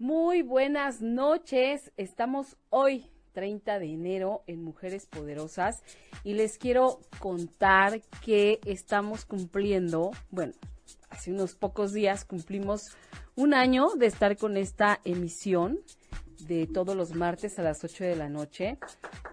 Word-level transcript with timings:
Muy 0.00 0.40
buenas 0.40 1.02
noches. 1.02 1.92
Estamos 1.98 2.56
hoy 2.70 3.10
30 3.32 3.78
de 3.78 3.84
enero 3.84 4.42
en 4.46 4.64
Mujeres 4.64 5.04
Poderosas 5.04 5.82
y 6.24 6.32
les 6.32 6.56
quiero 6.56 7.00
contar 7.18 8.00
que 8.24 8.60
estamos 8.64 9.26
cumpliendo, 9.26 10.12
bueno, 10.30 10.54
hace 11.10 11.32
unos 11.32 11.54
pocos 11.54 11.92
días 11.92 12.24
cumplimos 12.24 12.96
un 13.36 13.52
año 13.52 13.90
de 13.90 14.06
estar 14.06 14.38
con 14.38 14.56
esta 14.56 15.00
emisión 15.04 15.78
de 16.48 16.66
todos 16.66 16.96
los 16.96 17.14
martes 17.14 17.58
a 17.58 17.62
las 17.62 17.84
8 17.84 18.04
de 18.04 18.16
la 18.16 18.30
noche. 18.30 18.78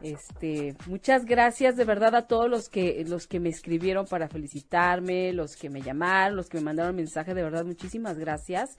Este, 0.01 0.75
muchas 0.85 1.23
gracias 1.23 1.77
de 1.77 1.85
verdad 1.85 2.13
a 2.13 2.27
todos 2.27 2.49
los 2.49 2.67
que 2.67 3.05
los 3.07 3.25
que 3.25 3.39
me 3.39 3.47
escribieron 3.47 4.05
para 4.05 4.27
felicitarme, 4.27 5.31
los 5.31 5.55
que 5.55 5.69
me 5.69 5.81
llamaron, 5.81 6.35
los 6.35 6.49
que 6.49 6.57
me 6.57 6.65
mandaron 6.65 6.93
mensaje, 6.93 7.33
de 7.33 7.43
verdad 7.43 7.63
muchísimas 7.63 8.19
gracias. 8.19 8.77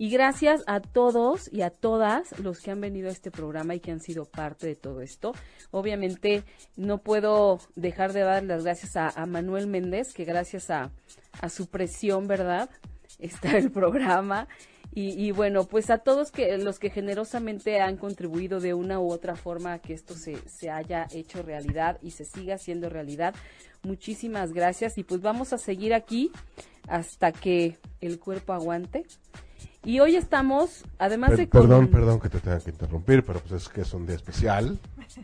Y 0.00 0.08
gracias 0.08 0.62
a 0.66 0.80
todos 0.80 1.52
y 1.52 1.60
a 1.60 1.68
todas 1.68 2.38
los 2.40 2.60
que 2.60 2.70
han 2.70 2.80
venido 2.80 3.10
a 3.10 3.12
este 3.12 3.30
programa 3.30 3.74
y 3.74 3.80
que 3.80 3.90
han 3.90 4.00
sido 4.00 4.24
parte 4.24 4.66
de 4.66 4.74
todo 4.74 5.02
esto. 5.02 5.34
Obviamente 5.72 6.42
no 6.74 7.02
puedo 7.02 7.60
dejar 7.76 8.14
de 8.14 8.20
dar 8.20 8.42
las 8.44 8.64
gracias 8.64 8.96
a, 8.96 9.26
Manuel 9.26 9.66
Méndez, 9.66 10.14
que 10.14 10.24
gracias 10.24 10.70
a, 10.70 10.90
su 11.50 11.66
presión, 11.66 12.28
¿verdad? 12.28 12.70
Está 13.18 13.58
el 13.58 13.70
programa. 13.70 14.48
Y, 14.94 15.32
bueno, 15.32 15.64
pues 15.64 15.90
a 15.90 15.98
todos 15.98 16.30
que, 16.30 16.56
los 16.56 16.78
que 16.78 16.88
generosamente 16.88 17.78
han 17.80 17.98
contribuido 17.98 18.58
de 18.58 18.72
una 18.72 19.00
u 19.00 19.12
otra 19.12 19.36
forma 19.36 19.74
a 19.74 19.78
que 19.80 19.92
esto 19.92 20.14
se, 20.14 20.36
se 20.48 20.70
haya 20.70 21.08
hecho 21.12 21.42
realidad 21.42 21.98
y 22.00 22.12
se 22.12 22.24
siga 22.24 22.54
haciendo 22.54 22.88
realidad, 22.88 23.34
muchísimas 23.82 24.54
gracias. 24.54 24.96
Y 24.96 25.04
pues 25.04 25.20
vamos 25.20 25.52
a 25.52 25.58
seguir 25.58 25.92
aquí 25.92 26.32
hasta 26.88 27.32
que 27.32 27.76
el 28.00 28.18
cuerpo 28.18 28.54
aguante. 28.54 29.04
Y 29.84 30.00
hoy 30.00 30.16
estamos, 30.16 30.84
además 30.98 31.36
de... 31.36 31.46
Perdón, 31.46 31.88
perdón 31.88 32.20
que 32.20 32.28
te 32.28 32.38
tenga 32.38 32.60
que 32.60 32.70
interrumpir, 32.70 33.24
pero 33.24 33.40
pues 33.40 33.62
es 33.62 33.68
que 33.68 33.80
es 33.80 33.94
un 33.94 34.06
día 34.06 34.16
especial, 34.16 34.78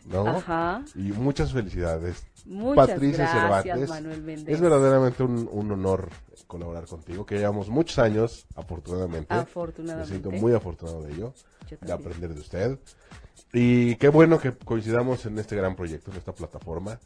¿no? 0.05 0.27
Ajá. 0.27 0.83
Y 0.95 1.11
muchas 1.11 1.53
felicidades. 1.53 2.25
Muchas 2.45 2.87
Patricia 2.87 3.47
gracias, 3.47 3.89
Manuel 3.89 4.23
Méndez. 4.23 4.55
Es 4.55 4.61
verdaderamente 4.61 5.21
un, 5.21 5.71
honor 5.71 6.09
colaborar 6.47 6.85
contigo, 6.85 7.25
que 7.25 7.37
llevamos 7.37 7.69
muchos 7.69 7.99
años, 7.99 8.47
afortunadamente. 8.55 9.33
Afortunadamente. 9.33 10.13
Me 10.13 10.19
siento 10.19 10.31
muy 10.31 10.53
afortunado 10.53 11.03
de 11.03 11.13
ello, 11.13 11.33
de 11.79 11.91
aprender 11.91 12.33
de 12.33 12.39
usted. 12.39 12.79
Y 13.53 13.95
qué 13.95 14.09
bueno 14.09 14.39
que 14.39 14.53
coincidamos 14.53 15.25
en 15.25 15.37
este 15.39 15.55
gran 15.55 15.75
proyecto, 15.75 16.11
en 16.11 16.17
esta 16.17 16.33
plataforma, 16.33 16.99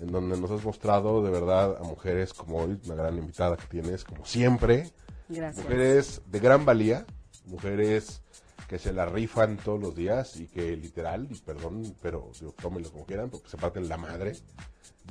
en 0.00 0.10
donde 0.10 0.38
nos 0.38 0.50
has 0.50 0.64
mostrado 0.64 1.22
de 1.22 1.30
verdad 1.30 1.76
a 1.76 1.82
mujeres 1.82 2.32
como 2.32 2.58
hoy, 2.58 2.80
una 2.86 2.94
gran 2.94 3.18
invitada 3.18 3.56
que 3.56 3.66
tienes, 3.66 4.04
como 4.04 4.24
siempre, 4.24 4.90
Mujeres 5.28 6.20
de 6.26 6.40
gran 6.40 6.64
valía, 6.64 7.06
mujeres 7.46 8.20
que 8.68 8.78
se 8.78 8.92
la 8.92 9.06
rifan 9.06 9.56
todos 9.56 9.80
los 9.80 9.94
días 9.94 10.36
y 10.36 10.46
que 10.46 10.76
literal, 10.76 11.28
y 11.30 11.34
perdón, 11.36 11.94
pero 12.02 12.30
tómenlo 12.60 12.90
como 12.90 13.06
quieran, 13.06 13.30
porque 13.30 13.48
se 13.48 13.56
parten 13.56 13.88
la 13.88 13.96
madre 13.96 14.36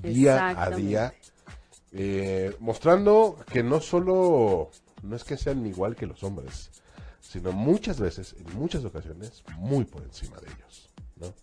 día 0.01 0.49
a 0.49 0.69
día, 0.69 1.13
eh, 1.91 2.55
mostrando 2.59 3.37
que 3.51 3.63
no 3.63 3.79
solo, 3.79 4.71
no 5.03 5.15
es 5.15 5.23
que 5.23 5.37
sean 5.37 5.65
igual 5.65 5.95
que 5.95 6.07
los 6.07 6.23
hombres, 6.23 6.71
sino 7.19 7.51
muchas 7.51 7.99
veces, 7.99 8.35
en 8.37 8.57
muchas 8.57 8.83
ocasiones, 8.85 9.43
muy 9.57 9.85
por 9.85 10.03
encima 10.03 10.37
de 10.37 10.47
ellos. 10.47 10.89
¿no? 11.17 11.33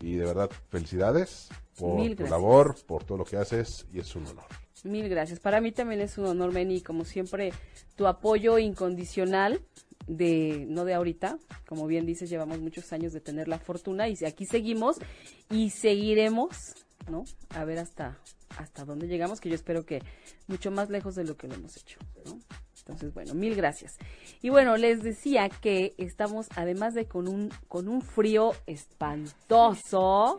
Y 0.00 0.16
de 0.16 0.26
verdad, 0.26 0.50
felicidades 0.68 1.48
por 1.78 2.14
tu 2.14 2.24
labor, 2.24 2.76
por 2.86 3.04
todo 3.04 3.18
lo 3.18 3.24
que 3.24 3.36
haces, 3.36 3.86
y 3.92 4.00
es 4.00 4.14
un 4.14 4.26
honor. 4.26 4.65
Mil 4.86 5.08
gracias. 5.08 5.40
Para 5.40 5.60
mí 5.60 5.72
también 5.72 6.00
es 6.00 6.16
un 6.18 6.26
honor, 6.26 6.52
Meni, 6.52 6.80
como 6.80 7.04
siempre, 7.04 7.52
tu 7.96 8.06
apoyo 8.06 8.58
incondicional 8.58 9.60
de 10.06 10.66
no 10.68 10.84
de 10.84 10.94
ahorita, 10.94 11.38
como 11.66 11.86
bien 11.86 12.06
dices, 12.06 12.30
llevamos 12.30 12.60
muchos 12.60 12.92
años 12.92 13.12
de 13.12 13.20
tener 13.20 13.48
la 13.48 13.58
fortuna 13.58 14.08
y 14.08 14.16
aquí 14.24 14.46
seguimos 14.46 14.98
y 15.50 15.70
seguiremos, 15.70 16.74
¿no? 17.10 17.24
A 17.50 17.64
ver 17.64 17.78
hasta 17.78 18.18
hasta 18.56 18.84
dónde 18.84 19.08
llegamos, 19.08 19.40
que 19.40 19.48
yo 19.48 19.54
espero 19.54 19.84
que 19.84 20.02
mucho 20.46 20.70
más 20.70 20.88
lejos 20.88 21.14
de 21.14 21.24
lo 21.24 21.36
que 21.36 21.48
lo 21.48 21.54
hemos 21.54 21.76
hecho, 21.76 21.98
¿no? 22.24 22.38
Entonces, 22.86 23.12
bueno, 23.14 23.34
mil 23.34 23.56
gracias. 23.56 23.98
Y 24.42 24.50
bueno, 24.50 24.76
les 24.76 25.02
decía 25.02 25.48
que 25.48 25.94
estamos, 25.98 26.46
además 26.54 26.94
de 26.94 27.06
con 27.06 27.26
un, 27.26 27.50
con 27.66 27.88
un 27.88 28.00
frío 28.00 28.52
espantoso, 28.66 30.38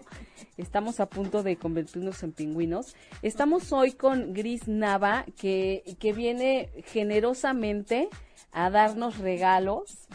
estamos 0.55 1.01
a 1.01 1.07
punto 1.07 1.43
de 1.43 1.57
convertirnos 1.57 2.23
en 2.23 2.31
pingüinos. 2.31 2.95
Estamos 3.21 3.73
hoy 3.73 3.91
con 3.91 4.33
Gris 4.33 4.69
Nava, 4.69 5.25
que, 5.37 5.97
que 5.99 6.13
viene 6.13 6.69
generosamente 6.85 8.07
a 8.53 8.69
darnos 8.69 9.17
regalos 9.17 10.07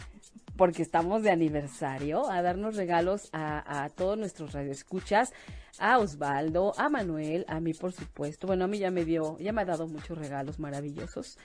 porque 0.57 0.81
estamos 0.81 1.21
de 1.21 1.29
aniversario, 1.29 2.29
a 2.31 2.41
darnos 2.41 2.75
regalos 2.75 3.29
a, 3.31 3.83
a 3.83 3.89
todos 3.89 4.17
nuestros 4.17 4.53
radioescuchas, 4.53 5.33
a 5.79 5.99
Osvaldo, 5.99 6.73
a 6.77 6.89
Manuel, 6.89 7.45
a 7.47 7.59
mí 7.59 7.73
por 7.73 7.91
supuesto. 7.91 8.47
Bueno, 8.47 8.65
a 8.65 8.67
mí 8.67 8.79
ya 8.79 8.89
me 8.89 9.05
dio, 9.05 9.37
ya 9.39 9.51
me 9.51 9.61
ha 9.61 9.65
dado 9.65 9.87
muchos 9.87 10.17
regalos 10.17 10.59
maravillosos 10.59 11.37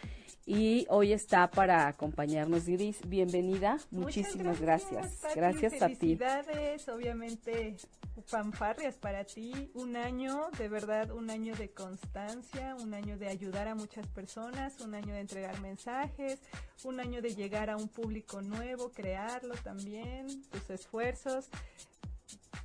y 0.48 0.86
hoy 0.88 1.12
está 1.12 1.50
para 1.50 1.86
acompañarnos 1.88 2.64
Gris. 2.64 2.98
Bienvenida, 3.06 3.76
muchísimas 3.90 4.58
gracias. 4.58 5.20
Gracias, 5.34 5.82
a 5.82 5.88
ti. 5.88 6.16
Felicidades, 6.16 6.88
obviamente 6.88 7.76
fanfarrias 8.24 8.96
para 8.96 9.24
ti, 9.24 9.70
un 9.74 9.96
año, 9.96 10.48
de 10.56 10.68
verdad, 10.68 11.10
un 11.10 11.30
año 11.30 11.54
de 11.54 11.70
constancia, 11.70 12.76
un 12.80 12.94
año 12.94 13.18
de 13.18 13.28
ayudar 13.28 13.68
a 13.68 13.74
muchas 13.74 14.06
personas, 14.06 14.80
un 14.80 14.94
año 14.94 15.12
de 15.12 15.20
entregar 15.20 15.60
mensajes, 15.60 16.40
un 16.82 16.98
año 16.98 17.20
de 17.20 17.34
llegar 17.34 17.68
a 17.68 17.76
un 17.76 17.88
público 17.88 18.40
nuevo, 18.40 18.90
crearlo 18.90 19.54
también, 19.62 20.42
tus 20.50 20.70
esfuerzos 20.70 21.50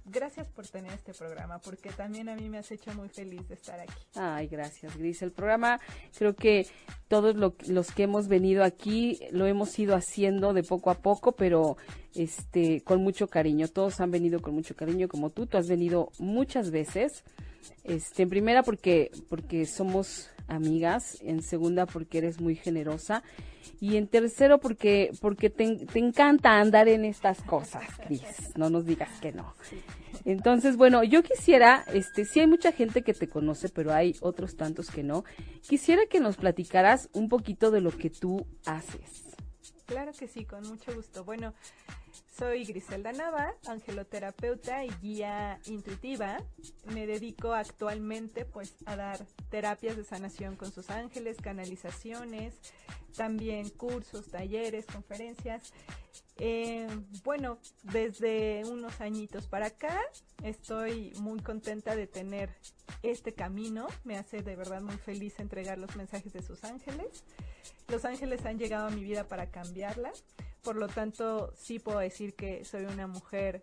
gracias 0.05 0.47
por 0.47 0.67
tener 0.67 0.93
este 0.93 1.13
programa, 1.13 1.59
porque 1.59 1.89
también 1.91 2.29
a 2.29 2.35
mí 2.35 2.49
me 2.49 2.57
has 2.57 2.71
hecho 2.71 2.93
muy 2.93 3.09
feliz 3.09 3.47
de 3.47 3.55
estar 3.55 3.79
aquí. 3.79 3.93
Ay, 4.15 4.47
gracias, 4.47 4.95
Gris. 4.97 5.21
El 5.21 5.31
programa, 5.31 5.79
creo 6.17 6.35
que 6.35 6.67
todos 7.07 7.35
los 7.35 7.91
que 7.91 8.03
hemos 8.03 8.27
venido 8.27 8.63
aquí 8.63 9.19
lo 9.31 9.45
hemos 9.45 9.77
ido 9.79 9.95
haciendo 9.95 10.53
de 10.53 10.63
poco 10.63 10.89
a 10.89 10.95
poco, 10.95 11.33
pero 11.33 11.77
este 12.15 12.81
con 12.81 13.03
mucho 13.03 13.27
cariño. 13.27 13.67
Todos 13.67 13.99
han 13.99 14.11
venido 14.11 14.41
con 14.41 14.53
mucho 14.53 14.75
cariño, 14.75 15.07
como 15.07 15.29
tú. 15.29 15.45
Tú 15.45 15.57
has 15.57 15.67
venido 15.67 16.09
muchas 16.19 16.71
veces. 16.71 17.23
Este, 17.83 18.23
en 18.23 18.29
primera 18.29 18.63
porque 18.63 19.11
porque 19.29 19.65
somos 19.65 20.29
amigas, 20.47 21.19
en 21.21 21.41
segunda 21.41 21.85
porque 21.85 22.19
eres 22.19 22.39
muy 22.39 22.55
generosa 22.55 23.23
y 23.79 23.97
en 23.97 24.07
tercero 24.07 24.59
porque 24.59 25.11
porque 25.21 25.49
te, 25.49 25.85
te 25.85 25.99
encanta 25.99 26.59
andar 26.59 26.87
en 26.87 27.05
estas 27.05 27.41
cosas, 27.41 27.83
Cris, 28.05 28.23
no 28.55 28.69
nos 28.69 28.85
digas 28.85 29.19
que 29.19 29.31
no. 29.31 29.53
Entonces, 30.25 30.77
bueno, 30.77 31.03
yo 31.03 31.23
quisiera, 31.23 31.83
este, 31.93 32.25
sí 32.25 32.39
hay 32.39 32.47
mucha 32.47 32.71
gente 32.71 33.01
que 33.01 33.13
te 33.13 33.27
conoce, 33.27 33.69
pero 33.69 33.93
hay 33.93 34.15
otros 34.21 34.55
tantos 34.55 34.89
que 34.89 35.03
no. 35.03 35.25
Quisiera 35.67 36.03
que 36.09 36.19
nos 36.19 36.37
platicaras 36.37 37.09
un 37.13 37.27
poquito 37.27 37.71
de 37.71 37.81
lo 37.81 37.91
que 37.91 38.09
tú 38.09 38.45
haces. 38.65 39.25
Claro 39.85 40.11
que 40.17 40.27
sí, 40.27 40.45
con 40.45 40.65
mucho 40.67 40.93
gusto. 40.95 41.25
Bueno, 41.25 41.53
soy 42.35 42.65
Griselda 42.65 43.11
Nava, 43.11 43.53
angeloterapeuta 43.67 44.83
y 44.83 44.89
guía 45.01 45.59
intuitiva. 45.65 46.37
Me 46.93 47.05
dedico 47.05 47.53
actualmente 47.53 48.45
pues 48.45 48.75
a 48.85 48.95
dar 48.95 49.25
terapias 49.49 49.95
de 49.95 50.03
sanación 50.03 50.55
con 50.55 50.71
sus 50.71 50.89
ángeles, 50.89 51.37
canalizaciones, 51.37 52.55
también 53.15 53.69
cursos, 53.69 54.31
talleres, 54.31 54.85
conferencias. 54.87 55.73
Eh, 56.37 56.87
bueno, 57.23 57.59
desde 57.83 58.63
unos 58.65 58.99
añitos 59.01 59.47
para 59.47 59.67
acá 59.67 60.01
estoy 60.43 61.13
muy 61.19 61.39
contenta 61.39 61.95
de 61.95 62.07
tener 62.07 62.49
este 63.03 63.33
camino. 63.33 63.87
Me 64.03 64.17
hace 64.17 64.41
de 64.41 64.55
verdad 64.55 64.81
muy 64.81 64.97
feliz 64.97 65.39
entregar 65.39 65.77
los 65.77 65.95
mensajes 65.95 66.33
de 66.33 66.41
sus 66.41 66.63
ángeles. 66.63 67.23
Los 67.87 68.05
ángeles 68.05 68.43
han 68.45 68.57
llegado 68.57 68.87
a 68.87 68.91
mi 68.91 69.03
vida 69.03 69.27
para 69.27 69.51
cambiarla. 69.51 70.11
Por 70.63 70.77
lo 70.77 70.87
tanto, 70.87 71.53
sí 71.57 71.77
puedo 71.77 71.99
decir 71.99 72.35
que 72.35 72.63
soy 72.63 72.85
una 72.85 73.05
mujer 73.05 73.61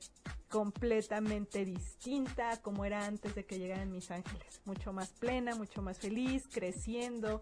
completamente 0.50 1.64
distinta 1.64 2.60
como 2.60 2.84
era 2.84 3.06
antes 3.06 3.34
de 3.34 3.46
que 3.46 3.58
llegaran 3.58 3.90
mis 3.90 4.10
ángeles. 4.10 4.60
Mucho 4.66 4.92
más 4.92 5.08
plena, 5.08 5.54
mucho 5.54 5.80
más 5.80 5.98
feliz, 5.98 6.46
creciendo, 6.52 7.40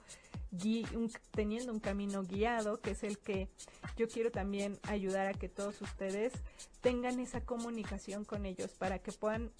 teniendo 1.32 1.72
un 1.72 1.81
camino 1.81 2.22
guiado, 2.22 2.81
que 2.81 2.93
es 2.93 3.02
el 3.02 3.19
que 3.19 3.49
yo 3.96 4.06
quiero 4.06 4.31
también 4.31 4.78
ayudar 4.84 5.26
a 5.26 5.34
que 5.34 5.49
todos 5.49 5.82
ustedes 5.82 6.32
tengan 6.81 7.19
esa 7.19 7.40
comunicación 7.40 8.25
con 8.25 8.46
ellos 8.46 8.70
para 8.75 9.00
que 9.00 9.11
puedan 9.11 9.50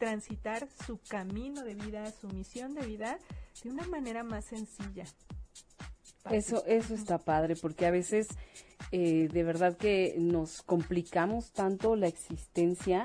transitar 0.00 0.66
su 0.84 0.98
camino 0.98 1.62
de 1.62 1.76
vida, 1.76 2.10
su 2.10 2.26
misión 2.26 2.74
de 2.74 2.86
vida 2.86 3.20
de 3.62 3.70
una 3.70 3.86
manera 3.86 4.24
más 4.24 4.46
sencilla. 4.46 5.04
Eso, 6.30 6.64
eso 6.66 6.94
está 6.94 7.18
padre, 7.18 7.54
porque 7.54 7.86
a 7.86 7.90
veces 7.90 8.28
eh, 8.96 9.28
de 9.32 9.42
verdad 9.42 9.76
que 9.76 10.14
nos 10.18 10.62
complicamos 10.62 11.50
tanto 11.50 11.96
la 11.96 12.06
existencia 12.06 13.04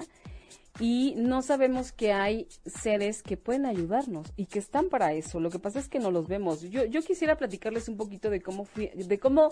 y 0.80 1.14
no 1.18 1.42
sabemos 1.42 1.92
que 1.92 2.14
hay 2.14 2.48
seres 2.66 3.22
que 3.22 3.36
pueden 3.36 3.66
ayudarnos 3.66 4.32
y 4.38 4.46
que 4.46 4.60
están 4.60 4.88
para 4.88 5.14
eso. 5.14 5.40
Lo 5.40 5.50
que 5.50 5.60
pasa 5.60 5.80
es 5.80 5.90
que 5.90 6.00
no 6.00 6.10
los 6.10 6.28
vemos. 6.28 6.62
Yo, 6.62 6.86
yo 6.86 7.02
quisiera 7.02 7.36
platicarles 7.36 7.90
un 7.90 7.98
poquito 7.98 8.30
de 8.30 8.42
cómo 8.42 8.64
fui, 8.64 8.88
de 8.88 9.20
cómo 9.20 9.50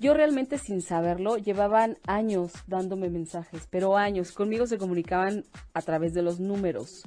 yo 0.00 0.14
realmente 0.14 0.58
sin 0.58 0.82
saberlo 0.82 1.36
llevaban 1.36 1.98
años 2.06 2.52
dándome 2.66 3.08
mensajes, 3.08 3.68
pero 3.70 3.96
años. 3.96 4.32
Conmigo 4.32 4.66
se 4.66 4.78
comunicaban 4.78 5.44
a 5.74 5.82
través 5.82 6.12
de 6.12 6.22
los 6.22 6.40
números. 6.40 7.04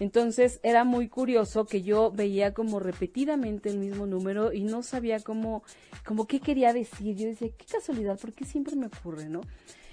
Entonces 0.00 0.60
era 0.62 0.84
muy 0.84 1.08
curioso 1.08 1.64
que 1.64 1.82
yo 1.82 2.10
veía 2.10 2.52
como 2.52 2.80
repetidamente 2.80 3.70
el 3.70 3.78
mismo 3.78 4.06
número 4.06 4.52
y 4.52 4.62
no 4.62 4.82
sabía 4.82 5.20
cómo, 5.20 5.62
como 6.04 6.26
qué 6.26 6.40
quería 6.40 6.72
decir. 6.72 7.16
Yo 7.16 7.26
decía, 7.26 7.48
qué 7.56 7.64
casualidad, 7.64 8.18
porque 8.20 8.44
siempre 8.44 8.76
me 8.76 8.86
ocurre, 8.86 9.28
¿no? 9.28 9.40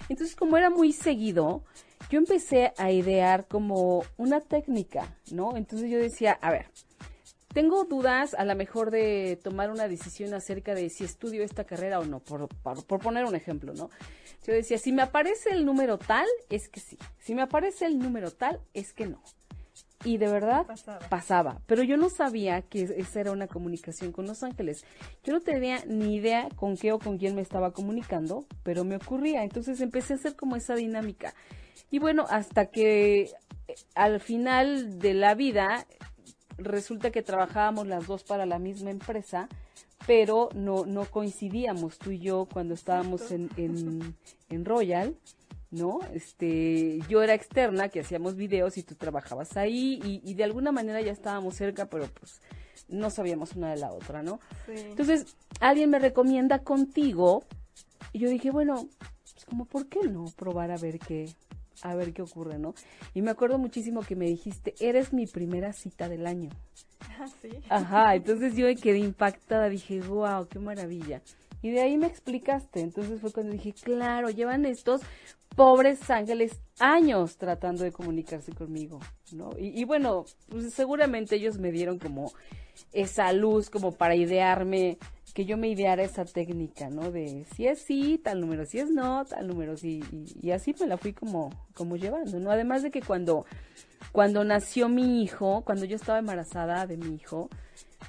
Entonces, 0.08 0.36
como 0.36 0.56
era 0.56 0.70
muy 0.70 0.92
seguido, 0.92 1.64
yo 2.10 2.18
empecé 2.18 2.72
a 2.76 2.90
idear 2.90 3.46
como 3.46 4.04
una 4.16 4.40
técnica, 4.40 5.16
¿no? 5.32 5.56
Entonces 5.56 5.90
yo 5.90 5.98
decía, 5.98 6.38
a 6.40 6.50
ver, 6.50 6.66
tengo 7.54 7.84
dudas 7.84 8.34
a 8.34 8.44
lo 8.44 8.54
mejor 8.56 8.90
de 8.90 9.38
tomar 9.42 9.70
una 9.70 9.88
decisión 9.88 10.34
acerca 10.34 10.74
de 10.74 10.90
si 10.90 11.04
estudio 11.04 11.42
esta 11.42 11.64
carrera 11.64 12.00
o 12.00 12.04
no, 12.04 12.18
por, 12.18 12.48
por, 12.48 13.00
poner 13.00 13.24
un 13.24 13.34
ejemplo, 13.34 13.72
¿no? 13.74 13.90
Yo 14.46 14.52
decía, 14.52 14.76
si 14.76 14.92
me 14.92 15.02
aparece 15.02 15.50
el 15.50 15.64
número 15.64 15.96
tal, 15.96 16.26
es 16.50 16.68
que 16.68 16.80
sí. 16.80 16.98
Si 17.18 17.34
me 17.34 17.42
aparece 17.42 17.86
el 17.86 17.98
número 17.98 18.32
tal, 18.32 18.60
es 18.74 18.92
que 18.92 19.06
no. 19.06 19.22
Y 20.04 20.18
de 20.18 20.28
verdad 20.28 20.66
pasaba. 21.08 21.60
Pero 21.66 21.82
yo 21.82 21.96
no 21.96 22.10
sabía 22.10 22.62
que 22.62 22.82
esa 22.82 23.20
era 23.20 23.32
una 23.32 23.46
comunicación 23.46 24.12
con 24.12 24.26
los 24.26 24.42
ángeles. 24.42 24.84
Yo 25.24 25.32
no 25.32 25.40
tenía 25.40 25.82
ni 25.86 26.16
idea 26.16 26.48
con 26.56 26.76
qué 26.76 26.92
o 26.92 26.98
con 26.98 27.16
quién 27.16 27.34
me 27.34 27.42
estaba 27.42 27.72
comunicando, 27.72 28.44
pero 28.62 28.84
me 28.84 28.96
ocurría. 28.96 29.42
Entonces 29.44 29.80
empecé 29.80 30.12
a 30.12 30.16
hacer 30.16 30.36
como 30.36 30.56
esa 30.56 30.74
dinámica. 30.74 31.34
Y 31.90 31.98
bueno, 31.98 32.26
hasta 32.28 32.66
que 32.66 33.30
eh, 33.68 33.74
al 33.94 34.20
final 34.20 34.98
de 34.98 35.14
la 35.14 35.34
vida 35.34 35.86
resulta 36.58 37.10
que 37.10 37.22
trabajábamos 37.22 37.86
las 37.86 38.06
dos 38.06 38.24
para 38.24 38.46
la 38.46 38.58
misma 38.58 38.90
empresa, 38.90 39.48
pero 40.06 40.50
no, 40.54 40.84
no 40.84 41.06
coincidíamos 41.06 41.98
tú 41.98 42.10
y 42.10 42.18
yo 42.18 42.46
cuando 42.52 42.74
estábamos 42.74 43.30
en, 43.30 43.50
en, 43.56 44.16
en 44.50 44.64
Royal. 44.64 45.16
¿No? 45.74 46.00
Este, 46.12 47.00
yo 47.08 47.22
era 47.22 47.34
externa, 47.34 47.88
que 47.88 48.00
hacíamos 48.00 48.36
videos 48.36 48.78
y 48.78 48.82
tú 48.82 48.94
trabajabas 48.94 49.56
ahí 49.56 50.00
y, 50.02 50.34
de 50.34 50.44
alguna 50.44 50.72
manera 50.72 51.00
ya 51.00 51.12
estábamos 51.12 51.56
cerca, 51.56 51.86
pero 51.86 52.06
pues 52.08 52.40
no 52.88 53.10
sabíamos 53.10 53.54
una 53.56 53.70
de 53.70 53.76
la 53.76 53.92
otra, 53.92 54.22
¿no? 54.22 54.40
Entonces, 54.68 55.36
alguien 55.60 55.90
me 55.90 55.98
recomienda 55.98 56.60
contigo 56.60 57.44
y 58.12 58.20
yo 58.20 58.28
dije, 58.28 58.50
bueno, 58.50 58.88
pues 59.32 59.44
como, 59.44 59.64
¿por 59.64 59.86
qué 59.86 60.00
no 60.08 60.26
probar 60.36 60.70
a 60.70 60.76
ver 60.76 60.98
qué, 60.98 61.28
a 61.82 61.94
ver 61.94 62.12
qué 62.12 62.22
ocurre, 62.22 62.58
¿no? 62.58 62.74
Y 63.12 63.22
me 63.22 63.30
acuerdo 63.30 63.58
muchísimo 63.58 64.02
que 64.02 64.16
me 64.16 64.26
dijiste, 64.26 64.74
eres 64.80 65.12
mi 65.12 65.26
primera 65.26 65.72
cita 65.72 66.08
del 66.08 66.26
año. 66.26 66.50
Ah, 67.16 67.28
sí. 67.40 67.50
Ajá, 67.68 68.14
entonces 68.16 68.56
yo 68.56 68.66
me 68.66 68.74
quedé 68.74 68.98
impactada, 68.98 69.68
dije, 69.68 70.00
wow, 70.00 70.48
qué 70.48 70.58
maravilla. 70.58 71.22
Y 71.64 71.70
de 71.70 71.80
ahí 71.80 71.96
me 71.96 72.06
explicaste, 72.06 72.80
entonces 72.80 73.20
fue 73.22 73.32
cuando 73.32 73.52
dije, 73.52 73.72
claro, 73.72 74.28
llevan 74.28 74.66
estos 74.66 75.00
pobres 75.54 76.10
ángeles 76.10 76.60
años 76.78 77.36
tratando 77.36 77.84
de 77.84 77.92
comunicarse 77.92 78.52
conmigo, 78.52 79.00
¿no? 79.32 79.50
Y, 79.58 79.84
bueno, 79.84 80.24
pues 80.48 80.72
seguramente 80.74 81.36
ellos 81.36 81.58
me 81.58 81.70
dieron 81.70 81.98
como 81.98 82.32
esa 82.92 83.32
luz 83.32 83.70
como 83.70 83.92
para 83.92 84.16
idearme, 84.16 84.98
que 85.32 85.44
yo 85.44 85.56
me 85.56 85.68
ideara 85.68 86.02
esa 86.02 86.24
técnica, 86.24 86.90
¿no? 86.90 87.10
De 87.10 87.44
si 87.54 87.66
es 87.66 87.80
sí, 87.80 88.20
tal 88.22 88.40
número, 88.40 88.66
si 88.66 88.78
es 88.78 88.90
no, 88.90 89.24
tal 89.24 89.48
número, 89.48 89.76
sí, 89.76 90.02
y, 90.40 90.50
así 90.50 90.74
me 90.78 90.86
la 90.86 90.96
fui 90.96 91.12
como, 91.12 91.50
como 91.74 91.96
llevando, 91.96 92.38
¿no? 92.40 92.50
Además 92.50 92.82
de 92.82 92.90
que 92.90 93.02
cuando, 93.02 93.44
cuando 94.12 94.44
nació 94.44 94.88
mi 94.88 95.22
hijo, 95.22 95.62
cuando 95.64 95.84
yo 95.84 95.96
estaba 95.96 96.18
embarazada 96.18 96.86
de 96.86 96.96
mi 96.96 97.14
hijo, 97.14 97.48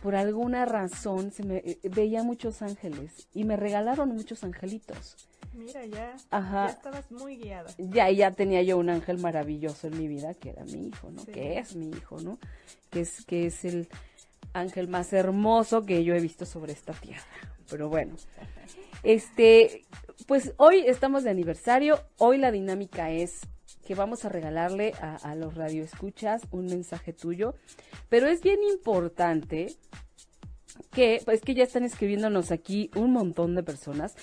por 0.02 0.16
alguna 0.16 0.66
razón 0.66 1.32
se 1.32 1.44
me 1.44 1.58
eh, 1.58 1.80
veía 1.84 2.22
muchos 2.22 2.62
ángeles 2.62 3.28
y 3.34 3.44
me 3.44 3.56
regalaron 3.56 4.10
muchos 4.10 4.44
angelitos. 4.44 5.16
Mira, 5.56 5.86
ya, 5.86 6.16
ya 6.32 6.68
estabas 6.68 7.10
muy 7.12 7.38
guiada. 7.38 7.72
Ya, 7.78 8.10
ya 8.12 8.32
tenía 8.32 8.62
yo 8.62 8.78
un 8.78 8.90
ángel 8.90 9.18
maravilloso 9.20 9.88
en 9.88 9.98
mi 9.98 10.08
vida, 10.08 10.34
que 10.34 10.50
era 10.50 10.66
mi 10.66 10.88
hijo, 10.88 11.10
¿no? 11.12 11.26
Que 11.26 11.60
es 11.60 11.76
mi 11.76 11.90
hijo, 11.90 12.20
¿no? 12.20 12.38
Que 12.90 13.02
es, 13.02 13.26
que 13.26 13.46
es 13.46 13.64
el 13.64 13.88
ángel 14.54 14.88
más 14.90 15.14
hermoso 15.14 15.86
que 15.86 16.04
yo 16.04 16.14
he 16.14 16.20
visto 16.20 16.46
sobre 16.46 16.74
esta 16.74 16.94
tierra. 16.94 17.24
Pero 17.70 17.88
bueno, 17.88 18.16
este, 19.04 19.86
pues 20.28 20.54
hoy 20.58 20.84
estamos 20.86 21.24
de 21.24 21.30
aniversario. 21.30 22.02
Hoy 22.18 22.38
la 22.38 22.52
dinámica 22.52 23.12
es 23.12 23.42
que 23.86 23.96
vamos 23.96 24.26
a 24.26 24.30
regalarle 24.30 24.94
a, 25.00 25.16
a 25.16 25.36
los 25.36 25.56
radioescuchas 25.56 26.44
un 26.52 26.66
mensaje 26.66 27.14
tuyo. 27.14 27.56
Pero 28.10 28.28
es 28.28 28.42
bien 28.42 28.60
importante 28.64 29.76
que, 30.92 31.22
pues 31.26 31.42
que 31.42 31.54
ya 31.54 31.64
están 31.64 31.84
escribiéndonos 31.84 32.52
aquí 32.52 32.90
un 32.96 33.12
montón 33.12 33.56
de 33.56 33.64
personas, 33.64 34.16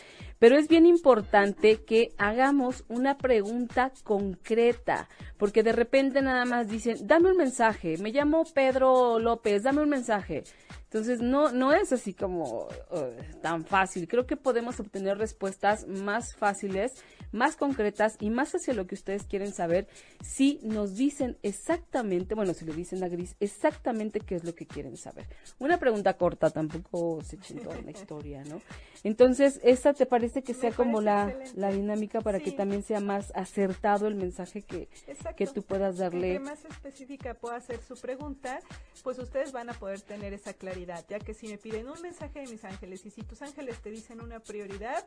pero 0.42 0.58
es 0.58 0.66
bien 0.66 0.86
importante 0.86 1.84
que 1.84 2.14
hagamos 2.18 2.82
una 2.88 3.16
pregunta 3.16 3.92
concreta, 4.02 5.08
porque 5.38 5.62
de 5.62 5.70
repente 5.70 6.20
nada 6.20 6.44
más 6.44 6.66
dicen, 6.66 7.06
dame 7.06 7.30
un 7.30 7.36
mensaje, 7.36 7.96
me 7.98 8.10
llamo 8.10 8.42
Pedro 8.52 9.20
López, 9.20 9.62
dame 9.62 9.82
un 9.82 9.88
mensaje. 9.88 10.42
Entonces 10.82 11.20
no, 11.20 11.52
no 11.52 11.72
es 11.72 11.92
así 11.92 12.12
como 12.12 12.64
uh, 12.64 13.40
tan 13.40 13.64
fácil. 13.64 14.08
Creo 14.08 14.26
que 14.26 14.36
podemos 14.36 14.80
obtener 14.80 15.16
respuestas 15.16 15.86
más 15.86 16.34
fáciles 16.34 16.92
más 17.32 17.56
concretas 17.56 18.16
y 18.20 18.30
más 18.30 18.54
hacia 18.54 18.74
lo 18.74 18.86
que 18.86 18.94
ustedes 18.94 19.24
quieren 19.24 19.52
saber 19.52 19.88
si 20.22 20.60
nos 20.62 20.94
dicen 20.94 21.38
exactamente, 21.42 22.34
bueno, 22.34 22.54
si 22.54 22.64
le 22.64 22.74
dicen 22.74 23.02
a 23.02 23.08
Gris, 23.08 23.34
exactamente 23.40 24.20
qué 24.20 24.36
es 24.36 24.44
lo 24.44 24.54
que 24.54 24.66
quieren 24.66 24.96
saber. 24.96 25.26
Una 25.58 25.78
pregunta 25.78 26.14
corta, 26.14 26.50
tampoco 26.50 27.20
se 27.22 27.38
toda 27.38 27.80
la 27.80 27.90
historia, 27.90 28.44
¿no? 28.44 28.60
Entonces, 29.02 29.60
¿esta 29.64 29.94
te 29.94 30.06
parece 30.06 30.31
que 30.40 30.54
sea 30.54 30.72
como 30.72 31.02
la, 31.02 31.34
la, 31.54 31.70
dinámica 31.70 32.22
para 32.22 32.40
que 32.40 32.52
también 32.52 32.82
sea 32.82 33.00
más 33.00 33.30
acertado 33.34 34.06
el 34.08 34.14
mensaje 34.14 34.62
que, 34.62 34.88
que 35.36 35.46
tú 35.46 35.62
puedas 35.62 35.98
darle? 35.98 36.36
Entre 36.36 36.50
más 36.50 36.64
específica 36.64 37.34
pueda 37.34 37.60
ser 37.60 37.82
su 37.82 37.96
pregunta, 37.96 38.60
pues 39.02 39.18
ustedes 39.18 39.52
van 39.52 39.68
a 39.68 39.74
poder 39.74 40.00
tener 40.00 40.32
esa 40.32 40.54
claridad, 40.54 41.04
ya 41.08 41.18
que 41.18 41.34
si 41.34 41.48
me 41.48 41.58
piden 41.58 41.90
un 41.90 42.00
mensaje 42.00 42.40
de 42.40 42.46
mis 42.46 42.64
ángeles 42.64 43.04
y 43.04 43.10
si 43.10 43.22
tus 43.22 43.42
ángeles 43.42 43.82
te 43.82 43.90
dicen 43.90 44.22
una 44.22 44.40
prioridad, 44.40 45.04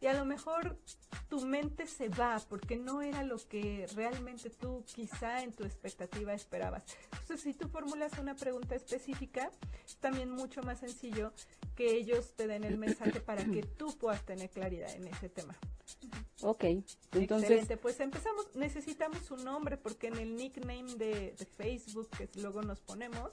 y 0.00 0.06
a 0.06 0.14
lo 0.14 0.24
mejor 0.24 0.76
tu 1.28 1.40
mente 1.46 1.86
se 1.86 2.08
va 2.08 2.40
porque 2.48 2.76
no 2.76 3.02
era 3.02 3.22
lo 3.22 3.36
que 3.36 3.86
realmente 3.94 4.50
tú 4.50 4.82
quizá 4.86 5.42
en 5.42 5.52
tu 5.52 5.64
expectativa 5.64 6.32
esperabas. 6.32 6.84
Entonces, 7.12 7.42
si 7.42 7.54
tú 7.54 7.68
formulas 7.68 8.12
una 8.18 8.34
pregunta 8.34 8.74
específica, 8.74 9.50
es 9.86 9.96
también 9.96 10.30
mucho 10.30 10.62
más 10.62 10.80
sencillo 10.80 11.32
que 11.74 11.90
ellos 11.92 12.34
te 12.36 12.46
den 12.46 12.64
el 12.64 12.78
mensaje 12.78 13.20
para 13.20 13.44
que 13.44 13.62
tú 13.62 13.96
puedas 13.98 14.24
tener 14.24 14.50
claridad 14.50 14.90
en 14.94 15.06
ese 15.08 15.28
tema. 15.28 15.54
Ok, 16.42 16.64
entonces... 16.64 17.50
Excelente, 17.50 17.76
pues 17.76 18.00
empezamos, 18.00 18.54
necesitamos 18.54 19.30
un 19.30 19.44
nombre 19.44 19.76
porque 19.76 20.08
en 20.08 20.16
el 20.16 20.36
nickname 20.36 20.94
de, 20.96 21.32
de 21.32 21.46
Facebook 21.56 22.08
que 22.10 22.28
luego 22.40 22.62
nos 22.62 22.80
ponemos, 22.80 23.30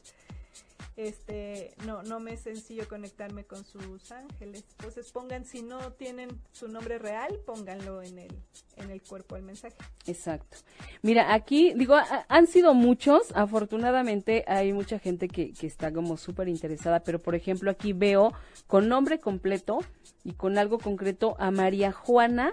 este 0.98 1.74
no 1.86 2.03
no 2.03 2.20
me 2.20 2.34
es 2.34 2.41
sencillo 2.41 2.88
conectarme 2.88 3.43
con 3.46 3.63
sus 3.63 4.12
ángeles. 4.12 4.65
Entonces 4.77 5.12
pongan 5.12 5.46
si 5.46 5.62
no 5.62 5.93
tienen 5.93 6.29
su 6.51 6.67
nombre 6.67 7.00
real 7.00 7.39
pónganlo 7.46 8.01
en 8.01 8.20
el 8.20 8.31
en 8.75 8.89
el 8.89 9.01
cuerpo 9.01 9.36
del 9.36 9.43
mensaje. 9.43 9.75
Exacto. 10.05 10.58
Mira 11.01 11.34
aquí 11.34 11.74
digo 11.75 11.96
han 12.27 12.48
sido 12.48 12.74
muchos. 12.74 13.31
Afortunadamente 13.36 14.43
hay 14.48 14.74
mucha 14.74 15.00
gente 15.00 15.27
que, 15.27 15.53
que 15.53 15.67
está 15.67 15.91
como 15.91 16.17
súper 16.17 16.48
interesada 16.48 17.01
pero 17.01 17.20
por 17.20 17.36
ejemplo 17.36 17.72
aquí 17.72 17.93
veo 17.93 18.34
con 18.67 18.89
nombre 18.89 19.20
completo 19.20 19.79
y 20.24 20.34
con 20.34 20.58
algo 20.58 20.77
concreto 20.77 21.36
a 21.39 21.51
María 21.51 21.91
Juana 21.91 22.51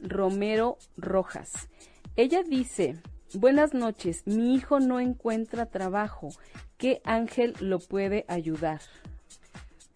Romero 0.00 0.78
Rojas. 0.96 1.68
Ella 2.14 2.42
dice 2.42 2.96
Buenas 3.34 3.74
noches, 3.74 4.22
mi 4.24 4.54
hijo 4.54 4.78
no 4.78 5.00
encuentra 5.00 5.66
trabajo. 5.66 6.30
¿Qué 6.78 7.00
ángel 7.04 7.54
lo 7.60 7.78
puede 7.78 8.24
ayudar? 8.28 8.80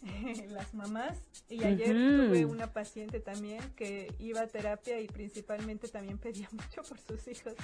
Las 0.49 0.73
mamás. 0.75 1.19
Y 1.49 1.65
ayer 1.65 1.89
tuve 1.89 2.45
una 2.45 2.73
paciente 2.73 3.19
también 3.19 3.61
que 3.75 4.13
iba 4.21 4.41
a 4.41 4.47
terapia 4.47 5.01
y 5.01 5.09
principalmente 5.09 5.89
también 5.89 6.17
pedía 6.19 6.49
mucho 6.53 6.83
por 6.83 6.99
sus 7.01 7.27
hijos. 7.29 7.55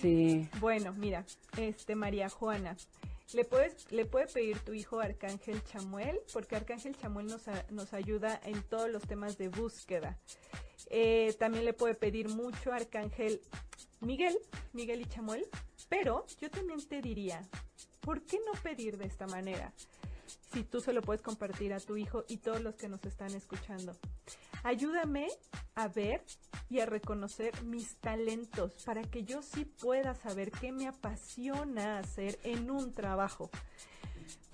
Sí. 0.00 0.48
Bueno, 0.60 0.92
mira, 0.94 1.24
este 1.56 1.94
María 1.94 2.28
Juana. 2.28 2.76
Le 3.32 3.44
puedes, 3.44 3.90
le 3.90 4.04
puede 4.04 4.26
pedir 4.26 4.58
tu 4.60 4.74
hijo 4.74 5.00
Arcángel 5.00 5.62
Chamuel, 5.64 6.20
porque 6.32 6.56
Arcángel 6.56 6.96
Chamuel 6.96 7.26
nos, 7.26 7.42
nos 7.70 7.92
ayuda 7.92 8.40
en 8.44 8.62
todos 8.62 8.90
los 8.90 9.02
temas 9.02 9.38
de 9.38 9.48
búsqueda. 9.48 10.18
Eh, 10.90 11.34
también 11.38 11.64
le 11.64 11.72
puede 11.72 11.94
pedir 11.94 12.28
mucho 12.28 12.72
Arcángel 12.72 13.40
Miguel, 14.00 14.36
Miguel 14.72 15.00
y 15.00 15.06
Chamuel, 15.06 15.46
pero 15.88 16.26
yo 16.40 16.50
también 16.50 16.86
te 16.86 17.00
diría, 17.00 17.42
¿por 18.04 18.22
qué 18.22 18.38
no 18.46 18.52
pedir 18.60 18.98
de 18.98 19.06
esta 19.06 19.26
manera? 19.26 19.72
Si 20.52 20.62
tú 20.62 20.80
se 20.80 20.92
lo 20.92 21.02
puedes 21.02 21.22
compartir 21.22 21.72
a 21.72 21.80
tu 21.80 21.96
hijo 21.96 22.24
y 22.28 22.36
todos 22.36 22.60
los 22.60 22.74
que 22.76 22.88
nos 22.88 23.04
están 23.04 23.34
escuchando. 23.34 23.96
Ayúdame 24.62 25.28
a 25.74 25.88
ver 25.88 26.22
y 26.70 26.80
a 26.80 26.86
reconocer 26.86 27.62
mis 27.64 27.96
talentos 27.96 28.72
para 28.84 29.02
que 29.02 29.24
yo 29.24 29.42
sí 29.42 29.64
pueda 29.64 30.14
saber 30.14 30.50
qué 30.50 30.72
me 30.72 30.86
apasiona 30.86 31.98
hacer 31.98 32.38
en 32.44 32.70
un 32.70 32.92
trabajo. 32.92 33.50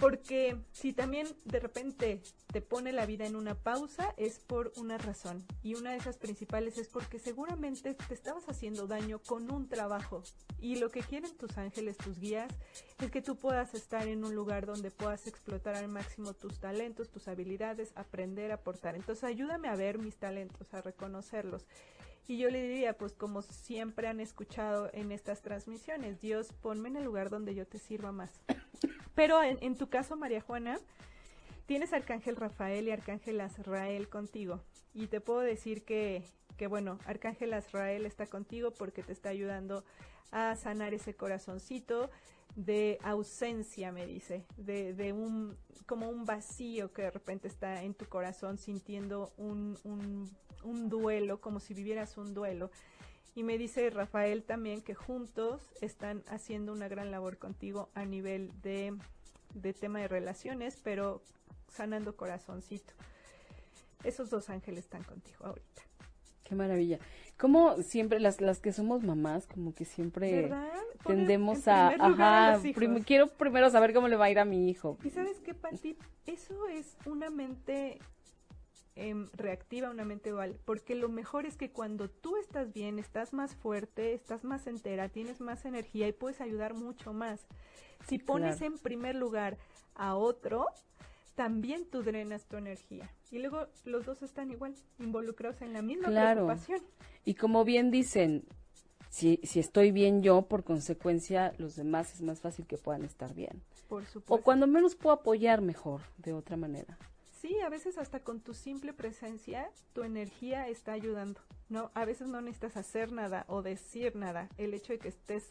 Porque 0.01 0.57
si 0.73 0.95
también 0.95 1.29
de 1.45 1.61
repente 1.61 2.23
te 2.51 2.63
pone 2.63 2.91
la 2.91 3.05
vida 3.05 3.27
en 3.27 3.37
una 3.37 3.55
pausa 3.55 4.15
es 4.17 4.39
por 4.39 4.73
una 4.77 4.97
razón. 4.97 5.45
Y 5.63 5.75
una 5.75 5.91
de 5.91 5.99
esas 5.99 6.17
principales 6.17 6.79
es 6.79 6.89
porque 6.89 7.19
seguramente 7.19 7.93
te 7.95 8.15
estabas 8.15 8.49
haciendo 8.49 8.87
daño 8.87 9.19
con 9.19 9.51
un 9.51 9.69
trabajo. 9.69 10.23
Y 10.59 10.77
lo 10.77 10.91
que 10.91 11.01
quieren 11.01 11.37
tus 11.37 11.59
ángeles, 11.59 11.99
tus 11.99 12.19
guías, 12.19 12.51
es 12.99 13.11
que 13.11 13.21
tú 13.21 13.37
puedas 13.37 13.75
estar 13.75 14.09
en 14.09 14.25
un 14.25 14.35
lugar 14.35 14.65
donde 14.65 14.91
puedas 14.91 15.27
explotar 15.27 15.75
al 15.77 15.89
máximo 15.89 16.33
tus 16.33 16.59
talentos, 16.59 17.11
tus 17.11 17.29
habilidades, 17.29 17.93
aprender, 17.95 18.53
aportar. 18.53 18.95
Entonces 18.95 19.25
ayúdame 19.25 19.69
a 19.69 19.77
ver 19.77 19.99
mis 19.99 20.17
talentos, 20.17 20.73
a 20.73 20.81
reconocerlos. 20.81 21.67
Y 22.27 22.39
yo 22.39 22.49
le 22.49 22.63
diría, 22.63 22.97
pues 22.97 23.13
como 23.13 23.43
siempre 23.43 24.09
han 24.09 24.21
escuchado 24.21 24.89
en 24.95 25.13
estas 25.13 25.43
transmisiones, 25.43 26.21
Dios, 26.21 26.55
ponme 26.63 26.89
en 26.89 26.97
el 26.97 27.05
lugar 27.05 27.29
donde 27.29 27.55
yo 27.55 27.67
te 27.67 27.79
sirva 27.79 28.13
más. 28.13 28.31
Pero 29.15 29.43
en, 29.43 29.77
tu 29.77 29.89
caso, 29.89 30.17
María 30.17 30.41
Juana, 30.41 30.79
tienes 31.67 31.93
Arcángel 31.93 32.37
Rafael 32.37 32.89
y 32.89 32.91
Arcángel 32.91 33.41
Azrael 33.41 34.09
contigo. 34.09 34.61
Y 34.95 35.07
te 35.07 35.21
puedo 35.21 35.41
decir 35.41 35.85
que, 35.85 36.25
que, 36.57 36.67
bueno, 36.67 36.99
Arcángel 37.07 37.53
Azrael 37.53 38.07
está 38.07 38.27
contigo 38.27 38.71
porque 38.73 39.03
te 39.03 39.13
está 39.13 39.29
ayudando 39.29 39.85
a 40.33 40.55
sanar 40.57 40.95
ese 40.95 41.15
corazoncito 41.15 42.11
de 42.57 42.99
ausencia, 43.03 43.93
me 43.93 44.07
dice, 44.07 44.45
de, 44.57 44.93
de 44.95 45.13
un, 45.13 45.57
como 45.87 46.09
un 46.09 46.25
vacío 46.25 46.93
que 46.93 47.03
de 47.03 47.11
repente 47.11 47.49
está 47.49 47.83
en 47.83 47.95
tu 47.95 48.07
corazón 48.07 48.59
sintiendo 48.59 49.33
un, 49.37 49.79
un, 49.85 50.31
un 50.63 50.89
duelo, 50.89 51.41
como 51.41 51.61
si 51.61 51.75
vivieras 51.75 52.17
un 52.17 52.35
duelo. 52.35 52.71
Y 53.35 53.43
me 53.43 53.59
dice 53.59 53.91
Rafael 53.91 54.43
también 54.43 54.83
que 54.83 54.95
juntos 54.95 55.63
están 55.81 56.23
haciendo 56.29 56.73
una 56.73 56.89
gran 56.89 57.11
labor 57.11 57.39
contigo 57.39 57.89
a 57.95 58.05
nivel 58.05 58.51
de, 58.63 58.95
tema 59.79 60.01
de 60.01 60.09
relaciones, 60.09 60.79
pero 60.83 61.23
sanando 61.69 62.17
corazoncito. 62.17 62.93
Esos 64.03 64.31
dos 64.31 64.51
ángeles 64.51 64.85
están 64.85 65.05
contigo 65.05 65.47
ahorita. 65.47 65.83
Qué 66.45 66.55
maravilla. 66.55 66.99
Como 67.39 67.81
siempre, 67.83 68.19
las, 68.19 68.41
las 68.41 68.61
que 68.61 68.73
somos 68.73 69.03
mamás, 69.03 69.47
como 69.47 69.75
que 69.75 69.85
siempre 69.85 70.51
tendemos 71.07 71.69
a... 71.69 71.89
Ajá, 71.89 72.61
quiero 73.07 73.29
primero 73.29 73.71
saber 73.71 73.95
cómo 73.95 74.09
le 74.09 74.17
va 74.17 74.27
a 74.27 74.31
ir 74.31 74.39
a 74.39 74.45
mi 74.45 74.69
hijo. 74.69 74.99
Y 75.05 75.11
sabes 75.11 75.39
qué, 75.41 75.55
Pati, 75.55 75.97
eso 76.27 76.67
es 76.69 76.97
una 77.07 77.31
mente 77.31 78.01
Em, 79.03 79.31
reactiva 79.33 79.89
una 79.89 80.05
mente 80.05 80.29
dual, 80.29 80.59
porque 80.67 80.95
lo 80.95 81.09
mejor 81.09 81.47
es 81.47 81.57
que 81.57 81.71
cuando 81.71 82.11
tú 82.11 82.37
estás 82.37 82.75
bien, 82.75 82.99
estás 82.99 83.33
más 83.33 83.55
fuerte, 83.55 84.13
estás 84.13 84.45
más 84.45 84.67
entera, 84.67 85.09
tienes 85.09 85.41
más 85.41 85.65
energía 85.65 86.07
y 86.07 86.13
puedes 86.13 86.43
ayudar 86.43 86.75
mucho 86.75 87.15
más. 87.15 87.47
Si 88.07 88.19
pones 88.19 88.61
en 88.61 88.77
primer 88.77 89.15
lugar 89.15 89.57
a 89.95 90.17
otro, 90.17 90.67
también 91.35 91.87
tú 91.87 92.03
drenas 92.03 92.45
tu 92.45 92.59
energía. 92.59 93.11
Y 93.31 93.39
luego 93.39 93.69
los 93.87 94.05
dos 94.05 94.21
están 94.21 94.51
igual, 94.51 94.75
involucrados 94.99 95.63
en 95.63 95.73
la 95.73 95.81
misma 95.81 96.09
preocupación. 96.09 96.83
Y 97.25 97.37
como 97.37 97.65
bien 97.65 97.91
dicen, 97.91 98.45
si, 99.09 99.41
si 99.45 99.61
estoy 99.61 99.93
bien 99.93 100.23
yo, 100.23 100.43
por 100.43 100.63
consecuencia, 100.63 101.55
los 101.57 101.75
demás 101.75 102.13
es 102.13 102.21
más 102.21 102.41
fácil 102.41 102.67
que 102.67 102.77
puedan 102.77 103.07
estar 103.07 103.33
bien. 103.33 103.63
Por 103.89 104.05
supuesto. 104.05 104.35
O 104.35 104.43
cuando 104.43 104.67
menos 104.67 104.95
puedo 104.95 105.15
apoyar 105.15 105.63
mejor, 105.63 106.03
de 106.19 106.35
otra 106.35 106.59
manera. 106.59 106.99
Sí, 107.41 107.59
a 107.61 107.71
veces 107.71 107.97
hasta 107.97 108.21
con 108.21 108.41
tu 108.41 108.53
simple 108.53 108.93
presencia, 108.93 109.71
tu 109.95 110.03
energía 110.03 110.69
está 110.69 110.93
ayudando. 110.93 111.41
No, 111.71 111.91
a 111.95 112.05
veces 112.05 112.29
no 112.29 112.43
necesitas 112.43 112.77
hacer 112.77 113.13
nada 113.13 113.47
o 113.49 113.63
decir 113.63 114.15
nada. 114.15 114.51
El 114.59 114.75
hecho 114.75 114.93
de 114.93 114.99
que 114.99 115.09
estés 115.09 115.49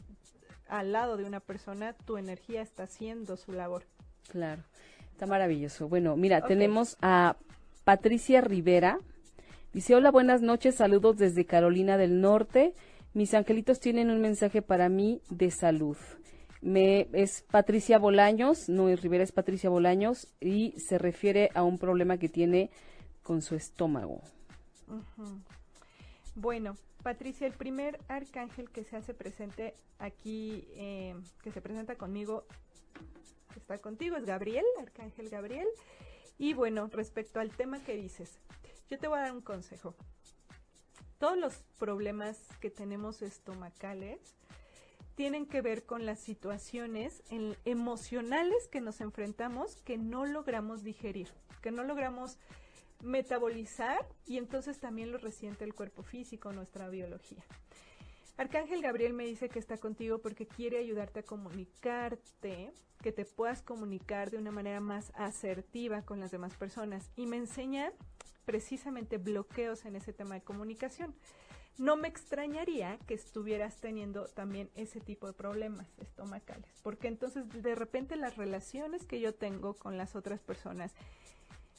al 0.67 0.91
lado 0.91 1.17
de 1.17 1.23
una 1.25 1.39
persona, 1.39 1.93
tu 2.05 2.17
energía 2.17 2.61
está 2.61 2.83
haciendo 2.83 3.37
su 3.37 3.53
labor. 3.53 3.85
Claro, 4.29 4.61
está 5.11 5.25
maravilloso. 5.25 5.89
Bueno, 5.89 6.15
mira, 6.15 6.41
tenemos 6.41 6.95
a 7.01 7.37
Patricia 7.85 8.41
Rivera. 8.41 8.99
Dice, 9.73 9.95
hola, 9.95 10.11
buenas 10.11 10.43
noches, 10.43 10.75
saludos 10.75 11.17
desde 11.17 11.45
Carolina 11.45 11.97
del 11.97 12.21
Norte. 12.21 12.75
Mis 13.15 13.33
angelitos 13.33 13.79
tienen 13.79 14.11
un 14.11 14.21
mensaje 14.21 14.61
para 14.61 14.89
mí 14.89 15.21
de 15.31 15.49
salud. 15.49 15.97
Me, 16.61 17.07
es 17.13 17.41
Patricia 17.49 17.99
Bolaños, 17.99 18.67
no 18.67 18.89
es 18.89 19.01
Rivera, 19.01 19.23
es 19.23 19.31
Patricia 19.31 19.69
Bolaños 19.69 20.27
y 20.41 20.71
se 20.79 20.97
refiere 20.97 21.49
a 21.53 21.63
un 21.63 21.77
problema 21.77 22.17
que 22.17 22.29
tiene 22.29 22.69
con 23.23 23.41
su 23.41 23.55
estómago. 23.55 24.21
Bueno, 26.35 26.75
Patricia, 27.03 27.47
el 27.47 27.53
primer 27.53 27.99
arcángel 28.07 28.69
que 28.69 28.83
se 28.83 28.97
hace 28.97 29.13
presente 29.13 29.75
aquí, 29.99 30.67
eh, 30.71 31.15
que 31.43 31.51
se 31.51 31.61
presenta 31.61 31.95
conmigo, 31.95 32.43
está 33.55 33.77
contigo, 33.77 34.17
es 34.17 34.25
Gabriel, 34.25 34.65
arcángel 34.79 35.29
Gabriel. 35.29 35.67
Y 36.37 36.53
bueno, 36.53 36.89
respecto 36.91 37.39
al 37.39 37.51
tema 37.51 37.83
que 37.83 37.95
dices, 37.95 38.39
yo 38.89 38.97
te 38.97 39.07
voy 39.07 39.19
a 39.19 39.23
dar 39.23 39.33
un 39.33 39.41
consejo. 39.41 39.95
Todos 41.19 41.37
los 41.37 41.55
problemas 41.77 42.37
que 42.59 42.69
tenemos 42.69 43.21
estomacales, 43.21 44.19
tienen 45.19 45.47
que 45.47 45.61
ver 45.61 45.83
con 45.83 46.05
las 46.05 46.17
situaciones 46.17 47.23
emocionales 47.65 48.69
que 48.69 48.79
nos 48.79 49.01
enfrentamos 49.01 49.75
que 49.83 49.97
no 49.97 50.25
logramos 50.25 50.81
digerir, 50.81 51.27
que 51.61 51.71
no 51.71 51.83
logramos 51.83 52.37
metabolizar 53.03 54.07
y 54.25 54.37
entonces 54.37 54.79
también 54.79 55.11
lo 55.11 55.17
resiente 55.17 55.65
el 55.65 55.73
cuerpo 55.73 56.03
físico, 56.03 56.53
nuestra 56.53 56.87
biología. 56.87 57.43
Arcángel 58.37 58.81
Gabriel 58.81 59.11
me 59.11 59.25
dice 59.25 59.49
que 59.49 59.59
está 59.59 59.77
contigo 59.77 60.19
porque 60.19 60.47
quiere 60.47 60.77
ayudarte 60.77 61.19
a 61.19 61.23
comunicarte, 61.23 62.71
que 63.03 63.11
te 63.11 63.25
puedas 63.25 63.61
comunicar 63.61 64.31
de 64.31 64.37
una 64.37 64.51
manera 64.51 64.79
más 64.79 65.11
asertiva 65.15 66.01
con 66.03 66.21
las 66.21 66.31
demás 66.31 66.55
personas 66.55 67.11
y 67.17 67.25
me 67.25 67.35
enseña 67.35 67.91
precisamente 68.45 69.17
bloqueos 69.17 69.83
en 69.83 69.97
ese 69.97 70.13
tema 70.13 70.35
de 70.35 70.43
comunicación 70.43 71.13
no 71.79 71.95
me 71.95 72.09
extrañaría 72.09 72.99
que 73.07 73.13
estuvieras 73.13 73.77
teniendo 73.77 74.25
también 74.25 74.69
ese 74.75 74.99
tipo 74.99 75.27
de 75.27 75.33
problemas 75.33 75.87
estomacales, 75.99 76.69
porque 76.83 77.07
entonces 77.07 77.45
de 77.49 77.73
repente 77.73 78.17
las 78.17 78.35
relaciones 78.35 79.05
que 79.05 79.21
yo 79.21 79.33
tengo 79.33 79.73
con 79.73 79.97
las 79.97 80.15
otras 80.15 80.41
personas 80.41 80.93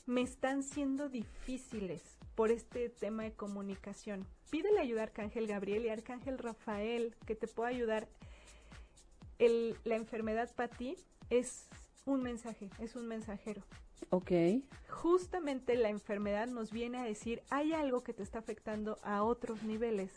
me 0.07 0.23
están 0.23 0.63
siendo 0.63 1.11
difíciles 1.11 2.03
por 2.35 2.51
este 2.51 2.89
tema 2.89 3.25
de 3.25 3.35
comunicación. 3.35 4.27
Pídele 4.51 4.81
ayuda 4.81 5.03
a 5.03 5.05
Arcángel 5.05 5.47
Gabriel 5.47 5.85
y 5.85 5.91
Arcángel 5.91 6.39
Rafael 6.39 7.15
que 7.27 7.35
te 7.35 7.47
pueda 7.47 7.69
ayudar. 7.69 8.09
La 9.39 9.97
enfermedad 9.97 10.51
para 10.55 10.75
ti 10.75 10.97
es 11.29 11.69
un 12.07 12.23
mensaje, 12.23 12.71
es 12.79 12.97
un 12.97 13.07
mensajero. 13.07 13.63
Ok. 14.11 14.33
Justamente 14.89 15.77
la 15.77 15.89
enfermedad 15.89 16.49
nos 16.49 16.73
viene 16.73 16.99
a 16.99 17.05
decir, 17.05 17.43
hay 17.51 17.73
algo 17.73 18.03
que 18.03 18.13
te 18.13 18.23
está 18.23 18.41
afectando 18.41 18.99
a 19.03 19.23
otros 19.23 19.63
niveles. 19.63 20.11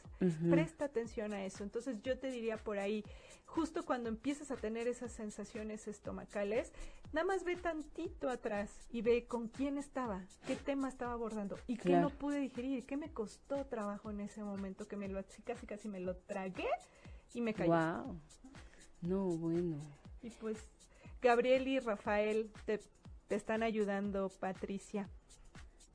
Presta 0.49 0.85
atención 0.85 1.33
a 1.33 1.45
eso. 1.45 1.63
Entonces 1.63 2.01
yo 2.01 2.17
te 2.17 2.31
diría 2.31 2.57
por 2.57 2.79
ahí, 2.79 3.03
justo 3.45 3.85
cuando 3.85 4.09
empiezas 4.09 4.49
a 4.51 4.55
tener 4.55 4.87
esas 4.87 5.11
sensaciones 5.11 5.87
estomacales, 5.87 6.71
nada 7.11 7.25
más 7.25 7.43
ve 7.43 7.55
tantito 7.55 8.29
atrás 8.29 8.71
y 8.89 9.01
ve 9.01 9.25
con 9.25 9.47
quién 9.47 9.77
estaba, 9.77 10.21
qué 10.47 10.55
tema 10.55 10.89
estaba 10.89 11.13
abordando 11.13 11.57
y 11.67 11.77
qué 11.77 11.97
no 11.97 12.09
pude 12.09 12.39
digerir, 12.39 12.85
qué 12.85 12.97
me 12.97 13.11
costó 13.11 13.65
trabajo 13.65 14.09
en 14.09 14.21
ese 14.21 14.43
momento, 14.43 14.87
que 14.87 14.97
me 14.97 15.07
lo 15.07 15.23
casi 15.45 15.67
casi 15.67 15.87
me 15.87 15.99
lo 15.99 16.15
tragué 16.15 16.69
y 17.33 17.41
me 17.41 17.53
caí. 17.53 17.69
Wow. 17.69 18.19
No, 19.01 19.25
bueno. 19.25 19.77
Y 20.23 20.29
pues 20.31 20.57
Gabriel 21.21 21.67
y 21.67 21.79
Rafael 21.79 22.51
te, 22.65 22.79
te 23.33 23.37
están 23.37 23.63
ayudando, 23.63 24.29
Patricia. 24.39 25.09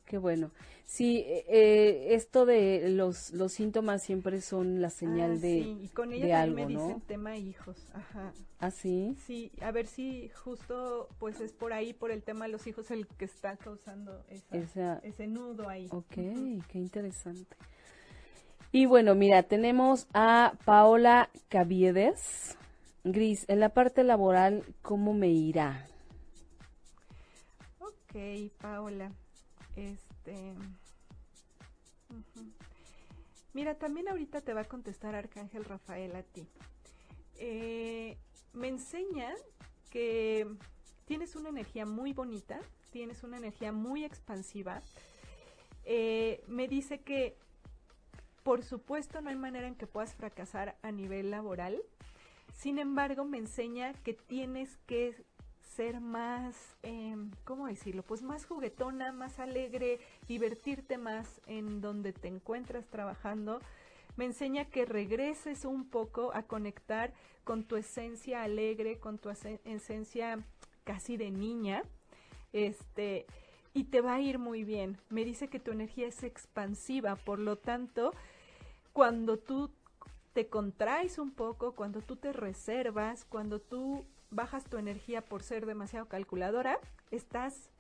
Qué 0.07 0.19
bueno. 0.19 0.51
Sí, 0.87 1.19
eh, 1.19 1.45
eh, 1.47 2.15
esto 2.15 2.47
de 2.47 2.89
los, 2.89 3.31
los 3.31 3.53
síntomas 3.53 4.03
siempre 4.03 4.41
son 4.41 4.83
la 4.83 4.91
señal 4.91 5.35
ah, 5.37 5.39
de. 5.39 5.63
Sí, 5.63 5.79
y 5.83 5.89
con 5.91 6.13
ella 6.13 6.41
también 6.41 6.67
me 6.67 6.75
dicen 6.75 7.01
tema 7.03 7.37
hijos. 7.37 7.77
Ajá. 7.95 8.33
¿Ah, 8.59 8.73
sí? 8.73 9.15
Sí, 9.25 9.53
a 9.61 9.71
ver 9.71 9.87
si 9.87 10.31
justo 10.31 11.09
pues 11.21 11.39
es 11.41 11.53
por 11.53 11.73
ahí, 11.73 11.93
por 11.93 12.11
el 12.11 12.25
tema 12.25 12.47
de 12.47 12.51
los 12.51 12.67
hijos, 12.67 12.91
el 12.91 13.07
que 13.07 13.27
está 13.27 13.57
causando 13.57 14.25
ese 14.29 15.29
nudo 15.29 15.69
ahí. 15.69 15.87
Ok, 15.93 16.15
qué 16.15 16.79
interesante. 16.79 17.57
Y 18.73 18.87
bueno, 18.87 19.15
mira, 19.15 19.45
tenemos 19.45 20.09
a 20.13 20.55
Paola 20.65 21.31
Caviedes. 21.49 22.57
Gris, 23.05 23.45
en 23.49 23.61
la 23.61 23.69
parte 23.69 24.03
laboral, 24.03 24.65
¿cómo 24.83 25.15
me 25.15 25.29
irá? 25.29 25.87
Ok, 28.09 28.53
Paola. 28.59 29.13
Este. 29.77 30.55
Mira, 33.53 33.75
también 33.75 34.09
ahorita 34.09 34.41
te 34.41 34.55
va 34.55 34.63
a 34.63 34.69
contestar 34.69 35.15
Arcángel 35.15 35.65
Rafael 35.67 36.17
a 36.17 36.23
ti. 36.23 36.49
Eh, 37.37 38.17
me 38.55 38.69
enseña 38.69 39.35
que 39.91 40.47
tienes 41.05 41.37
una 41.37 41.51
energía 41.51 41.85
muy 41.85 42.15
bonita, 42.15 42.61
tienes 42.93 43.23
una 43.25 43.37
energía 43.37 43.73
muy 43.73 44.05
expansiva. 44.05 44.81
Eh, 45.85 46.43
me 46.47 46.67
dice 46.67 47.01
que, 47.01 47.37
por 48.43 48.63
supuesto, 48.63 49.21
no 49.21 49.29
hay 49.29 49.37
manera 49.37 49.67
en 49.67 49.75
que 49.75 49.87
puedas 49.87 50.15
fracasar 50.15 50.79
a 50.81 50.93
nivel 50.93 51.31
laboral. 51.31 51.83
Sin 52.55 52.79
embargo, 52.79 53.27
me 53.27 53.37
enseña 53.37 53.93
que 53.93 54.15
tienes 54.15 54.79
que 54.87 55.28
ser 55.79 56.01
más, 56.01 56.77
eh, 56.83 57.15
¿cómo 57.45 57.69
decirlo? 57.69 58.03
Pues 58.03 58.21
más 58.25 58.47
juguetona, 58.47 59.13
más 59.13 59.39
alegre, 59.39 60.01
divertirte 60.27 60.99
más 60.99 61.41
en 61.47 61.81
donde 61.81 62.13
te 62.13 62.27
encuentras 62.27 62.89
trabajando. 62.89 63.61
Me 64.17 64.25
enseña 64.25 64.65
que 64.65 64.87
regreses 64.87 65.65
un 65.65 65.89
poco 65.89 66.35
a 66.35 66.43
conectar 66.43 67.13
con 67.45 67.63
tu 67.63 67.77
esencia 67.77 68.43
alegre, 68.43 68.99
con 68.99 69.19
tu 69.19 69.31
esencia 69.31 70.45
casi 70.83 71.17
de 71.17 71.31
niña. 71.31 71.85
Este, 72.53 73.27
y 73.73 73.85
te 73.85 74.01
va 74.01 74.15
a 74.15 74.21
ir 74.21 74.41
muy 74.41 74.65
bien. 74.65 74.99
Me 75.11 75.25
dice 75.25 75.47
que 75.47 75.61
tu 75.61 75.71
energía 75.71 76.09
es 76.09 76.25
expansiva, 76.25 77.15
por 77.15 77.39
lo 77.39 77.55
tanto, 77.57 78.13
cuando 78.93 79.39
tú 79.39 79.71
te 80.33 80.49
contraes 80.49 81.19
un 81.19 81.31
poco, 81.31 81.77
cuando 81.77 82.01
tú 82.01 82.17
te 82.17 82.33
reservas, 82.33 83.25
cuando 83.25 83.61
tú 83.61 84.05
bajas 84.31 84.65
tu 84.65 84.79
energía 84.79 85.23
por 85.23 85.43
ser 85.43 85.67
demasiado 85.67 86.07
calculadora, 86.07 86.79
estás 87.11 87.71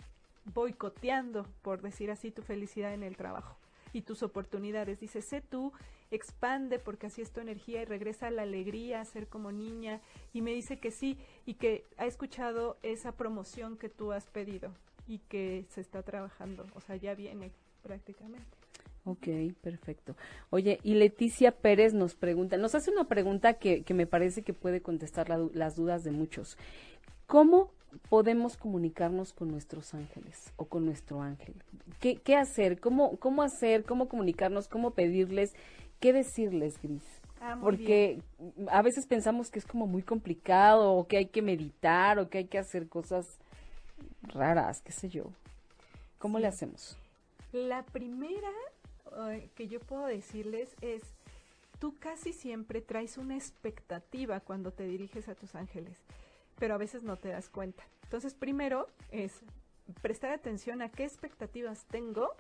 boicoteando, 0.54 1.46
por 1.62 1.82
decir 1.82 2.10
así, 2.10 2.30
tu 2.30 2.42
felicidad 2.42 2.94
en 2.94 3.02
el 3.02 3.16
trabajo 3.16 3.56
y 3.92 4.02
tus 4.02 4.22
oportunidades. 4.22 5.00
Dice, 5.00 5.22
sé 5.22 5.40
tú, 5.40 5.72
expande 6.10 6.78
porque 6.78 7.06
así 7.06 7.22
es 7.22 7.32
tu 7.32 7.40
energía 7.40 7.82
y 7.82 7.84
regresa 7.84 8.28
a 8.28 8.30
la 8.30 8.42
alegría, 8.42 9.00
a 9.00 9.04
ser 9.04 9.28
como 9.28 9.52
niña. 9.52 10.00
Y 10.32 10.42
me 10.42 10.52
dice 10.52 10.78
que 10.78 10.90
sí 10.90 11.18
y 11.46 11.54
que 11.54 11.84
ha 11.96 12.06
escuchado 12.06 12.78
esa 12.82 13.12
promoción 13.12 13.76
que 13.76 13.88
tú 13.88 14.12
has 14.12 14.26
pedido 14.26 14.72
y 15.06 15.18
que 15.18 15.64
se 15.70 15.80
está 15.80 16.02
trabajando, 16.02 16.66
o 16.74 16.80
sea, 16.80 16.96
ya 16.96 17.14
viene 17.14 17.50
prácticamente. 17.82 18.57
Ok, 19.08 19.26
perfecto. 19.62 20.16
Oye, 20.50 20.80
y 20.82 20.92
Leticia 20.92 21.50
Pérez 21.50 21.94
nos 21.94 22.14
pregunta, 22.14 22.58
nos 22.58 22.74
hace 22.74 22.90
una 22.90 23.08
pregunta 23.08 23.54
que, 23.54 23.82
que 23.82 23.94
me 23.94 24.06
parece 24.06 24.42
que 24.42 24.52
puede 24.52 24.82
contestar 24.82 25.30
las 25.30 25.76
dudas 25.76 26.04
de 26.04 26.10
muchos. 26.10 26.58
¿Cómo 27.26 27.70
podemos 28.10 28.58
comunicarnos 28.58 29.32
con 29.32 29.50
nuestros 29.50 29.94
ángeles 29.94 30.52
o 30.56 30.66
con 30.66 30.84
nuestro 30.84 31.22
ángel? 31.22 31.54
¿Qué, 32.00 32.16
qué 32.16 32.36
hacer? 32.36 32.80
¿Cómo, 32.80 33.16
¿Cómo 33.16 33.42
hacer? 33.42 33.84
¿Cómo 33.84 34.08
comunicarnos? 34.08 34.68
¿Cómo 34.68 34.90
pedirles? 34.90 35.54
¿Qué 36.00 36.12
decirles, 36.12 36.78
Gris? 36.82 37.02
Ah, 37.40 37.56
Porque 37.62 38.20
a 38.70 38.82
veces 38.82 39.06
pensamos 39.06 39.50
que 39.50 39.58
es 39.58 39.64
como 39.64 39.86
muy 39.86 40.02
complicado 40.02 40.92
o 40.92 41.06
que 41.06 41.16
hay 41.16 41.26
que 41.26 41.40
meditar 41.40 42.18
o 42.18 42.28
que 42.28 42.38
hay 42.38 42.44
que 42.44 42.58
hacer 42.58 42.88
cosas 42.88 43.38
raras, 44.34 44.82
qué 44.82 44.92
sé 44.92 45.08
yo. 45.08 45.30
¿Cómo 46.18 46.38
le 46.38 46.46
hacemos? 46.46 46.98
La 47.52 47.82
primera 47.82 48.50
que 49.54 49.68
yo 49.68 49.80
puedo 49.80 50.06
decirles 50.06 50.74
es, 50.80 51.02
tú 51.78 51.96
casi 51.98 52.32
siempre 52.32 52.80
traes 52.80 53.18
una 53.18 53.37
expectativa 53.37 54.40
cuando 54.40 54.72
te 54.72 54.85
diriges 54.85 55.28
a 55.28 55.35
tus 55.35 55.54
ángeles, 55.54 55.96
pero 56.59 56.74
a 56.74 56.78
veces 56.78 57.02
no 57.02 57.16
te 57.16 57.28
das 57.28 57.48
cuenta. 57.48 57.85
Entonces, 58.04 58.35
primero 58.35 58.88
es 59.11 59.40
prestar 60.02 60.33
atención 60.33 60.83
a 60.83 60.90
qué 60.90 61.04
expectativas 61.04 61.85
tengo 61.87 62.35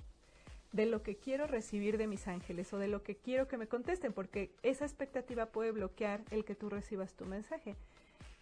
de 0.72 0.86
lo 0.86 1.02
que 1.02 1.16
quiero 1.16 1.46
recibir 1.46 1.96
de 1.96 2.06
mis 2.06 2.28
ángeles 2.28 2.72
o 2.72 2.78
de 2.78 2.88
lo 2.88 3.02
que 3.02 3.16
quiero 3.16 3.48
que 3.48 3.56
me 3.56 3.68
contesten, 3.68 4.12
porque 4.12 4.50
esa 4.62 4.84
expectativa 4.84 5.46
puede 5.46 5.72
bloquear 5.72 6.22
el 6.30 6.44
que 6.44 6.54
tú 6.54 6.68
recibas 6.68 7.14
tu 7.14 7.24
mensaje, 7.24 7.74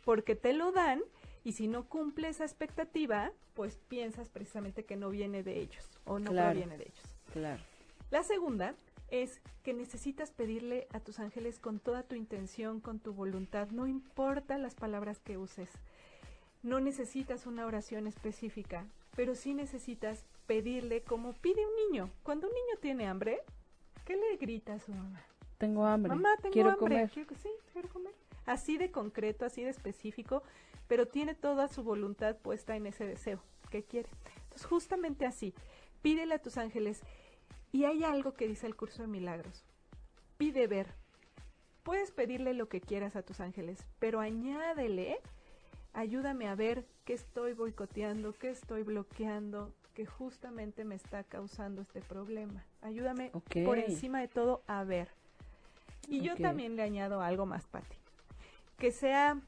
porque 0.05 0.35
te 0.35 0.53
lo 0.53 0.73
dan 0.73 1.03
y 1.45 1.53
si 1.53 1.69
no 1.69 1.89
cumple 1.89 2.29
esa 2.29 2.45
expectativa, 2.45 3.31
pues 3.55 3.77
piensas 3.89 4.29
precisamente 4.29 4.85
que 4.85 4.97
no 4.97 5.11
viene 5.11 5.43
de 5.45 5.61
ellos 5.61 6.01
o 6.05 6.19
no 6.19 6.33
proviene 6.33 6.77
de 6.77 6.85
ellos. 6.85 7.15
Claro. 7.33 7.63
La 8.11 8.23
segunda 8.23 8.75
es 9.09 9.41
que 9.63 9.75
necesitas 9.75 10.31
pedirle 10.31 10.87
a 10.93 11.01
tus 11.01 11.19
ángeles 11.19 11.59
con 11.59 11.79
toda 11.81 12.03
tu 12.03 12.15
intención, 12.15 12.81
con 12.81 12.99
tu 12.99 13.13
voluntad, 13.13 13.69
no 13.71 13.87
importa 13.87 14.59
las 14.59 14.75
palabras 14.75 15.19
que 15.21 15.39
uses. 15.39 15.69
No 16.63 16.81
necesitas 16.81 17.47
una 17.47 17.67
oración 17.67 18.07
específica, 18.07 18.87
pero 19.15 19.35
sí 19.35 19.55
necesitas 19.55 20.25
pedirle 20.47 21.03
como 21.03 21.33
pide 21.33 21.67
un 21.67 21.91
niño. 21.91 22.11
Cuando 22.23 22.49
un 22.49 22.55
niño 22.55 22.79
tiene 22.81 23.07
hambre, 23.07 23.41
¿qué 24.05 24.17
le 24.17 24.37
grita 24.37 24.75
a 24.75 24.79
su 24.79 24.93
mamá? 24.93 25.23
Tengo 25.59 25.85
hambre. 25.85 26.15
Mamá, 26.15 26.37
tengo 26.41 26.53
quiero 26.53 26.71
hambre. 26.71 27.09
Comer. 27.09 27.11
sí, 27.11 27.51
quiero 27.73 27.89
comer. 27.89 28.15
Así 28.45 28.79
de 28.79 28.91
concreto, 28.91 29.45
así 29.45 29.65
de 29.65 29.71
específico, 29.71 30.43
pero 30.87 31.07
tiene 31.07 31.35
toda 31.35 31.69
su 31.69 31.83
voluntad 31.83 32.37
puesta 32.37 32.77
en 32.77 32.87
ese 32.87 33.07
deseo 33.07 33.41
que 33.71 33.83
quiere. 33.83 34.09
Entonces, 34.45 34.67
justamente 34.67 35.27
así, 35.27 35.55
pídele 36.03 36.35
a 36.35 36.43
tus 36.43 36.57
ángeles, 36.59 37.03
y 37.77 37.85
hay 37.85 38.05
algo 38.05 38.33
que 38.33 38.49
dice 38.49 38.67
el 38.67 38.75
curso 38.75 39.03
de 39.03 39.09
milagros. 39.09 39.63
Pide 40.39 40.67
ver. 40.67 40.95
Puedes 41.83 42.11
pedirle 42.11 42.55
lo 42.55 42.71
que 42.71 42.81
quieras 42.81 43.17
a 43.17 43.23
tus 43.23 43.39
ángeles, 43.39 43.79
pero 43.99 44.21
añádele, 44.21 45.19
ayúdame 45.93 46.49
a 46.49 46.55
ver 46.55 46.87
qué 47.05 47.13
estoy 47.13 47.53
boicoteando, 47.53 48.33
qué 48.33 48.49
estoy 48.49 48.83
bloqueando, 48.83 49.75
que 49.93 50.07
justamente 50.07 50.85
me 50.85 50.95
está 50.95 51.23
causando 51.23 51.83
este 51.83 52.01
problema. 52.01 52.65
Ayúdame 52.81 53.31
por 53.63 53.79
encima 53.79 54.21
de 54.21 54.29
todo 54.29 54.63
a 54.67 54.83
ver. 54.83 55.11
Y 56.09 56.23
yo 56.23 56.35
también 56.35 56.77
le 56.77 56.83
añado 56.83 57.21
algo 57.21 57.45
más, 57.45 57.67
Patti. 57.67 57.97
Que 58.79 58.91
sea 58.91 59.39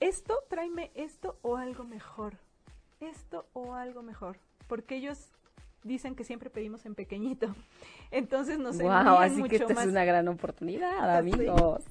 esto, 0.00 0.42
tráeme 0.48 0.90
esto 0.96 1.38
o 1.42 1.56
algo 1.56 1.84
mejor. 1.84 2.38
Esto 2.98 3.46
o 3.52 3.74
algo 3.74 4.02
mejor. 4.02 4.36
Porque 4.66 4.96
ellos 4.96 5.30
dicen 5.88 6.14
que 6.14 6.22
siempre 6.22 6.50
pedimos 6.50 6.86
en 6.86 6.94
pequeñito. 6.94 7.54
Entonces 8.12 8.58
nos 8.58 8.78
wow, 8.78 9.18
así 9.18 9.42
que 9.44 9.56
esta 9.56 9.72
es 9.72 9.88
una 9.88 10.04
gran 10.04 10.28
oportunidad, 10.28 11.16
amigos. 11.16 11.82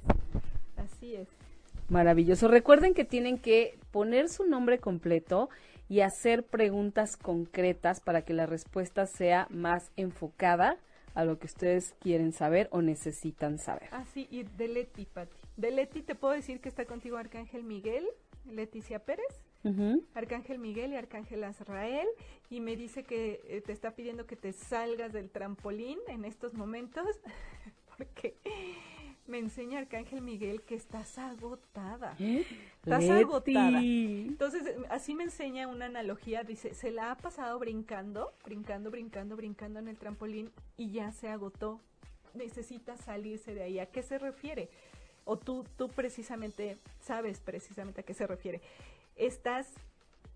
Así 0.77 1.15
es. 1.15 1.27
Maravilloso. 1.89 2.47
Recuerden 2.47 2.93
que 2.93 3.05
tienen 3.05 3.37
que 3.37 3.77
poner 3.91 4.29
su 4.29 4.45
nombre 4.45 4.79
completo 4.79 5.49
y 5.89 6.01
hacer 6.01 6.43
preguntas 6.43 7.17
concretas 7.17 8.01
para 8.01 8.23
que 8.23 8.33
la 8.33 8.45
respuesta 8.45 9.05
sea 9.05 9.47
más 9.49 9.91
enfocada 9.95 10.77
a 11.13 11.25
lo 11.25 11.39
que 11.39 11.47
ustedes 11.47 11.95
quieren 11.99 12.31
saber 12.31 12.67
o 12.71 12.81
necesitan 12.81 13.57
saber. 13.57 13.89
Así, 13.91 14.27
y 14.29 14.43
de 14.43 14.67
Leti, 14.67 15.05
Pati. 15.05 15.35
De 15.55 15.71
Leti 15.71 16.01
te 16.01 16.13
puedo 16.13 16.33
decir 16.33 16.59
que 16.59 16.69
está 16.69 16.85
contigo 16.85 17.17
Arcángel 17.17 17.63
Miguel, 17.63 18.05
Leticia 18.45 18.99
Pérez. 18.99 19.25
Arcángel 20.13 20.59
Miguel 20.59 20.93
y 20.93 20.95
Arcángel 20.95 21.43
Azrael, 21.43 22.07
y 22.49 22.59
me 22.59 22.75
dice 22.75 23.03
que 23.03 23.41
eh, 23.47 23.61
te 23.65 23.71
está 23.71 23.91
pidiendo 23.91 24.25
que 24.25 24.35
te 24.35 24.53
salgas 24.53 25.13
del 25.13 25.29
trampolín 25.29 25.99
en 26.07 26.25
estos 26.25 26.53
momentos, 26.53 27.05
porque 27.97 28.35
me 29.27 29.39
enseña 29.39 29.79
Arcángel 29.79 30.21
Miguel 30.21 30.61
que 30.61 30.75
estás 30.75 31.17
agotada. 31.17 32.15
¿Eh? 32.19 32.45
Estás 32.83 33.09
agotada. 33.09 33.81
Entonces, 33.81 34.63
así 34.89 35.13
me 35.15 35.25
enseña 35.25 35.67
una 35.67 35.85
analogía. 35.85 36.43
Dice, 36.43 36.73
se 36.73 36.91
la 36.91 37.11
ha 37.11 37.17
pasado 37.17 37.59
brincando, 37.59 38.33
brincando, 38.45 38.89
brincando, 38.89 39.35
brincando 39.35 39.79
en 39.79 39.89
el 39.89 39.97
trampolín 39.97 40.51
y 40.77 40.91
ya 40.91 41.11
se 41.11 41.27
agotó. 41.27 41.81
Necesita 42.33 42.95
salirse 42.97 43.53
de 43.53 43.63
ahí. 43.63 43.79
¿A 43.79 43.87
qué 43.87 44.01
se 44.01 44.17
refiere? 44.17 44.69
O 45.25 45.37
tú, 45.37 45.65
tú 45.75 45.89
precisamente 45.89 46.77
sabes 47.01 47.41
precisamente 47.41 48.01
a 48.01 48.03
qué 48.03 48.13
se 48.13 48.27
refiere. 48.27 48.61
Estás 49.17 49.73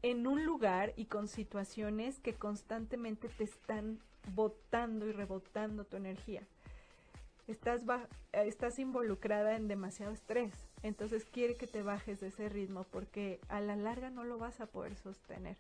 en 0.02 0.28
un 0.28 0.46
lugar 0.46 0.94
y 0.96 1.06
con 1.06 1.28
situaciones 1.28 2.20
que 2.20 2.34
constantemente 2.34 3.30
te 3.30 3.44
están 3.44 4.00
botando 4.34 5.08
y 5.08 5.12
rebotando 5.12 5.86
tu 5.86 5.98
energía 5.98 6.44
estás, 7.52 7.84
estás 8.34 8.80
involucrada 8.80 9.56
en 9.56 9.68
demasiado 9.68 10.12
estrés. 10.12 10.54
Entonces 10.84 11.26
quiere 11.26 11.56
que 11.56 11.68
te 11.68 11.84
bajes 11.84 12.20
de 12.20 12.28
ese 12.28 12.50
ritmo 12.50 12.86
porque 12.92 13.40
a 13.50 13.62
la 13.62 13.76
larga 13.76 14.10
no 14.10 14.24
lo 14.24 14.38
vas 14.38 14.60
a 14.62 14.66
poder 14.66 14.96
sostener. 14.96 15.58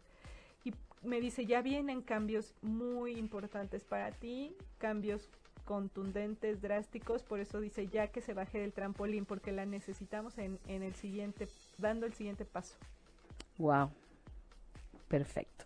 Y 0.64 0.74
me 1.04 1.20
dice, 1.20 1.46
ya 1.46 1.62
vienen 1.62 2.02
cambios 2.02 2.56
muy 2.62 3.14
importantes 3.14 3.84
para 3.84 4.12
ti, 4.12 4.56
cambios 4.78 5.30
contundentes, 5.66 6.62
drásticos, 6.62 7.24
por 7.24 7.40
eso 7.40 7.62
dice 7.62 7.88
ya 7.88 8.08
que 8.08 8.22
se 8.22 8.34
baje 8.34 8.60
del 8.60 8.74
trampolín, 8.74 9.26
porque 9.26 9.52
la 9.52 9.66
necesitamos 9.66 10.38
en, 10.38 10.60
en 10.68 10.84
el 10.84 10.96
siguiente, 10.96 11.48
dando 11.78 12.06
el 12.06 12.14
siguiente 12.14 12.46
paso. 12.46 12.76
Wow, 13.62 13.91
perfecto. 15.08 15.65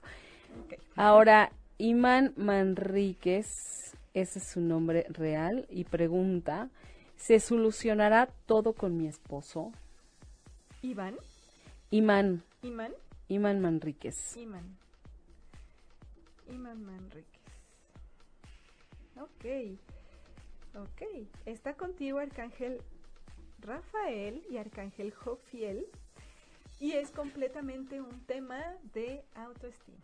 Ahora, 0.96 1.52
Iman 1.78 2.34
Manríquez 2.36 3.76
ese 4.16 4.40
es 4.40 4.48
su 4.48 4.62
nombre 4.62 5.06
real, 5.10 5.68
y 5.70 5.84
pregunta, 5.84 6.70
¿se 7.18 7.42
solucionará 7.42 8.28
todo 8.46 8.72
con 8.72 8.96
mi 8.98 9.08
esposo? 9.08 9.74
Iván. 10.82 11.18
Imán. 11.92 12.42
Imán. 12.64 12.94
Imán 13.28 13.60
Manríquez. 13.60 14.38
Imán. 14.38 14.78
Imán 16.48 16.82
Manríquez. 16.86 17.42
Ok. 19.18 19.80
Ok. 20.76 21.28
Está 21.46 21.74
contigo 21.74 22.20
Arcángel 22.20 22.82
Rafael 23.60 24.46
y 24.50 24.58
Arcángel 24.58 25.12
Jofiel. 25.12 25.88
Y 26.80 26.92
es 26.94 27.12
completamente 27.12 28.02
un 28.02 28.26
tema 28.26 28.62
de 28.94 29.24
autoestima. 29.36 29.98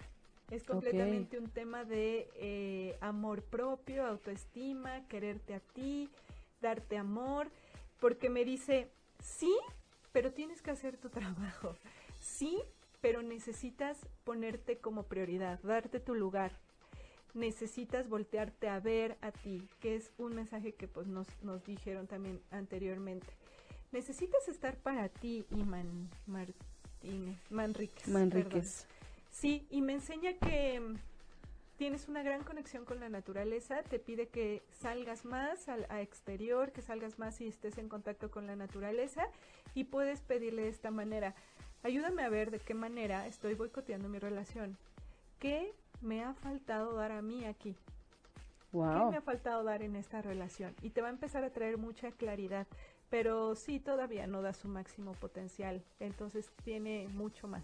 Es 0.50 0.64
completamente 0.64 1.40
un 1.40 1.50
tema 1.50 1.86
de 1.86 2.30
eh, 2.36 2.98
amor 3.00 3.42
propio, 3.42 4.06
autoestima, 4.06 5.08
quererte 5.08 5.54
a 5.54 5.62
ti, 5.62 6.10
darte 6.62 6.98
amor, 6.98 7.50
porque 8.02 8.30
me 8.30 8.44
dice, 8.44 8.90
sí, 9.22 9.54
pero 10.12 10.34
tienes 10.34 10.62
que 10.62 10.72
hacer 10.72 10.98
tu 10.98 11.10
trabajo. 11.10 11.76
Sí, 12.20 12.62
pero 13.00 13.22
necesitas 13.22 13.98
ponerte 14.26 14.78
como 14.78 15.04
prioridad, 15.04 15.60
darte 15.64 16.00
tu 16.00 16.16
lugar. 16.16 16.60
Necesitas 17.34 18.10
voltearte 18.10 18.68
a 18.68 18.82
ver 18.82 19.18
a 19.22 19.32
ti, 19.32 19.70
que 19.80 19.96
es 19.96 20.12
un 20.18 20.36
mensaje 20.36 20.74
que 20.74 20.90
pues 20.90 21.08
nos, 21.08 21.28
nos 21.44 21.64
dijeron 21.64 22.08
también 22.08 22.42
anteriormente. 22.52 23.28
Necesitas 23.92 24.48
estar 24.48 24.78
para 24.78 25.10
ti, 25.10 25.46
Iman 25.52 26.10
Martínez, 26.26 27.38
Manríquez. 27.50 28.08
Manríquez. 28.08 28.88
Sí, 29.30 29.68
y 29.70 29.82
me 29.82 29.94
enseña 29.94 30.34
que 30.34 30.80
mm, 30.80 30.96
tienes 31.78 32.08
una 32.08 32.22
gran 32.22 32.44
conexión 32.44 32.86
con 32.86 33.00
la 33.00 33.10
naturaleza, 33.10 33.82
te 33.84 34.00
pide 34.00 34.28
que 34.28 34.62
salgas 34.72 35.26
más 35.26 35.68
al 35.68 35.88
exterior, 36.00 36.72
que 36.72 36.82
salgas 36.82 37.18
más 37.18 37.42
y 37.42 37.48
estés 37.48 37.78
en 37.78 37.90
contacto 37.90 38.30
con 38.30 38.48
la 38.48 38.56
naturaleza 38.56 39.28
y 39.74 39.86
puedes 39.86 40.22
pedirle 40.22 40.62
de 40.62 40.70
esta 40.70 40.92
manera, 40.92 41.34
ayúdame 41.84 42.24
a 42.24 42.30
ver 42.30 42.52
de 42.52 42.60
qué 42.60 42.74
manera 42.74 43.26
estoy 43.28 43.56
boicoteando 43.56 44.10
mi 44.10 44.20
relación. 44.20 44.78
¿Qué 45.40 45.74
me 46.02 46.24
ha 46.24 46.34
faltado 46.34 46.94
dar 46.94 47.12
a 47.12 47.22
mí 47.22 47.46
aquí? 47.46 47.76
¿Qué 48.72 48.78
me 48.78 49.18
ha 49.18 49.22
faltado 49.22 49.64
dar 49.64 49.82
en 49.82 49.96
esta 49.96 50.22
relación? 50.22 50.76
Y 50.82 50.92
te 50.92 51.02
va 51.02 51.08
a 51.08 51.12
empezar 51.12 51.44
a 51.44 51.50
traer 51.50 51.78
mucha 51.78 52.12
claridad, 52.12 52.68
pero 53.12 53.56
sí, 53.56 53.80
todavía 53.80 54.26
no 54.26 54.42
da 54.42 54.54
su 54.54 54.68
máximo 54.68 55.12
potencial, 55.12 55.84
entonces 56.00 56.50
tiene 56.64 57.08
mucho 57.10 57.48
más 57.48 57.62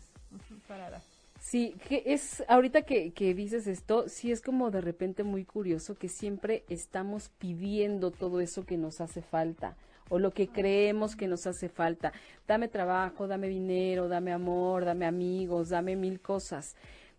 para 0.67 0.91
dar. 0.91 1.01
Sí, 1.39 1.75
que 1.87 2.03
es, 2.05 2.43
ahorita 2.47 2.81
que, 2.81 3.11
que 3.13 3.33
dices 3.33 3.65
esto, 3.65 4.09
sí 4.09 4.31
es 4.31 4.41
como 4.41 4.69
de 4.71 4.81
repente 4.81 5.23
muy 5.23 5.45
curioso 5.45 5.95
que 5.95 6.09
siempre 6.09 6.65
estamos 6.67 7.29
pidiendo 7.29 8.11
todo 8.11 8.41
eso 8.41 8.65
que 8.65 8.77
nos 8.77 9.01
hace 9.01 9.21
falta 9.21 9.77
o 10.09 10.19
lo 10.19 10.31
que 10.31 10.49
creemos 10.49 11.15
que 11.15 11.27
nos 11.27 11.47
hace 11.47 11.69
falta. 11.69 12.11
Dame 12.47 12.67
trabajo, 12.67 13.27
dame 13.27 13.47
dinero, 13.47 14.07
dame 14.07 14.33
amor, 14.33 14.83
dame 14.83 15.05
amigos, 15.05 15.69
dame 15.69 15.95
mil 15.95 16.19
cosas. 16.19 16.75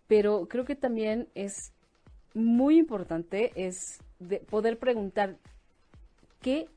Pero 0.07 0.49
creo 0.49 0.65
que 0.65 0.77
también 0.77 1.29
es 1.35 1.73
muy 2.35 2.79
importante 2.79 3.53
es 3.55 4.01
de 4.19 4.41
poder 4.41 4.79
preguntar 4.79 5.37
qué 6.41 6.69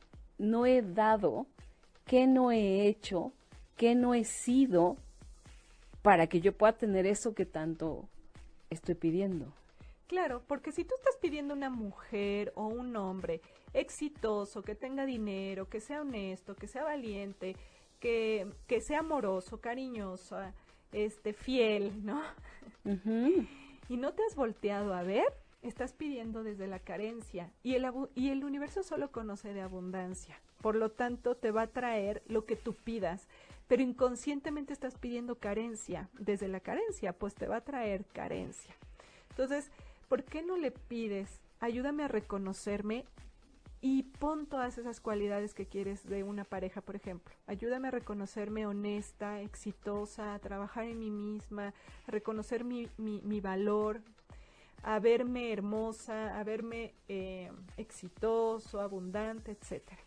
no 0.41 0.65
he 0.65 0.81
dado, 0.81 1.45
qué 2.05 2.27
no 2.27 2.51
he 2.51 2.87
hecho, 2.87 3.31
qué 3.77 3.95
no 3.95 4.13
he 4.13 4.23
sido 4.23 4.97
para 6.01 6.27
que 6.27 6.41
yo 6.41 6.51
pueda 6.51 6.73
tener 6.73 7.05
eso 7.05 7.33
que 7.33 7.45
tanto 7.45 8.09
estoy 8.69 8.95
pidiendo. 8.95 9.53
Claro, 10.07 10.41
porque 10.47 10.71
si 10.71 10.83
tú 10.83 10.95
estás 10.95 11.15
pidiendo 11.21 11.53
una 11.53 11.69
mujer 11.69 12.51
o 12.55 12.67
un 12.67 12.95
hombre 12.95 13.39
exitoso, 13.73 14.61
que 14.61 14.75
tenga 14.75 15.05
dinero, 15.05 15.69
que 15.69 15.79
sea 15.79 16.01
honesto, 16.01 16.55
que 16.55 16.67
sea 16.67 16.83
valiente, 16.83 17.55
que, 17.99 18.47
que 18.67 18.81
sea 18.81 18.99
amoroso, 18.99 19.61
cariñoso, 19.61 20.37
este, 20.91 21.33
fiel, 21.33 22.03
¿no? 22.03 22.21
y 23.89 23.97
no 23.97 24.13
te 24.13 24.23
has 24.23 24.35
volteado 24.35 24.93
a 24.93 25.03
ver, 25.03 25.31
estás 25.61 25.93
pidiendo 25.93 26.43
desde 26.43 26.67
la 26.67 26.79
carencia 26.79 27.51
y 27.63 27.75
el, 27.75 27.87
y 28.15 28.29
el 28.29 28.43
universo 28.43 28.83
solo 28.83 29.11
conoce 29.11 29.53
de 29.53 29.61
abundancia. 29.61 30.39
Por 30.61 30.75
lo 30.75 30.91
tanto, 30.91 31.35
te 31.35 31.51
va 31.51 31.63
a 31.63 31.67
traer 31.67 32.23
lo 32.27 32.45
que 32.45 32.55
tú 32.55 32.73
pidas 32.73 33.27
pero 33.71 33.83
inconscientemente 33.83 34.73
estás 34.73 34.97
pidiendo 34.97 35.35
carencia. 35.35 36.09
Desde 36.19 36.49
la 36.49 36.59
carencia, 36.59 37.13
pues 37.13 37.35
te 37.35 37.47
va 37.47 37.55
a 37.55 37.63
traer 37.63 38.03
carencia. 38.11 38.75
Entonces, 39.29 39.71
¿por 40.09 40.25
qué 40.25 40.41
no 40.41 40.57
le 40.57 40.71
pides, 40.71 41.39
ayúdame 41.61 42.03
a 42.03 42.09
reconocerme 42.09 43.05
y 43.79 44.03
pon 44.03 44.45
todas 44.45 44.77
esas 44.77 44.99
cualidades 44.99 45.53
que 45.53 45.67
quieres 45.67 46.05
de 46.05 46.23
una 46.23 46.43
pareja, 46.43 46.81
por 46.81 46.97
ejemplo. 46.97 47.33
Ayúdame 47.47 47.87
a 47.87 47.91
reconocerme 47.91 48.67
honesta, 48.67 49.39
exitosa, 49.39 50.35
a 50.35 50.39
trabajar 50.39 50.83
en 50.83 50.99
mí 50.99 51.09
misma, 51.09 51.73
a 52.07 52.11
reconocer 52.11 52.65
mi, 52.65 52.89
mi, 52.97 53.39
valor, 53.39 54.01
a 54.83 54.99
verme 54.99 55.51
hermosa, 55.51 56.39
a 56.39 56.43
verme 56.43 56.93
eh, 57.07 57.51
exitoso, 57.77 58.79
abundante, 58.79 59.51
etcétera. 59.51 60.01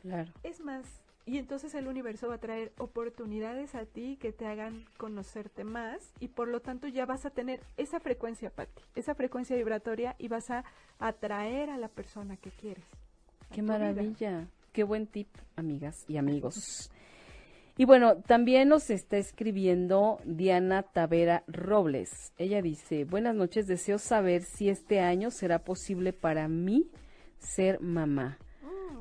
Claro. 0.00 0.32
Es 0.42 0.60
más, 0.60 1.02
y 1.26 1.38
entonces 1.38 1.74
el 1.74 1.86
universo 1.86 2.28
va 2.28 2.36
a 2.36 2.38
traer 2.38 2.72
oportunidades 2.78 3.74
a 3.74 3.84
ti 3.84 4.16
que 4.20 4.32
te 4.32 4.46
hagan 4.46 4.84
conocerte 4.96 5.64
más 5.64 6.12
y 6.18 6.28
por 6.28 6.48
lo 6.48 6.60
tanto 6.60 6.88
ya 6.88 7.06
vas 7.06 7.26
a 7.26 7.30
tener 7.30 7.60
esa 7.76 8.00
frecuencia, 8.00 8.50
Patti, 8.50 8.82
esa 8.94 9.14
frecuencia 9.14 9.56
vibratoria 9.56 10.16
y 10.18 10.28
vas 10.28 10.50
a 10.50 10.64
atraer 10.98 11.70
a 11.70 11.76
la 11.76 11.88
persona 11.88 12.36
que 12.36 12.50
quieres. 12.50 12.84
Qué 13.52 13.62
maravilla, 13.62 14.48
qué 14.72 14.82
buen 14.82 15.06
tip, 15.06 15.28
amigas 15.56 16.04
y 16.08 16.16
amigos. 16.16 16.90
Y 17.76 17.84
bueno, 17.84 18.16
también 18.16 18.68
nos 18.68 18.90
está 18.90 19.16
escribiendo 19.16 20.18
Diana 20.24 20.82
Tavera 20.82 21.44
Robles. 21.46 22.32
Ella 22.36 22.62
dice, 22.62 23.04
buenas 23.04 23.34
noches, 23.34 23.66
deseo 23.66 23.98
saber 23.98 24.42
si 24.42 24.68
este 24.68 25.00
año 25.00 25.30
será 25.30 25.60
posible 25.60 26.12
para 26.12 26.48
mí 26.48 26.90
ser 27.38 27.80
mamá. 27.80 28.38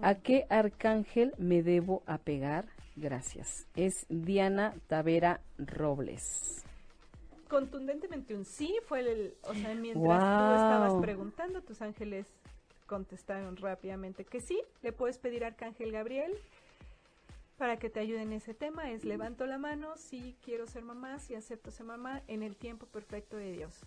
¿A 0.01 0.15
qué 0.15 0.45
arcángel 0.49 1.33
me 1.37 1.61
debo 1.61 2.03
apegar? 2.05 2.67
Gracias. 2.95 3.67
Es 3.75 4.05
Diana 4.09 4.73
Tavera 4.87 5.41
Robles. 5.57 6.63
Contundentemente 7.49 8.35
un 8.35 8.45
sí 8.45 8.75
fue 8.85 8.99
el, 8.99 9.33
o 9.43 9.53
sea, 9.53 9.73
mientras 9.75 10.19
tú 10.19 10.53
estabas 10.53 10.93
preguntando, 11.01 11.61
tus 11.61 11.81
ángeles 11.81 12.27
contestaron 12.85 13.57
rápidamente 13.57 14.23
que 14.23 14.39
sí. 14.39 14.61
Le 14.81 14.91
puedes 14.91 15.17
pedir 15.17 15.43
a 15.43 15.47
Arcángel 15.47 15.91
Gabriel 15.91 16.33
para 17.59 17.77
que 17.77 17.89
te 17.89 17.99
ayude 17.99 18.21
en 18.21 18.31
ese 18.31 18.53
tema. 18.53 18.89
Es 18.89 19.03
levanto 19.03 19.45
la 19.45 19.57
mano, 19.57 19.97
sí 19.97 20.37
quiero 20.41 20.65
ser 20.65 20.81
mamá, 20.81 21.19
sí 21.19 21.35
acepto 21.35 21.71
ser 21.71 21.85
mamá 21.85 22.23
en 22.27 22.41
el 22.41 22.55
tiempo 22.55 22.85
perfecto 22.87 23.35
de 23.35 23.51
Dios. 23.51 23.81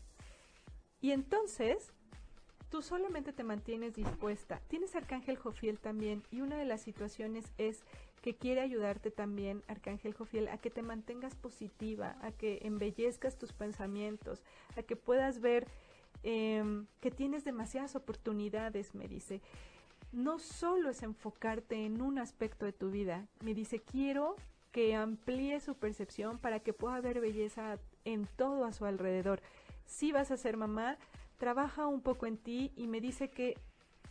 Y 1.00 1.12
entonces 1.12 1.90
tú 2.68 2.82
solamente 2.82 3.32
te 3.32 3.44
mantienes 3.44 3.94
dispuesta. 3.94 4.60
Tienes 4.68 4.94
Arcángel 4.94 5.38
Jofiel 5.38 5.78
también 5.78 6.22
y 6.30 6.42
una 6.42 6.58
de 6.58 6.66
las 6.66 6.82
situaciones 6.82 7.46
es 7.56 7.82
que 8.20 8.36
quiere 8.36 8.60
ayudarte 8.60 9.10
también, 9.10 9.62
Arcángel 9.68 10.12
Jofiel, 10.12 10.48
a 10.48 10.58
que 10.58 10.70
te 10.70 10.82
mantengas 10.82 11.34
positiva, 11.34 12.16
a 12.20 12.30
que 12.30 12.60
embellezcas 12.64 13.38
tus 13.38 13.54
pensamientos, 13.54 14.44
a 14.76 14.82
que 14.82 14.96
puedas 14.96 15.40
ver 15.40 15.66
em, 16.22 16.86
que 17.00 17.10
tienes 17.10 17.42
demasiadas 17.44 17.96
oportunidades, 17.96 18.94
me 18.94 19.08
dice. 19.08 19.40
No 20.12 20.38
solo 20.38 20.90
es 20.90 21.02
enfocarte 21.02 21.86
en 21.86 22.02
un 22.02 22.18
aspecto 22.18 22.64
de 22.66 22.72
tu 22.72 22.90
vida. 22.90 23.26
Me 23.40 23.54
dice, 23.54 23.80
quiero 23.80 24.36
que 24.70 24.94
amplíe 24.94 25.60
su 25.60 25.74
percepción 25.74 26.38
para 26.38 26.60
que 26.60 26.72
pueda 26.72 27.00
ver 27.00 27.20
belleza 27.20 27.78
en 28.04 28.26
todo 28.36 28.64
a 28.64 28.72
su 28.72 28.84
alrededor. 28.84 29.40
Si 29.84 30.12
vas 30.12 30.30
a 30.30 30.36
ser 30.36 30.56
mamá, 30.56 30.98
trabaja 31.38 31.86
un 31.86 32.00
poco 32.00 32.26
en 32.26 32.36
ti 32.36 32.72
y 32.76 32.86
me 32.86 33.00
dice 33.00 33.28
que, 33.28 33.56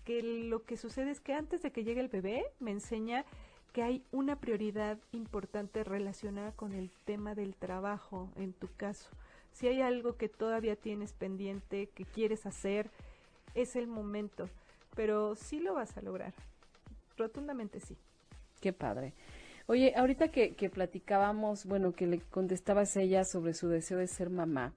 que 0.04 0.22
lo 0.22 0.64
que 0.64 0.78
sucede 0.78 1.12
es 1.12 1.20
que 1.20 1.34
antes 1.34 1.62
de 1.62 1.72
que 1.72 1.84
llegue 1.84 2.02
el 2.02 2.10
bebé, 2.10 2.46
me 2.60 2.72
enseña 2.72 3.26
que 3.72 3.84
hay 3.84 4.04
una 4.12 4.40
prioridad 4.40 4.98
importante 5.12 5.84
relacionada 5.84 6.52
con 6.52 6.74
el 6.74 6.92
tema 7.06 7.36
del 7.36 7.56
trabajo 7.56 8.30
en 8.36 8.54
tu 8.54 8.68
caso. 8.76 9.10
Si 9.52 9.68
hay 9.68 9.82
algo 9.82 10.18
que 10.18 10.30
todavía 10.30 10.76
tienes 10.76 11.14
pendiente, 11.14 11.88
que 11.88 12.06
quieres 12.06 12.46
hacer, 12.46 12.92
es 13.54 13.76
el 13.76 13.88
momento. 13.88 14.50
Pero 14.96 15.36
sí 15.36 15.60
lo 15.60 15.74
vas 15.74 15.98
a 15.98 16.02
lograr. 16.02 16.34
Rotundamente 17.18 17.80
sí. 17.80 17.98
Qué 18.60 18.74
padre. 18.74 19.14
Oye, 19.68 19.94
ahorita 19.96 20.30
que, 20.30 20.54
que 20.56 20.70
platicábamos, 20.70 21.66
bueno, 21.66 21.94
que 21.94 22.08
le 22.08 22.20
contestabas 22.20 22.98
a 22.98 23.02
ella 23.02 23.24
sobre 23.24 23.54
su 23.54 23.70
deseo 23.70 23.98
de 23.98 24.08
ser 24.08 24.30
mamá, 24.30 24.74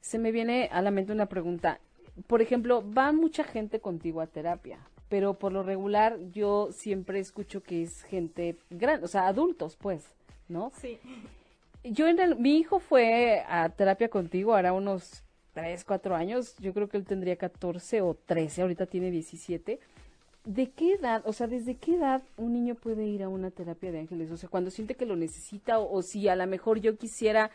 se 0.00 0.18
me 0.18 0.32
viene 0.32 0.68
a 0.72 0.82
la 0.82 0.90
mente 0.90 1.12
una 1.12 1.26
pregunta. 1.26 1.80
Por 2.26 2.42
ejemplo, 2.42 2.84
va 2.92 3.12
mucha 3.12 3.44
gente 3.44 3.80
contigo 3.80 4.20
a 4.20 4.26
terapia, 4.26 4.78
pero 5.08 5.34
por 5.34 5.52
lo 5.52 5.62
regular 5.62 6.18
yo 6.32 6.70
siempre 6.72 7.20
escucho 7.20 7.62
que 7.62 7.82
es 7.82 8.02
gente 8.02 8.56
grande, 8.70 9.04
o 9.04 9.08
sea, 9.08 9.26
adultos, 9.28 9.76
pues, 9.76 10.04
¿no? 10.48 10.72
Sí. 10.80 10.98
Yo 11.84 12.08
en 12.08 12.18
el, 12.18 12.36
mi 12.36 12.58
hijo 12.58 12.80
fue 12.80 13.44
a 13.48 13.68
terapia 13.70 14.08
contigo, 14.08 14.54
hará 14.54 14.72
unos 14.72 15.22
3, 15.58 15.84
4 15.84 16.14
años, 16.14 16.54
yo 16.60 16.72
creo 16.72 16.88
que 16.88 16.96
él 16.96 17.04
tendría 17.04 17.34
14 17.34 18.00
o 18.02 18.14
13, 18.14 18.62
ahorita 18.62 18.86
tiene 18.86 19.10
17. 19.10 19.80
¿De 20.44 20.70
qué 20.70 20.92
edad, 20.92 21.22
o 21.26 21.32
sea, 21.32 21.48
desde 21.48 21.74
qué 21.74 21.96
edad 21.96 22.22
un 22.36 22.52
niño 22.52 22.76
puede 22.76 23.06
ir 23.06 23.24
a 23.24 23.28
una 23.28 23.50
terapia 23.50 23.90
de 23.90 23.98
ángeles? 23.98 24.30
O 24.30 24.36
sea, 24.36 24.48
cuando 24.48 24.70
siente 24.70 24.94
que 24.94 25.04
lo 25.04 25.16
necesita 25.16 25.80
o, 25.80 26.00
si 26.02 26.28
a 26.28 26.36
lo 26.36 26.46
mejor 26.46 26.78
yo 26.78 26.96
quisiera 26.96 27.50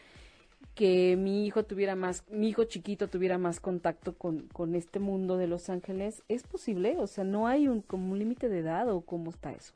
que 0.76 1.16
mi 1.16 1.46
hijo 1.46 1.64
tuviera 1.64 1.96
más, 1.96 2.26
mi 2.30 2.50
hijo 2.50 2.66
chiquito 2.66 3.08
tuviera 3.08 3.38
más 3.38 3.62
contacto 3.62 4.18
con, 4.18 4.50
con 4.50 4.76
este 4.76 5.00
mundo 5.00 5.38
de 5.38 5.48
los 5.48 5.70
ángeles, 5.70 6.24
¿es 6.28 6.44
posible? 6.44 6.98
O 7.00 7.08
sea, 7.08 7.24
¿no 7.24 7.48
hay 7.48 7.70
un, 7.70 7.82
como 7.82 8.12
un 8.12 8.20
límite 8.20 8.50
de 8.50 8.60
edad 8.60 8.90
o 8.90 9.00
cómo 9.00 9.30
está 9.30 9.54
eso? 9.54 9.74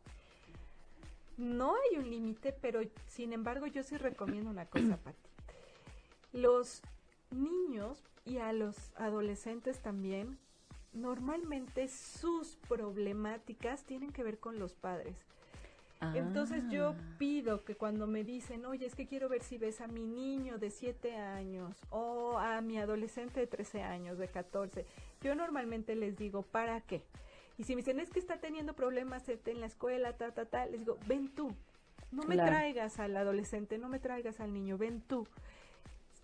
No 1.37 1.75
hay 1.75 1.99
un 1.99 2.09
límite, 2.09 2.53
pero 2.61 2.81
sin 3.05 3.31
embargo 3.31 3.67
yo 3.67 3.83
sí 3.83 3.95
recomiendo 3.95 4.49
una 4.49 4.65
cosa, 4.65 4.97
Pati. 4.97 5.17
Los 6.33 6.81
niños 7.31 8.03
y 8.27 8.37
a 8.37 8.51
los 8.53 8.75
adolescentes 8.95 9.79
también, 9.79 10.37
normalmente 10.93 11.87
sus 11.87 12.55
problemáticas 12.67 13.83
tienen 13.83 14.11
que 14.11 14.23
ver 14.23 14.39
con 14.39 14.59
los 14.59 14.73
padres. 14.73 15.15
Entonces 16.13 16.63
yo 16.69 16.89
Ah. 16.91 16.95
pido 17.17 17.63
que 17.63 17.75
cuando 17.75 18.05
me 18.05 18.23
dicen, 18.23 18.65
oye, 18.65 18.85
es 18.85 18.93
que 18.93 19.07
quiero 19.07 19.29
ver 19.29 19.41
si 19.41 19.57
ves 19.57 19.81
a 19.81 19.87
mi 19.87 20.05
niño 20.05 20.59
de 20.59 20.69
7 20.69 21.15
años 21.15 21.75
o 21.89 22.37
a 22.37 22.61
mi 22.61 22.77
adolescente 22.77 23.39
de 23.39 23.47
13 23.47 23.81
años, 23.81 24.17
de 24.19 24.27
14, 24.27 24.85
yo 25.21 25.33
normalmente 25.33 25.95
les 25.95 26.15
digo, 26.15 26.43
¿para 26.43 26.81
qué? 26.81 27.01
Y 27.57 27.63
si 27.63 27.75
me 27.75 27.81
dicen, 27.81 27.99
es 27.99 28.11
que 28.11 28.19
está 28.19 28.39
teniendo 28.39 28.73
problemas 28.73 29.27
en 29.27 29.59
la 29.59 29.65
escuela, 29.65 30.15
ta, 30.15 30.31
ta, 30.31 30.45
ta, 30.45 30.67
les 30.67 30.81
digo, 30.81 30.99
ven 31.07 31.29
tú, 31.29 31.55
no 32.11 32.23
me 32.23 32.35
Claro. 32.35 32.51
traigas 32.51 32.99
al 32.99 33.17
adolescente, 33.17 33.79
no 33.79 33.89
me 33.89 33.99
traigas 33.99 34.39
al 34.39 34.53
niño, 34.53 34.77
ven 34.77 35.01
tú. 35.01 35.27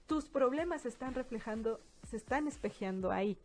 Tus 0.08 0.28
problemas 0.28 0.82
se 0.82 0.89
están 0.89 1.13
reflejando, 1.13 1.80
se 2.08 2.18
están 2.18 2.48
espejeando 2.48 3.12
ahí. 3.12 3.38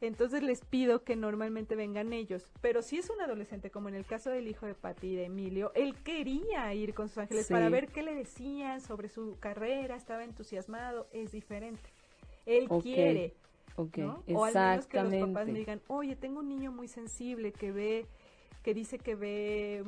Entonces 0.00 0.42
les 0.42 0.64
pido 0.64 1.04
que 1.04 1.14
normalmente 1.14 1.76
vengan 1.76 2.14
ellos. 2.14 2.48
Pero 2.62 2.80
si 2.80 2.96
es 2.98 3.10
un 3.10 3.20
adolescente, 3.20 3.70
como 3.70 3.90
en 3.90 3.94
el 3.94 4.06
caso 4.06 4.30
del 4.30 4.48
hijo 4.48 4.64
de 4.64 4.74
Pati 4.74 5.08
y 5.08 5.16
de 5.16 5.26
Emilio, 5.26 5.72
él 5.74 5.94
quería 6.02 6.72
ir 6.72 6.94
con 6.94 7.08
sus 7.08 7.18
ángeles 7.18 7.46
Sí. 7.46 7.52
para 7.52 7.68
ver 7.68 7.88
qué 7.88 8.02
le 8.02 8.14
decían 8.14 8.80
sobre 8.80 9.10
su 9.10 9.36
carrera, 9.40 9.94
estaba 9.96 10.24
entusiasmado, 10.24 11.06
es 11.12 11.32
diferente. 11.32 11.82
Él 12.46 12.66
quiere. 12.82 13.34
O 13.76 14.44
al 14.44 14.54
menos 14.54 14.86
que 14.86 15.02
los 15.02 15.14
papás 15.28 15.46
me 15.46 15.58
digan, 15.58 15.82
oye, 15.88 16.16
tengo 16.16 16.40
un 16.40 16.48
niño 16.48 16.72
muy 16.72 16.88
sensible 16.88 17.52
que 17.52 17.72
ve, 17.72 18.06
que 18.62 18.72
dice 18.72 18.98
que 18.98 19.14
ve 19.16 19.84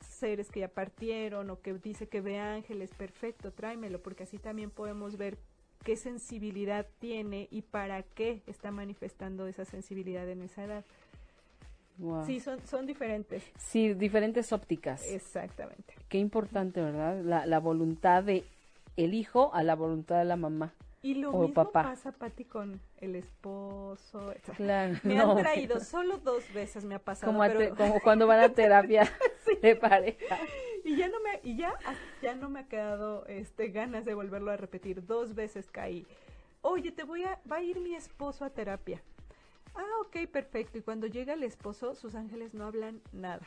seres 0.00 0.50
que 0.50 0.60
ya 0.60 0.68
partieron 0.68 1.50
o 1.50 1.60
que 1.60 1.74
dice 1.74 2.08
que 2.08 2.20
ve 2.20 2.38
ángeles, 2.38 2.90
perfecto, 2.94 3.52
tráemelo, 3.52 4.00
porque 4.00 4.24
así 4.24 4.38
también 4.38 4.70
podemos 4.70 5.16
ver 5.16 5.38
qué 5.84 5.96
sensibilidad 5.96 6.86
tiene 6.98 7.48
y 7.50 7.62
para 7.62 8.02
qué 8.02 8.42
está 8.46 8.70
manifestando 8.70 9.46
esa 9.46 9.64
sensibilidad 9.64 10.28
en 10.28 10.42
esa 10.42 10.64
edad. 10.64 10.84
Sí, 12.26 12.38
son, 12.38 12.64
son 12.64 12.86
diferentes. 12.86 13.42
Sí, 13.58 13.92
diferentes 13.94 14.52
ópticas. 14.52 15.04
Exactamente. 15.08 15.94
Qué 16.08 16.18
importante, 16.18 16.80
¿verdad? 16.80 17.20
La, 17.24 17.44
la 17.44 17.58
voluntad 17.58 18.22
de 18.22 18.44
el 18.96 19.14
hijo 19.14 19.52
a 19.52 19.64
la 19.64 19.74
voluntad 19.74 20.18
de 20.18 20.24
la 20.24 20.36
mamá. 20.36 20.72
Y 21.02 21.14
lo 21.14 21.30
O 21.30 21.42
mismo 21.42 21.54
papá. 21.54 21.82
pasa, 21.84 22.12
Pati, 22.12 22.44
con 22.44 22.80
el 23.00 23.14
esposo. 23.16 24.32
Claro, 24.56 24.96
Me 25.02 25.14
no. 25.16 25.32
han 25.32 25.38
traído, 25.38 25.80
solo 25.80 26.18
dos 26.18 26.44
veces 26.52 26.84
me 26.84 26.94
ha 26.96 26.98
pasado. 27.00 27.32
Como, 27.32 27.44
pero- 27.44 27.74
como 27.76 28.00
cuando 28.00 28.26
van 28.26 28.40
a 28.40 28.48
terapia 28.48 29.02
de 29.62 29.76
pareja. 29.76 30.38
Y 30.84 30.96
ya 30.96 31.08
no 31.08 31.20
me, 31.20 31.40
y 31.42 31.56
ya, 31.56 31.74
ya 32.22 32.34
no 32.34 32.48
me 32.48 32.60
ha 32.60 32.68
quedado 32.68 33.26
este 33.26 33.68
ganas 33.68 34.04
de 34.04 34.14
volverlo 34.14 34.50
a 34.50 34.56
repetir. 34.56 35.04
Dos 35.04 35.34
veces 35.34 35.70
caí. 35.70 36.06
Oye, 36.62 36.92
te 36.92 37.04
voy 37.04 37.24
a, 37.24 37.40
va 37.50 37.56
a 37.56 37.62
ir 37.62 37.80
mi 37.80 37.94
esposo 37.94 38.44
a 38.44 38.50
terapia. 38.50 39.02
Ah, 39.74 40.00
ok, 40.02 40.28
perfecto. 40.30 40.78
Y 40.78 40.82
cuando 40.82 41.06
llega 41.06 41.34
el 41.34 41.42
esposo, 41.42 41.94
sus 41.94 42.14
ángeles 42.14 42.54
no 42.54 42.66
hablan 42.66 43.00
nada. 43.12 43.46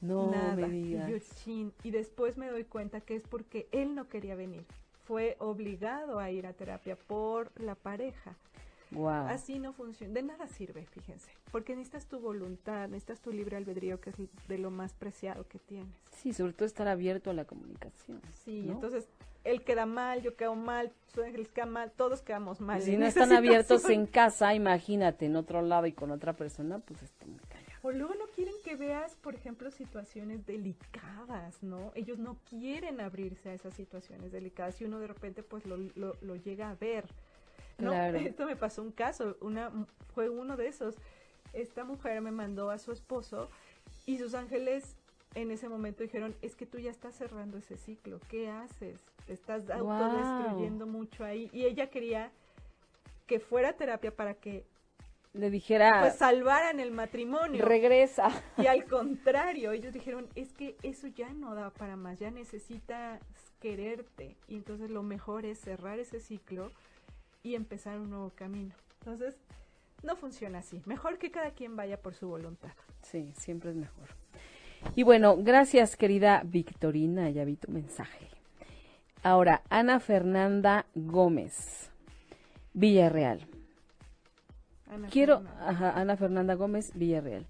No 0.00 0.30
nada. 0.30 0.54
me 0.54 0.68
digas. 0.68 1.46
Y 1.82 1.90
después 1.90 2.36
me 2.36 2.48
doy 2.48 2.64
cuenta 2.64 3.00
que 3.00 3.14
es 3.14 3.22
porque 3.22 3.68
él 3.72 3.94
no 3.94 4.08
quería 4.08 4.34
venir. 4.34 4.64
Fue 5.04 5.36
obligado 5.38 6.18
a 6.18 6.30
ir 6.30 6.46
a 6.46 6.52
terapia 6.52 6.96
por 6.96 7.52
la 7.60 7.74
pareja. 7.74 8.36
Wow. 8.90 9.28
Así 9.28 9.58
no 9.58 9.72
funciona. 9.72 10.14
De 10.14 10.22
nada 10.22 10.46
sirve, 10.46 10.86
fíjense. 10.86 11.30
Porque 11.54 11.76
necesitas 11.76 12.06
tu 12.06 12.18
voluntad, 12.18 12.88
necesitas 12.88 13.20
tu 13.20 13.30
libre 13.30 13.56
albedrío, 13.56 14.00
que 14.00 14.10
es 14.10 14.16
de 14.48 14.58
lo 14.58 14.72
más 14.72 14.92
preciado 14.92 15.46
que 15.46 15.60
tienes. 15.60 15.94
Sí, 16.10 16.32
sobre 16.32 16.52
todo 16.52 16.66
estar 16.66 16.88
abierto 16.88 17.30
a 17.30 17.32
la 17.32 17.44
comunicación. 17.44 18.20
Sí, 18.44 18.62
¿no? 18.62 18.72
entonces 18.72 19.06
él 19.44 19.62
queda 19.62 19.86
mal, 19.86 20.20
yo 20.20 20.34
quedo 20.34 20.56
mal, 20.56 20.90
su 21.14 21.22
ángeles 21.22 21.52
queda 21.52 21.66
mal, 21.66 21.92
todos 21.92 22.22
quedamos 22.22 22.60
mal. 22.60 22.82
si 22.82 22.94
en 22.94 22.98
no 22.98 23.06
están 23.06 23.32
abiertos 23.32 23.88
en 23.88 24.06
casa, 24.06 24.52
imagínate 24.52 25.26
en 25.26 25.36
otro 25.36 25.62
lado 25.62 25.86
y 25.86 25.92
con 25.92 26.10
otra 26.10 26.32
persona, 26.32 26.80
pues 26.80 27.04
está 27.04 27.24
muy 27.24 27.38
cañón. 27.48 27.68
O 27.82 27.92
luego 27.92 28.14
no 28.14 28.26
quieren 28.34 28.56
que 28.64 28.74
veas, 28.74 29.14
por 29.14 29.36
ejemplo, 29.36 29.70
situaciones 29.70 30.44
delicadas, 30.46 31.62
¿no? 31.62 31.92
Ellos 31.94 32.18
no 32.18 32.36
quieren 32.50 33.00
abrirse 33.00 33.50
a 33.50 33.54
esas 33.54 33.74
situaciones 33.74 34.32
delicadas 34.32 34.80
y 34.80 34.86
uno 34.86 34.98
de 34.98 35.06
repente 35.06 35.44
pues 35.44 35.66
lo, 35.66 35.76
lo, 35.76 36.16
lo 36.20 36.34
llega 36.34 36.70
a 36.70 36.74
ver. 36.74 37.04
¿no? 37.78 37.90
Claro. 37.90 38.18
Esto 38.18 38.44
me 38.44 38.56
pasó 38.56 38.82
un 38.82 38.90
caso, 38.90 39.36
una 39.40 39.70
fue 40.14 40.28
uno 40.28 40.56
de 40.56 40.66
esos. 40.66 40.96
Esta 41.54 41.84
mujer 41.84 42.20
me 42.20 42.30
mandó 42.30 42.70
a 42.70 42.78
su 42.78 42.92
esposo 42.92 43.48
y 44.06 44.18
sus 44.18 44.34
ángeles 44.34 44.96
en 45.34 45.50
ese 45.50 45.68
momento 45.68 46.02
dijeron, 46.02 46.34
es 46.42 46.54
que 46.54 46.66
tú 46.66 46.78
ya 46.78 46.90
estás 46.90 47.14
cerrando 47.14 47.58
ese 47.58 47.76
ciclo, 47.76 48.20
¿qué 48.28 48.48
haces? 48.48 49.00
Te 49.26 49.32
estás 49.32 49.68
autodestruyendo 49.70 50.86
mucho 50.86 51.24
ahí. 51.24 51.50
Y 51.52 51.64
ella 51.64 51.90
quería 51.90 52.30
que 53.26 53.40
fuera 53.40 53.72
terapia 53.72 54.14
para 54.14 54.34
que 54.34 54.64
Le 55.32 55.50
dijera, 55.50 56.00
pues 56.00 56.16
salvaran 56.16 56.78
el 56.78 56.92
matrimonio. 56.92 57.64
regresa. 57.64 58.28
Y 58.58 58.66
al 58.66 58.84
contrario, 58.84 59.72
ellos 59.72 59.92
dijeron, 59.92 60.28
es 60.36 60.52
que 60.52 60.76
eso 60.82 61.08
ya 61.08 61.32
no 61.32 61.54
da 61.54 61.70
para 61.70 61.96
más, 61.96 62.18
ya 62.20 62.30
necesitas 62.30 63.20
quererte. 63.60 64.36
Y 64.46 64.56
entonces 64.56 64.90
lo 64.90 65.02
mejor 65.02 65.46
es 65.46 65.58
cerrar 65.58 65.98
ese 65.98 66.20
ciclo 66.20 66.70
y 67.42 67.54
empezar 67.56 67.98
un 67.98 68.10
nuevo 68.10 68.30
camino. 68.30 68.74
Entonces, 69.00 69.36
no 70.04 70.16
funciona 70.16 70.58
así. 70.58 70.82
Mejor 70.86 71.18
que 71.18 71.30
cada 71.30 71.50
quien 71.52 71.76
vaya 71.76 72.00
por 72.00 72.14
su 72.14 72.28
voluntad. 72.28 72.72
Sí, 73.02 73.32
siempre 73.36 73.70
es 73.70 73.76
mejor. 73.76 74.08
Y 74.94 75.02
bueno, 75.02 75.36
gracias 75.38 75.96
querida 75.96 76.42
Victorina, 76.44 77.30
ya 77.30 77.44
vi 77.44 77.56
tu 77.56 77.72
mensaje. 77.72 78.28
Ahora, 79.22 79.62
Ana 79.70 80.00
Fernanda 80.00 80.86
Gómez, 80.94 81.90
Villarreal. 82.74 83.46
Ana 84.86 85.08
Quiero, 85.08 85.38
Fernanda. 85.38 85.68
ajá, 85.70 86.00
Ana 86.00 86.16
Fernanda 86.16 86.54
Gómez, 86.54 86.92
Villarreal. 86.94 87.46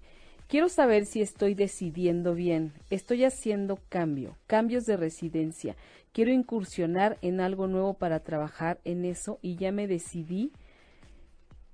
Quiero 0.47 0.69
saber 0.69 1.05
si 1.05 1.21
estoy 1.21 1.55
decidiendo 1.55 2.33
bien. 2.35 2.71
Estoy 2.89 3.25
haciendo 3.25 3.79
cambio, 3.89 4.37
cambios 4.47 4.85
de 4.85 4.95
residencia. 4.95 5.75
Quiero 6.13 6.31
incursionar 6.31 7.17
en 7.21 7.41
algo 7.41 7.67
nuevo 7.67 7.95
para 7.95 8.21
trabajar 8.21 8.79
en 8.85 9.03
eso 9.03 9.39
y 9.41 9.55
ya 9.57 9.71
me 9.71 9.87
decidí. 9.87 10.53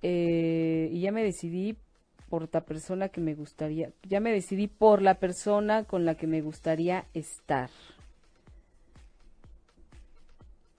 Eh, 0.02 0.90
y 0.92 1.02
ya 1.02 1.12
me 1.12 1.24
decidí 1.24 1.78
por 2.30 2.50
la 2.54 2.62
persona 2.62 3.10
que 3.10 3.22
me 3.22 3.36
gustaría. 3.36 3.92
Ya 4.04 4.20
me 4.20 4.32
decidí 4.32 4.68
por 4.68 5.02
la 5.02 5.16
persona 5.16 5.84
con 5.84 6.06
la 6.06 6.16
que 6.16 6.28
me 6.28 6.42
gustaría 6.42 7.06
estar. 7.14 7.70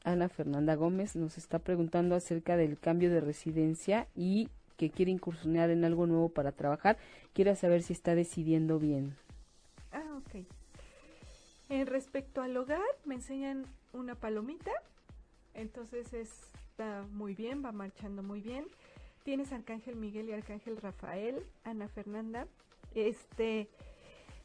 Ana 0.05 0.29
Fernanda 0.29 0.75
Gómez 0.75 1.15
nos 1.15 1.39
está 1.39 1.59
preguntando 1.59 2.15
acerca 2.15 2.57
del 2.57 2.79
cambio 2.79 3.11
de 3.11 3.21
residencia 3.21 4.09
y 4.17 4.49
que 4.77 4.91
quiere 4.91 5.13
incursionar 5.13 5.71
en 5.71 5.85
algo 5.85 6.07
nuevo 6.07 6.29
para 6.29 6.53
trabajar, 6.53 6.97
quiere 7.35 7.55
saber 7.55 7.83
si 7.83 7.93
está 7.93 8.15
decidiendo 8.15 8.79
bien. 8.79 9.15
Ah, 9.93 10.19
ok. 10.19 10.45
En 11.69 11.87
respecto 11.87 12.43
al 12.43 12.57
hogar, 12.57 12.81
me 13.05 13.15
enseñan 13.15 13.65
una 13.93 14.15
palomita, 14.15 14.73
entonces 15.55 16.13
está 16.13 17.07
muy 17.13 17.35
bien, 17.35 17.65
va 17.65 17.73
marchando 17.73 18.23
muy 18.23 18.41
bien. 18.41 18.65
Tienes 19.23 19.53
Arcángel 19.53 19.97
Miguel 19.97 20.29
y 20.29 20.33
Arcángel 20.33 20.77
Rafael, 20.77 21.47
Ana 21.65 21.89
Fernanda. 21.89 22.49
Este, 22.95 23.69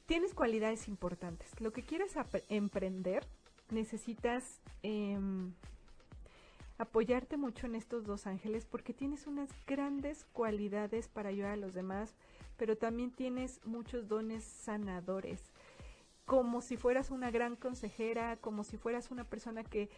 tienes 0.06 0.34
cualidades 0.34 0.88
importantes. 0.88 1.50
Lo 1.60 1.74
que 1.74 1.84
quieres 1.84 2.14
emprender, 2.50 3.26
necesitas 3.70 4.62
em, 4.84 5.54
apoyarte 6.78 7.38
mucho 7.38 7.66
en 7.66 7.76
estos 7.76 8.06
dos 8.06 8.28
ángeles 8.28 8.66
porque 8.66 8.94
tienes 8.94 9.26
unas 9.28 9.50
grandes 9.66 10.26
cualidades 10.26 11.08
para 11.08 11.30
ayudar 11.30 11.54
a 11.54 11.58
los 11.58 11.74
demás, 11.74 12.16
pero 12.56 12.78
también 12.78 13.12
tienes 13.12 13.60
muchos 13.66 14.08
dones 14.08 14.44
sanadores, 14.44 15.42
como 16.26 16.62
si 16.62 16.78
fueras 16.78 17.10
una 17.10 17.32
gran 17.32 17.56
consejera, 17.56 18.38
como 18.38 18.64
si 18.64 18.78
fueras 18.78 19.12
una 19.12 19.24
persona 19.24 19.64
que, 19.64 19.90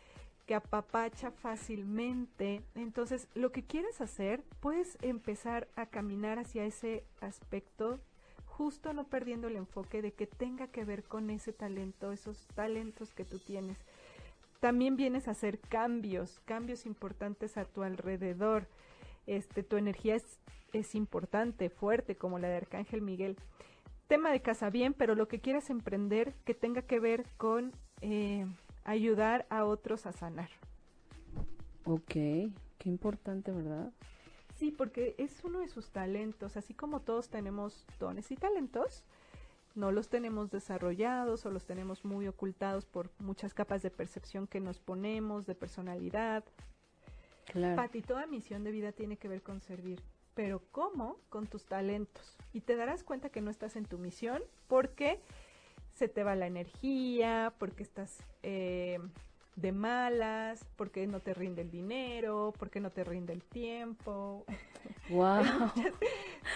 que 0.50 0.56
apapacha 0.56 1.30
fácilmente. 1.30 2.64
Entonces, 2.74 3.28
lo 3.36 3.52
que 3.52 3.62
quieras 3.62 4.02
hacer, 4.02 4.42
puedes 4.60 4.98
empezar 5.04 5.68
a 5.76 5.86
caminar 5.86 6.40
hacia 6.40 6.66
ese 6.66 7.04
aspecto 7.22 8.00
justo 8.46 8.92
no 8.92 9.04
perdiendo 9.04 9.48
el 9.48 9.58
enfoque 9.58 10.02
de 10.02 10.12
que 10.12 10.26
tenga 10.26 10.66
que 10.66 10.86
ver 10.86 11.04
con 11.04 11.30
ese 11.30 11.54
talento, 11.54 12.12
esos 12.12 12.48
talentos 12.56 13.14
que 13.14 13.26
tú 13.26 13.38
tienes 13.38 13.78
también 14.60 14.96
vienes 14.98 15.28
a 15.28 15.32
hacer 15.32 15.60
cambios, 15.60 16.42
cambios 16.46 16.88
importantes 16.88 17.56
a 17.56 17.66
tu 17.66 17.84
alrededor. 17.84 18.68
Este, 19.28 19.62
tu 19.62 19.78
energía 19.78 20.16
es, 20.16 20.40
es 20.74 20.96
importante, 20.96 21.70
fuerte, 21.70 22.16
como 22.16 22.40
la 22.40 22.50
de 22.50 22.58
Arcángel 22.58 23.04
Miguel. 23.04 23.38
Tema 24.08 24.32
de 24.32 24.42
casa 24.42 24.72
bien, 24.72 24.96
pero 24.96 25.14
lo 25.14 25.28
que 25.28 25.40
quieras 25.40 25.70
emprender 25.70 26.34
que 26.44 26.56
tenga 26.56 26.82
que 26.82 27.00
ver 27.00 27.26
con 27.38 27.72
eh, 28.02 28.48
ayudar 28.84 29.46
a 29.50 29.66
otros 29.66 30.06
a 30.06 30.12
sanar. 30.12 30.50
Ok, 31.86 32.12
qué 32.12 32.86
importante, 32.86 33.52
¿verdad? 33.52 33.92
Sí, 34.56 34.72
porque 34.72 35.16
es 35.18 35.44
uno 35.44 35.60
de 35.60 35.70
sus 35.70 35.90
talentos, 35.92 36.58
así 36.58 36.74
como 36.74 37.02
todos 37.02 37.30
tenemos 37.30 37.86
dones 37.98 38.30
y 38.32 38.36
talentos, 38.36 39.06
no 39.76 39.92
los 39.92 40.10
tenemos 40.10 40.52
desarrollados 40.52 41.46
o 41.46 41.52
los 41.52 41.66
tenemos 41.66 42.04
muy 42.04 42.28
ocultados 42.28 42.86
por 42.86 43.10
muchas 43.20 43.54
capas 43.54 43.82
de 43.82 43.92
percepción 43.92 44.48
que 44.48 44.60
nos 44.60 44.80
ponemos, 44.80 45.46
de 45.46 45.56
personalidad. 45.56 46.44
Claro. 47.46 47.78
Pati, 47.78 48.02
toda 48.02 48.28
misión 48.28 48.64
de 48.64 48.72
vida 48.72 48.92
tiene 48.92 49.18
que 49.18 49.28
ver 49.28 49.42
con 49.42 49.62
servir. 49.62 50.02
Pero 50.34 50.62
¿cómo? 50.72 51.18
Con 51.30 51.48
tus 51.48 51.66
talentos. 51.66 52.38
Y 52.54 52.62
te 52.62 52.76
darás 52.76 53.04
cuenta 53.04 53.30
que 53.30 53.42
no 53.42 53.50
estás 53.50 53.76
en 53.76 53.86
tu 53.86 53.98
misión 53.98 54.42
porque 54.68 55.22
se 55.94 56.08
te 56.08 56.24
va 56.24 56.36
la 56.36 56.48
energía, 56.48 57.54
porque 57.58 57.84
estás 57.84 58.18
eh, 58.44 59.00
de 59.56 59.72
malas, 59.72 60.66
porque 60.76 61.08
no 61.08 61.20
te 61.20 61.34
rinde 61.34 61.62
el 61.62 61.72
dinero, 61.72 62.54
porque 62.58 62.80
no 62.80 62.92
te 62.92 63.04
rinde 63.04 63.34
el 63.34 63.44
tiempo. 63.44 64.46
Wow. 65.10 65.44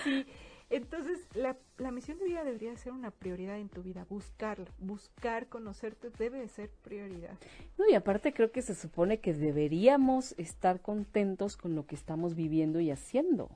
sí, 0.03 0.25
entonces, 0.69 1.19
la, 1.35 1.55
la, 1.77 1.91
misión 1.91 2.17
de 2.17 2.25
vida 2.25 2.43
debería 2.43 2.75
ser 2.77 2.93
una 2.93 3.11
prioridad 3.11 3.59
en 3.59 3.69
tu 3.69 3.83
vida. 3.83 4.07
Buscarla, 4.09 4.65
buscar 4.79 5.47
conocerte 5.47 6.09
debe 6.17 6.39
de 6.39 6.47
ser 6.47 6.69
prioridad. 6.83 7.37
No, 7.77 7.87
y 7.87 7.93
aparte 7.93 8.33
creo 8.33 8.51
que 8.51 8.63
se 8.63 8.73
supone 8.73 9.19
que 9.19 9.33
deberíamos 9.33 10.33
estar 10.39 10.81
contentos 10.81 11.57
con 11.57 11.75
lo 11.75 11.85
que 11.85 11.93
estamos 11.93 12.33
viviendo 12.33 12.79
y 12.79 12.89
haciendo. 12.89 13.51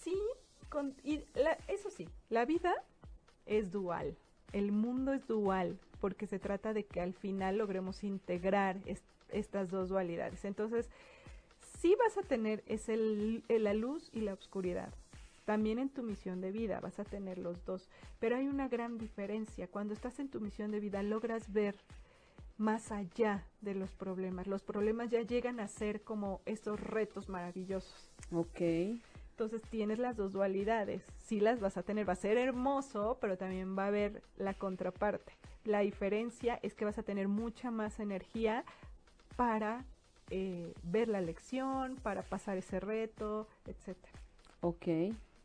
Sí, 0.00 0.18
con, 0.68 0.96
y 1.04 1.24
eso 1.68 1.88
sí, 1.90 2.08
la 2.30 2.44
vida 2.46 2.74
es 3.46 3.70
dual. 3.70 4.16
El 4.52 4.72
mundo 4.72 5.12
es 5.12 5.26
dual 5.26 5.78
porque 6.00 6.26
se 6.26 6.38
trata 6.38 6.72
de 6.72 6.84
que 6.84 7.00
al 7.00 7.14
final 7.14 7.58
logremos 7.58 8.04
integrar 8.04 8.78
estas 9.28 9.70
dos 9.70 9.88
dualidades. 9.88 10.44
Entonces, 10.44 10.88
sí 11.80 11.96
vas 11.98 12.18
a 12.18 12.22
tener 12.22 12.62
es 12.66 12.88
el, 12.88 13.44
la 13.48 13.74
luz 13.74 14.10
y 14.12 14.20
la 14.20 14.32
oscuridad 14.32 14.92
también 15.50 15.80
en 15.80 15.88
tu 15.88 16.04
misión 16.04 16.40
de 16.40 16.52
vida 16.52 16.78
vas 16.78 17.00
a 17.00 17.04
tener 17.04 17.36
los 17.36 17.64
dos, 17.64 17.88
pero 18.20 18.36
hay 18.36 18.46
una 18.46 18.68
gran 18.68 18.98
diferencia. 18.98 19.66
Cuando 19.66 19.94
estás 19.94 20.20
en 20.20 20.28
tu 20.28 20.40
misión 20.40 20.70
de 20.70 20.78
vida 20.78 21.02
logras 21.02 21.52
ver 21.52 21.74
más 22.56 22.92
allá 22.92 23.44
de 23.60 23.74
los 23.74 23.90
problemas. 23.90 24.46
Los 24.46 24.62
problemas 24.62 25.10
ya 25.10 25.22
llegan 25.22 25.58
a 25.58 25.66
ser 25.66 26.02
como 26.02 26.40
estos 26.46 26.78
retos 26.78 27.28
maravillosos. 27.28 28.12
Ok. 28.30 28.60
Entonces 29.40 29.66
tienes 29.70 29.98
las 29.98 30.18
dos 30.18 30.34
dualidades. 30.34 31.02
Sí 31.16 31.40
las 31.40 31.60
vas 31.60 31.78
a 31.78 31.82
tener. 31.82 32.06
Va 32.06 32.12
a 32.12 32.16
ser 32.16 32.36
hermoso, 32.36 33.16
pero 33.22 33.38
también 33.38 33.74
va 33.74 33.84
a 33.84 33.86
haber 33.86 34.22
la 34.36 34.52
contraparte. 34.52 35.32
La 35.64 35.80
diferencia 35.80 36.60
es 36.62 36.74
que 36.74 36.84
vas 36.84 36.98
a 36.98 37.02
tener 37.04 37.26
mucha 37.26 37.70
más 37.70 38.00
energía 38.00 38.66
para 39.36 39.86
eh, 40.28 40.74
ver 40.82 41.08
la 41.08 41.22
lección, 41.22 41.96
para 42.02 42.20
pasar 42.20 42.58
ese 42.58 42.80
reto, 42.80 43.48
etcétera. 43.64 44.12
Ok. 44.60 44.86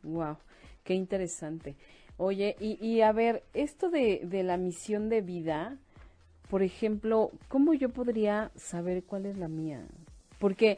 Wow, 0.02 0.36
qué 0.84 0.92
interesante. 0.92 1.74
Oye, 2.18 2.54
y, 2.60 2.76
y 2.86 3.00
a 3.00 3.12
ver, 3.12 3.44
esto 3.54 3.88
de, 3.88 4.20
de 4.24 4.42
la 4.42 4.58
misión 4.58 5.08
de 5.08 5.22
vida, 5.22 5.78
por 6.50 6.62
ejemplo, 6.62 7.30
¿cómo 7.48 7.72
yo 7.72 7.88
podría 7.88 8.50
saber 8.56 9.04
cuál 9.04 9.24
es 9.24 9.38
la 9.38 9.48
mía? 9.48 9.86
Porque 10.38 10.76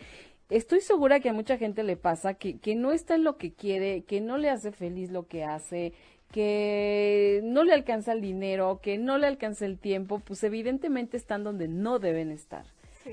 estoy 0.49 0.81
segura 0.81 1.21
que 1.21 1.29
a 1.29 1.33
mucha 1.33 1.59
gente 1.59 1.83
le 1.83 1.97
pasa 1.97 2.35
que, 2.35 2.59
que 2.59 2.75
no 2.75 2.93
está 2.93 3.15
en 3.15 3.25
lo 3.25 3.37
que 3.37 3.53
quiere, 3.53 4.03
que 4.03 4.21
no 4.21 4.39
le 4.39 4.51
hace 4.51 4.73
feliz 4.73 5.11
lo 5.11 5.27
que 5.27 5.45
hace, 5.45 5.93
que 6.33 7.41
no 7.45 7.65
le 7.65 7.73
alcanza 7.73 8.13
el 8.13 8.21
dinero, 8.21 8.81
que 8.83 8.99
no 8.99 9.19
le 9.19 9.27
alcanza 9.27 9.67
el 9.67 9.79
tiempo, 9.79 10.21
pues 10.21 10.45
evidentemente 10.45 11.17
están 11.17 11.45
donde 11.45 11.69
no 11.69 11.99
deben 11.99 12.31
estar. 12.31 12.67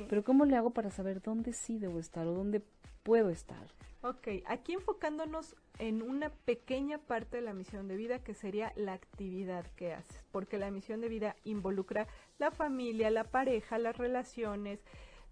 Pero 0.09 0.23
¿cómo 0.25 0.43
le 0.43 0.57
hago 0.57 0.71
para 0.71 0.91
saber 0.91 1.21
dónde 1.21 1.53
sí 1.53 1.77
debo 1.77 1.99
estar 1.99 2.27
o 2.27 2.33
dónde 2.33 2.61
puedo 3.03 3.29
estar? 3.29 3.65
Ok, 4.01 4.27
aquí 4.45 4.73
enfocándonos 4.73 5.55
en 5.79 6.01
una 6.01 6.29
pequeña 6.29 6.97
parte 6.97 7.37
de 7.37 7.43
la 7.43 7.53
misión 7.53 7.87
de 7.87 7.95
vida 7.95 8.19
que 8.19 8.33
sería 8.33 8.73
la 8.75 8.93
actividad 8.93 9.65
que 9.77 9.93
haces, 9.93 10.23
porque 10.31 10.57
la 10.57 10.69
misión 10.69 11.01
de 11.01 11.09
vida 11.09 11.35
involucra 11.43 12.07
la 12.37 12.51
familia, 12.51 13.09
la 13.09 13.23
pareja, 13.23 13.79
las 13.79 13.97
relaciones, 13.97 14.79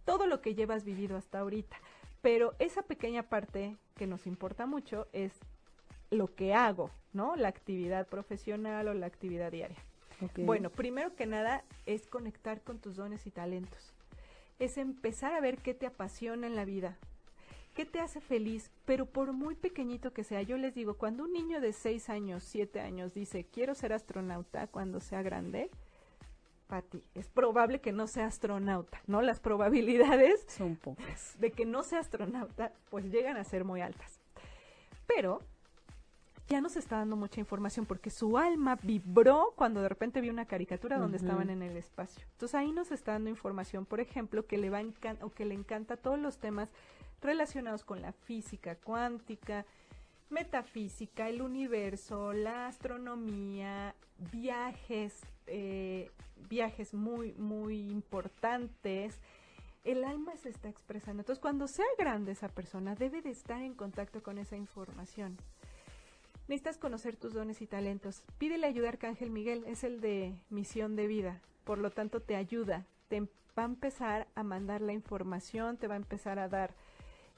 todo 0.05 0.27
lo 0.27 0.41
que 0.41 0.55
llevas 0.55 0.85
vivido 0.85 1.17
hasta 1.17 1.39
ahorita. 1.39 1.77
Pero 2.23 2.55
esa 2.57 2.81
pequeña 2.81 3.21
parte 3.21 3.77
que 3.95 4.07
nos 4.07 4.25
importa 4.25 4.65
mucho 4.65 5.07
es 5.13 5.33
lo 6.09 6.33
que 6.33 6.55
hago, 6.55 6.89
¿no? 7.11 7.35
La 7.35 7.49
actividad 7.49 8.07
profesional 8.07 8.87
o 8.87 8.95
la 8.95 9.05
actividad 9.05 9.51
diaria. 9.51 9.77
Bueno, 10.37 10.71
primero 10.71 11.15
que 11.15 11.27
nada 11.27 11.63
es 11.85 12.07
conectar 12.07 12.61
con 12.61 12.79
tus 12.79 12.95
dones 12.95 13.27
y 13.27 13.29
talentos. 13.29 13.93
Es 14.57 14.77
empezar 14.77 15.33
a 15.33 15.41
ver 15.41 15.57
qué 15.57 15.75
te 15.75 15.85
apasiona 15.85 16.47
en 16.47 16.55
la 16.55 16.65
vida, 16.65 16.97
¿Qué 17.73 17.85
te 17.85 17.99
hace 17.99 18.21
feliz? 18.21 18.69
Pero 18.85 19.07
por 19.07 19.33
muy 19.33 19.55
pequeñito 19.55 20.13
que 20.13 20.23
sea, 20.23 20.43
yo 20.43 20.57
les 20.57 20.75
digo, 20.75 20.93
cuando 20.93 21.23
un 21.23 21.33
niño 21.33 21.59
de 21.59 21.73
6 21.73 22.09
años, 22.09 22.43
7 22.43 22.79
años 22.79 23.15
dice, 23.15 23.47
quiero 23.51 23.73
ser 23.73 23.93
astronauta 23.93 24.67
cuando 24.67 24.99
sea 24.99 25.23
grande, 25.23 25.71
Pati, 26.67 27.03
es 27.13 27.27
probable 27.27 27.81
que 27.81 27.91
no 27.91 28.07
sea 28.07 28.25
astronauta, 28.25 29.01
¿no? 29.07 29.21
Las 29.21 29.39
probabilidades 29.39 30.45
son 30.47 30.75
pocas 30.75 31.35
de 31.39 31.51
que 31.51 31.65
no 31.65 31.83
sea 31.83 31.99
astronauta, 31.99 32.71
pues 32.89 33.05
llegan 33.05 33.37
a 33.37 33.43
ser 33.43 33.63
muy 33.65 33.81
altas. 33.81 34.19
Pero 35.05 35.41
ya 36.47 36.61
nos 36.61 36.75
está 36.75 36.97
dando 36.97 37.15
mucha 37.15 37.39
información 37.39 37.85
porque 37.85 38.09
su 38.09 38.37
alma 38.37 38.77
vibró 38.81 39.53
cuando 39.55 39.81
de 39.81 39.89
repente 39.89 40.21
vio 40.21 40.31
una 40.31 40.45
caricatura 40.45 40.97
donde 40.97 41.17
estaban 41.17 41.49
en 41.49 41.61
el 41.61 41.77
espacio. 41.77 42.25
Entonces 42.33 42.55
ahí 42.55 42.71
nos 42.71 42.91
está 42.91 43.13
dando 43.13 43.29
información, 43.29 43.85
por 43.85 43.99
ejemplo, 43.99 44.45
que 44.45 44.57
le 44.57 44.69
va 44.69 44.81
o 45.21 45.29
que 45.29 45.45
le 45.45 45.53
encanta 45.53 45.97
todos 45.97 46.19
los 46.19 46.37
temas 46.37 46.69
relacionados 47.21 47.85
con 47.85 48.01
la 48.01 48.11
física 48.11 48.75
cuántica, 48.75 49.65
metafísica, 50.33 51.29
el 51.29 51.41
universo, 51.41 52.33
la 52.33 52.67
astronomía, 52.67 53.95
viajes, 54.31 55.21
eh, 55.47 56.11
viajes 56.49 56.93
muy, 56.93 57.33
muy 57.33 57.89
importantes. 57.89 59.19
El 59.83 60.03
alma 60.03 60.35
se 60.37 60.49
está 60.49 60.69
expresando. 60.69 61.21
Entonces, 61.21 61.41
cuando 61.41 61.67
sea 61.67 61.85
grande 61.97 62.31
esa 62.31 62.49
persona, 62.49 62.95
debe 62.95 63.21
de 63.21 63.29
estar 63.29 63.61
en 63.61 63.73
contacto 63.73 64.23
con 64.23 64.37
esa 64.37 64.57
información. 64.57 65.37
Necesitas 66.47 66.77
conocer 66.77 67.15
tus 67.15 67.33
dones 67.33 67.61
y 67.61 67.67
talentos. 67.67 68.23
Pídele 68.37 68.67
ayuda 68.67 68.87
a 68.87 68.91
Arcángel 68.91 69.29
Miguel, 69.29 69.63
es 69.65 69.83
el 69.83 70.01
de 70.01 70.35
misión 70.49 70.95
de 70.95 71.07
vida. 71.07 71.41
Por 71.63 71.77
lo 71.77 71.91
tanto, 71.91 72.19
te 72.21 72.35
ayuda. 72.35 72.85
Te 73.07 73.21
va 73.57 73.63
a 73.63 73.65
empezar 73.65 74.27
a 74.35 74.43
mandar 74.43 74.81
la 74.81 74.93
información, 74.93 75.77
te 75.77 75.87
va 75.87 75.93
a 75.93 75.97
empezar 75.97 76.39
a 76.39 76.49
dar 76.49 76.73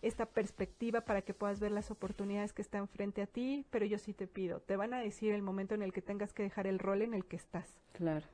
esta 0.08 0.28
perspectiva 0.28 1.02
para 1.02 1.24
que 1.24 1.34
puedas 1.34 1.60
ver 1.60 1.72
las 1.72 1.90
oportunidades 1.90 2.54
que 2.54 2.62
están 2.62 2.88
frente 2.88 3.24
a 3.24 3.28
ti, 3.28 3.66
pero 3.72 3.86
yo 3.86 3.98
sí 3.98 4.14
te 4.14 4.28
pido, 4.28 4.60
te 4.60 4.76
van 4.76 4.94
a 4.94 5.00
decir 5.00 5.34
el 5.34 5.42
momento 5.42 5.74
en 5.74 5.82
el 5.82 5.92
que 5.92 6.02
tengas 6.02 6.32
que 6.32 6.44
dejar 6.44 6.68
el 6.68 6.78
rol 6.80 7.02
en 7.02 7.14
el 7.16 7.26
que 7.26 7.36
estás. 7.36 7.80
Claro. 7.94 8.26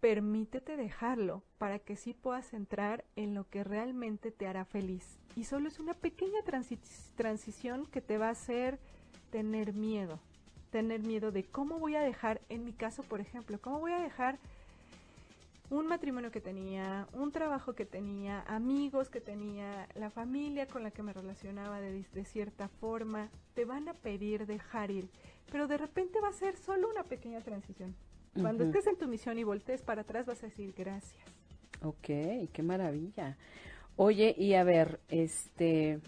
permítete 0.00 0.76
dejarlo 0.78 1.42
para 1.58 1.78
que 1.78 1.94
sí 1.94 2.14
puedas 2.14 2.54
entrar 2.54 3.04
en 3.16 3.34
lo 3.34 3.48
que 3.48 3.62
realmente 3.62 4.30
te 4.30 4.46
hará 4.46 4.64
feliz. 4.64 5.18
Y 5.36 5.44
solo 5.44 5.68
es 5.68 5.78
una 5.78 5.92
pequeña 5.94 6.40
transición 7.16 7.86
que 7.86 8.00
te 8.00 8.16
va 8.16 8.28
a 8.28 8.30
hacer 8.30 8.78
tener 9.30 9.74
miedo, 9.74 10.18
tener 10.70 11.02
miedo 11.02 11.32
de 11.32 11.44
cómo 11.44 11.78
voy 11.78 11.96
a 11.96 12.00
dejar, 12.00 12.40
en 12.48 12.64
mi 12.64 12.72
caso, 12.72 13.02
por 13.02 13.20
ejemplo, 13.20 13.60
cómo 13.60 13.78
voy 13.78 13.92
a 13.92 14.00
dejar 14.00 14.38
un 15.70 15.86
matrimonio 15.86 16.32
que 16.32 16.40
tenía, 16.40 17.06
un 17.12 17.30
trabajo 17.30 17.74
que 17.74 17.86
tenía, 17.86 18.42
amigos 18.42 19.08
que 19.08 19.20
tenía, 19.20 19.88
la 19.94 20.10
familia 20.10 20.66
con 20.66 20.82
la 20.82 20.90
que 20.90 21.02
me 21.02 21.12
relacionaba 21.12 21.80
de, 21.80 22.04
cierta 22.24 22.68
forma, 22.68 23.30
te 23.54 23.64
van 23.64 23.88
a 23.88 23.94
pedir 23.94 24.46
dejar 24.46 24.90
ir, 24.90 25.08
pero 25.50 25.68
de 25.68 25.78
repente 25.78 26.20
va 26.20 26.28
a 26.28 26.32
ser 26.32 26.56
solo 26.56 26.90
una 26.90 27.04
pequeña 27.04 27.40
transición. 27.40 27.94
Cuando 28.40 28.64
estés 28.64 28.86
en 28.86 28.96
tu 28.96 29.08
misión 29.08 29.38
y 29.38 29.44
voltees 29.44 29.82
para 29.82 30.02
atrás 30.02 30.26
vas 30.26 30.42
a 30.42 30.46
decir 30.46 30.72
gracias. 30.76 31.24
Ok, 31.82 32.50
qué 32.52 32.62
maravilla. 32.62 33.36
Oye, 33.96 34.34
y 34.38 34.54
a 34.54 34.64
ver, 34.64 35.00
este, 35.08 36.00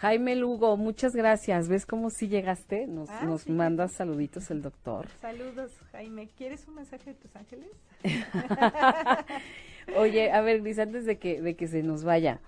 Jaime 0.00 0.36
Lugo, 0.36 0.76
muchas 0.76 1.16
gracias. 1.16 1.68
¿Ves 1.68 1.86
cómo 1.86 2.10
sí 2.10 2.28
llegaste? 2.28 2.86
Nos, 2.86 3.08
ah, 3.08 3.22
nos 3.24 3.48
manda 3.48 3.88
saluditos 3.88 4.50
el 4.50 4.60
doctor. 4.60 5.08
Saludos, 5.22 5.72
Jaime. 5.92 6.28
¿Quieres 6.36 6.68
un 6.68 6.74
mensaje 6.74 7.14
de 7.14 7.16
tus 7.18 7.34
ángeles? 7.34 7.70
Oye, 9.96 10.30
a 10.32 10.42
ver, 10.42 10.60
Gris, 10.60 10.78
antes 10.78 11.06
de 11.06 11.18
que, 11.18 11.40
de 11.40 11.56
que 11.56 11.66
se 11.66 11.82
nos 11.82 12.04
vaya, 12.04 12.40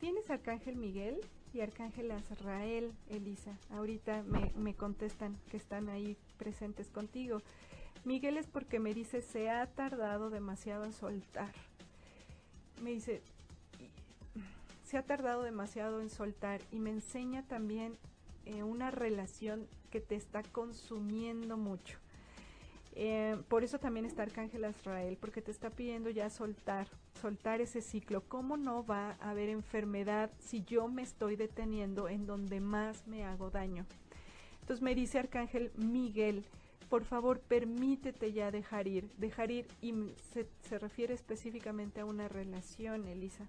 ¿Tienes 0.00 0.30
Arcángel 0.30 0.76
Miguel 0.76 1.20
y 1.52 1.60
Arcángel 1.60 2.10
Azrael, 2.10 2.94
Elisa? 3.10 3.58
Ahorita 3.68 4.22
me, 4.22 4.50
me 4.56 4.74
contestan 4.74 5.36
que 5.50 5.58
están 5.58 5.90
ahí 5.90 6.16
presentes 6.38 6.88
contigo. 6.88 7.42
Miguel 8.04 8.38
es 8.38 8.46
porque 8.46 8.80
me 8.80 8.94
dice, 8.94 9.20
se 9.20 9.50
ha 9.50 9.66
tardado 9.66 10.30
demasiado 10.30 10.86
en 10.86 10.94
soltar. 10.94 11.52
Me 12.82 12.92
dice, 12.92 13.20
se 14.84 14.96
ha 14.96 15.02
tardado 15.02 15.42
demasiado 15.42 16.00
en 16.00 16.08
soltar 16.08 16.62
y 16.72 16.78
me 16.78 16.90
enseña 16.90 17.46
también 17.46 17.98
eh, 18.46 18.62
una 18.62 18.90
relación 18.90 19.68
que 19.90 20.00
te 20.00 20.14
está 20.14 20.42
consumiendo 20.42 21.58
mucho. 21.58 21.98
Eh, 22.94 23.36
por 23.48 23.64
eso 23.64 23.78
también 23.78 24.06
está 24.06 24.22
Arcángel 24.22 24.64
Azrael, 24.64 25.18
porque 25.18 25.42
te 25.42 25.50
está 25.50 25.68
pidiendo 25.68 26.08
ya 26.08 26.30
soltar, 26.30 26.88
soltar 27.20 27.60
ese 27.60 27.82
ciclo. 27.82 28.22
¿Cómo 28.22 28.56
no 28.56 28.84
va 28.84 29.16
a 29.20 29.30
haber 29.30 29.48
enfermedad 29.48 30.30
si 30.38 30.62
yo 30.64 30.88
me 30.88 31.02
estoy 31.02 31.36
deteniendo 31.36 32.08
en 32.08 32.26
donde 32.26 32.60
más 32.60 33.06
me 33.06 33.24
hago 33.24 33.50
daño? 33.50 33.86
Entonces 34.60 34.82
me 34.82 34.94
dice 34.94 35.18
Arcángel 35.18 35.72
Miguel, 35.76 36.44
por 36.88 37.04
favor 37.04 37.40
permítete 37.40 38.32
ya 38.32 38.50
dejar 38.50 38.88
ir, 38.88 39.10
dejar 39.16 39.50
ir 39.50 39.66
y 39.80 39.94
se, 40.32 40.46
se 40.62 40.78
refiere 40.78 41.14
específicamente 41.14 42.00
a 42.00 42.04
una 42.04 42.28
relación, 42.28 43.06
Elisa. 43.06 43.46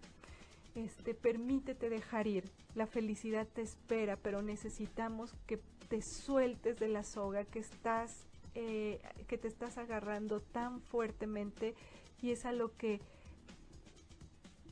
Este, 0.75 1.13
permítete 1.13 1.89
dejar 1.89 2.27
ir. 2.27 2.45
La 2.75 2.87
felicidad 2.87 3.47
te 3.47 3.61
espera, 3.61 4.15
pero 4.15 4.41
necesitamos 4.41 5.33
que 5.45 5.59
te 5.89 6.01
sueltes 6.01 6.79
de 6.79 6.87
la 6.87 7.03
soga 7.03 7.43
que 7.43 7.59
estás 7.59 8.25
eh, 8.53 8.99
que 9.29 9.37
te 9.37 9.47
estás 9.47 9.77
agarrando 9.77 10.41
tan 10.41 10.81
fuertemente 10.81 11.73
y 12.21 12.31
es 12.31 12.45
a 12.45 12.51
lo 12.51 12.75
que 12.75 12.99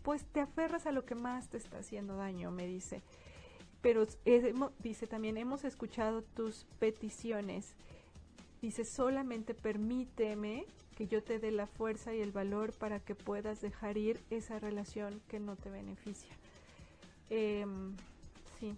pues 0.04 0.26
te 0.26 0.40
aferras 0.40 0.86
a 0.86 0.92
lo 0.92 1.06
que 1.06 1.16
más 1.16 1.50
te 1.50 1.58
está 1.58 1.80
haciendo 1.80 2.16
daño, 2.16 2.52
me 2.52 2.68
dice. 2.68 3.02
Pero 3.82 4.06
dice 4.80 5.08
también, 5.08 5.38
hemos 5.38 5.64
escuchado 5.64 6.22
tus 6.22 6.66
peticiones. 6.80 7.74
Dice, 8.62 8.84
solamente 8.84 9.54
permíteme 9.54 10.66
que 10.98 11.08
yo 11.08 11.24
te 11.24 11.40
dé 11.40 11.52
la 11.52 11.66
fuerza 11.66 12.14
y 12.14 12.20
el 12.20 12.34
valor 12.34 12.74
para 12.74 13.00
que 13.00 13.16
puedas 13.16 13.62
dejar 13.62 13.98
ir 13.98 14.20
esa 14.30 14.60
relación 14.60 15.22
que 15.30 15.40
no 15.40 15.56
te 15.56 15.70
beneficia. 15.70 16.36
Em, 17.30 17.96
sí, 18.60 18.76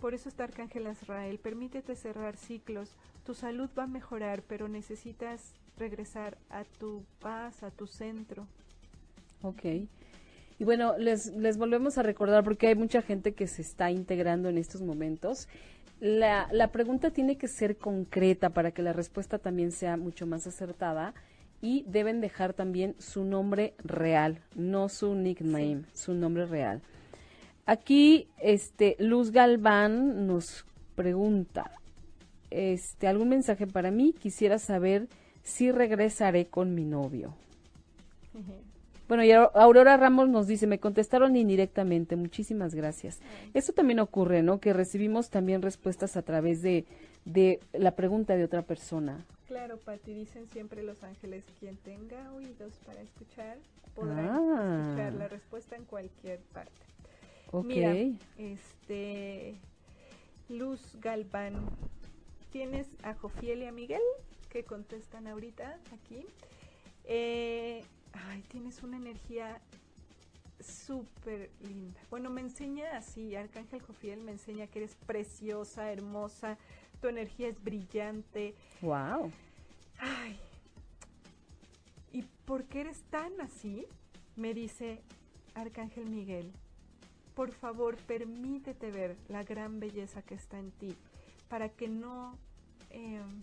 por 0.00 0.12
eso 0.12 0.28
está 0.28 0.44
Arcángel 0.44 0.86
Azrael. 0.86 1.38
Permítete 1.38 1.96
cerrar 1.96 2.36
ciclos, 2.36 2.90
tu 3.24 3.34
salud 3.34 3.70
va 3.76 3.84
a 3.84 3.86
mejorar, 3.86 4.42
pero 4.42 4.68
necesitas 4.68 5.54
regresar 5.78 6.36
a 6.50 6.64
tu 6.64 7.04
paz, 7.20 7.62
a 7.62 7.70
tu 7.70 7.86
centro. 7.86 8.46
Ok. 9.42 9.64
Y 10.58 10.64
bueno, 10.64 10.96
les, 10.98 11.34
les 11.34 11.58
volvemos 11.58 11.98
a 11.98 12.02
recordar 12.02 12.42
porque 12.42 12.68
hay 12.68 12.74
mucha 12.74 13.02
gente 13.02 13.32
que 13.32 13.46
se 13.46 13.62
está 13.62 13.90
integrando 13.90 14.48
en 14.48 14.58
estos 14.58 14.82
momentos. 14.82 15.48
La, 16.00 16.48
la 16.52 16.72
pregunta 16.72 17.10
tiene 17.10 17.36
que 17.36 17.48
ser 17.48 17.76
concreta 17.76 18.50
para 18.50 18.70
que 18.70 18.82
la 18.82 18.92
respuesta 18.92 19.38
también 19.38 19.72
sea 19.72 19.96
mucho 19.96 20.26
más 20.26 20.46
acertada 20.46 21.14
y 21.60 21.84
deben 21.86 22.20
dejar 22.20 22.52
también 22.52 22.94
su 22.98 23.24
nombre 23.24 23.74
real, 23.78 24.40
no 24.54 24.88
su 24.88 25.14
nickname, 25.14 25.84
su 25.94 26.14
nombre 26.14 26.46
real. 26.46 26.82
Aquí, 27.64 28.28
este, 28.38 28.96
Luz 28.98 29.32
Galván 29.32 30.26
nos 30.26 30.66
pregunta, 30.94 31.72
este, 32.50 33.08
algún 33.08 33.30
mensaje 33.30 33.66
para 33.66 33.90
mí, 33.90 34.12
quisiera 34.12 34.58
saber 34.58 35.08
si 35.42 35.72
regresaré 35.72 36.46
con 36.46 36.74
mi 36.74 36.84
novio. 36.84 37.34
Bueno, 39.08 39.24
y 39.24 39.32
Aurora 39.32 39.96
Ramos 39.96 40.28
nos 40.28 40.46
dice, 40.46 40.66
me 40.66 40.80
contestaron 40.80 41.36
indirectamente, 41.36 42.16
muchísimas 42.16 42.74
gracias. 42.74 43.20
Eso 43.54 43.72
también 43.72 44.00
ocurre, 44.00 44.42
¿no? 44.42 44.58
Que 44.58 44.72
recibimos 44.72 45.30
también 45.30 45.62
respuestas 45.62 46.16
a 46.16 46.22
través 46.22 46.62
de, 46.62 46.84
de 47.24 47.60
la 47.72 47.92
pregunta 47.92 48.36
de 48.36 48.44
otra 48.44 48.62
persona. 48.62 49.24
Claro, 49.46 49.78
Pati, 49.78 50.12
dicen 50.12 50.48
siempre 50.48 50.82
los 50.82 51.04
ángeles, 51.04 51.44
quien 51.60 51.76
tenga 51.76 52.32
oídos 52.32 52.72
para 52.84 53.00
escuchar, 53.00 53.58
podrá 53.94 54.34
ah. 54.34 54.88
escuchar 54.88 55.12
la 55.14 55.28
respuesta 55.28 55.76
en 55.76 55.84
cualquier 55.84 56.40
parte. 56.52 56.72
Ok. 57.52 58.18
este, 58.38 59.54
Luz 60.48 60.80
Galván 61.00 61.54
tienes 62.50 62.88
a 63.04 63.14
Jofiel 63.14 63.62
y 63.62 63.66
a 63.66 63.72
Miguel 63.72 64.02
que 64.50 64.64
contestan 64.64 65.26
ahorita 65.26 65.78
aquí. 65.92 66.26
Eh, 67.04 67.84
ay, 68.28 68.42
tienes 68.42 68.82
una 68.82 68.96
energía 68.96 69.60
súper 70.60 71.50
linda. 71.60 72.00
Bueno, 72.10 72.30
me 72.30 72.40
enseña 72.40 72.96
así, 72.96 73.36
Arcángel 73.36 73.82
Jofiel 73.82 74.20
me 74.22 74.32
enseña 74.32 74.66
que 74.66 74.80
eres 74.80 74.96
preciosa, 75.06 75.92
hermosa, 75.92 76.58
tu 77.00 77.08
energía 77.08 77.48
es 77.48 77.62
brillante. 77.62 78.54
Wow. 78.80 79.30
Ay. 79.98 80.38
¿Y 82.12 82.22
por 82.44 82.64
qué 82.64 82.82
eres 82.82 83.02
tan 83.10 83.40
así? 83.40 83.86
Me 84.36 84.54
dice 84.54 85.02
Arcángel 85.54 86.06
Miguel. 86.06 86.52
Por 87.34 87.52
favor, 87.52 87.96
permítete 87.96 88.90
ver 88.90 89.16
la 89.28 89.44
gran 89.44 89.78
belleza 89.78 90.22
que 90.22 90.34
está 90.34 90.58
en 90.58 90.70
ti 90.72 90.96
para 91.48 91.68
que 91.68 91.88
no 91.88 92.38
Em, 92.90 93.42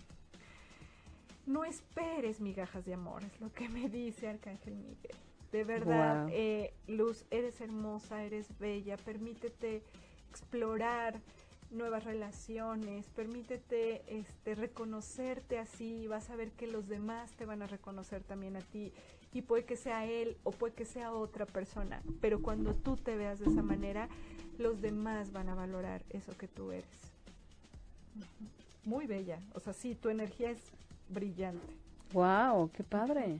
no 1.45 1.65
esperes 1.65 2.39
migajas 2.39 2.85
de 2.85 2.93
amor, 2.93 3.23
es 3.23 3.39
lo 3.41 3.51
que 3.51 3.69
me 3.69 3.89
dice 3.89 4.27
Arcángel 4.27 4.75
Miguel. 4.75 5.15
De 5.51 5.63
verdad, 5.63 6.29
eh, 6.31 6.73
Luz, 6.87 7.25
eres 7.29 7.61
hermosa, 7.61 8.23
eres 8.23 8.47
bella, 8.57 8.97
permítete 8.97 9.83
explorar 10.31 11.19
nuevas 11.69 12.05
relaciones, 12.05 13.07
permítete 13.09 14.01
este, 14.07 14.55
reconocerte 14.55 15.59
así, 15.59 16.07
vas 16.07 16.29
a 16.29 16.35
ver 16.35 16.51
que 16.51 16.67
los 16.67 16.87
demás 16.87 17.31
te 17.33 17.45
van 17.45 17.61
a 17.61 17.67
reconocer 17.67 18.23
también 18.23 18.55
a 18.55 18.61
ti. 18.61 18.91
Y 19.31 19.41
puede 19.41 19.65
que 19.65 19.75
sea 19.75 20.05
él 20.05 20.37
o 20.43 20.51
puede 20.51 20.73
que 20.73 20.85
sea 20.85 21.11
otra 21.11 21.45
persona, 21.45 22.01
pero 22.21 22.41
cuando 22.41 22.75
tú 22.75 22.97
te 22.97 23.15
veas 23.15 23.39
de 23.39 23.45
esa 23.45 23.63
manera, 23.63 24.07
los 24.57 24.81
demás 24.81 25.31
van 25.31 25.49
a 25.49 25.55
valorar 25.55 26.03
eso 26.09 26.37
que 26.37 26.47
tú 26.47 26.71
eres. 26.71 26.85
Muy 28.85 29.07
bella, 29.07 29.39
o 29.53 29.59
sea, 29.59 29.73
sí, 29.73 29.95
tu 29.95 30.09
energía 30.09 30.51
es 30.51 30.61
brillante. 31.13 31.65
Wow, 32.13 32.69
qué 32.71 32.83
padre. 32.83 33.39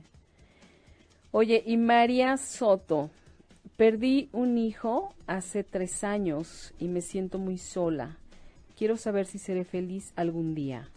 Oye, 1.30 1.62
y 1.66 1.76
María 1.76 2.36
Soto, 2.36 3.10
perdí 3.76 4.28
un 4.32 4.56
hijo 4.56 5.14
hace 5.26 5.64
tres 5.64 6.04
años 6.04 6.72
y 6.78 6.88
me 6.88 7.00
siento 7.00 7.38
muy 7.38 7.58
sola. 7.58 8.18
Quiero 8.76 8.96
saber 8.96 9.26
si 9.26 9.38
seré 9.38 9.64
feliz 9.64 10.12
algún 10.16 10.54
día. 10.54 10.88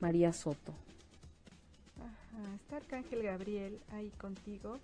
María 0.00 0.32
Soto. 0.32 0.72
Ajá, 1.98 2.54
está 2.56 2.76
Arcángel 2.76 3.22
Gabriel 3.22 3.80
ahí 3.92 4.10
contigo. 4.18 4.78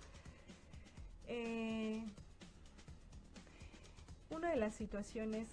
Eh, 1.27 2.01
una 4.29 4.51
de 4.51 4.57
las 4.57 4.75
situaciones 4.75 5.47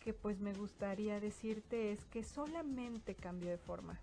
que 0.00 0.12
pues 0.12 0.40
me 0.40 0.54
gustaría 0.54 1.20
decirte 1.20 1.92
es 1.92 2.04
que 2.06 2.22
solamente 2.22 3.14
cambio 3.14 3.50
de 3.50 3.58
forma. 3.58 3.98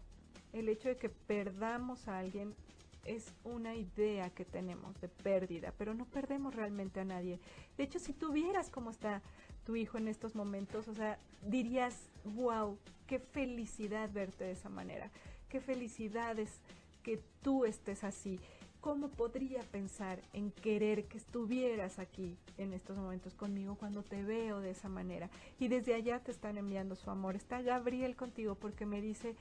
El 0.55 0.69
hecho 0.69 0.87
de 0.87 0.95
que 0.95 1.09
perdamos 1.09 2.07
a 2.07 2.17
alguien 2.17 2.55
es 3.03 3.33
una 3.43 3.75
idea 3.75 4.29
que 4.29 4.45
tenemos 4.45 4.99
de 5.01 5.09
pérdida, 5.09 5.73
pero 5.77 5.93
no 5.93 6.05
perdemos 6.05 6.55
realmente 6.55 7.01
a 7.01 7.03
nadie. 7.03 7.41
De 7.77 7.83
hecho, 7.83 7.99
si 7.99 8.13
tuvieras 8.13 8.69
cómo 8.69 8.89
está 8.89 9.21
tu 9.65 9.75
hijo 9.75 9.97
en 9.97 10.07
estos 10.07 10.33
momentos, 10.33 10.87
o 10.87 10.95
sea, 10.95 11.19
dirías, 11.45 12.09
wow, 12.23 12.77
qué 13.05 13.19
felicidad 13.19 14.09
verte 14.13 14.45
de 14.45 14.53
esa 14.53 14.69
manera, 14.69 15.11
qué 15.49 15.59
felicidad 15.59 16.39
es 16.39 16.61
que 17.03 17.19
tú 17.43 17.65
estés 17.65 18.05
así. 18.05 18.39
¿Cómo 18.79 19.09
podría 19.09 19.61
pensar 19.61 20.21
en 20.31 20.51
querer 20.51 21.03
que 21.05 21.17
estuvieras 21.17 21.99
aquí 21.99 22.37
en 22.57 22.71
estos 22.71 22.97
momentos 22.97 23.33
conmigo 23.33 23.75
cuando 23.75 24.03
te 24.03 24.23
veo 24.23 24.61
de 24.61 24.71
esa 24.71 24.87
manera? 24.87 25.29
Y 25.59 25.67
desde 25.67 25.95
allá 25.95 26.19
te 26.19 26.31
están 26.31 26.57
enviando 26.57 26.95
su 26.95 27.09
amor. 27.09 27.35
Está 27.35 27.61
Gabriel 27.61 28.15
contigo 28.15 28.55
porque 28.55 28.85
me 28.85 29.01
dice 29.01 29.35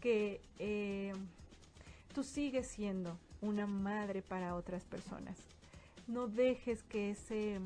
que 0.00 0.40
eh, 0.58 1.12
tú 2.14 2.22
sigues 2.24 2.66
siendo 2.66 3.16
una 3.40 3.66
madre 3.66 4.22
para 4.22 4.54
otras 4.54 4.84
personas. 4.84 5.36
No 6.06 6.26
dejes 6.26 6.82
que 6.84 7.10
ese 7.10 7.60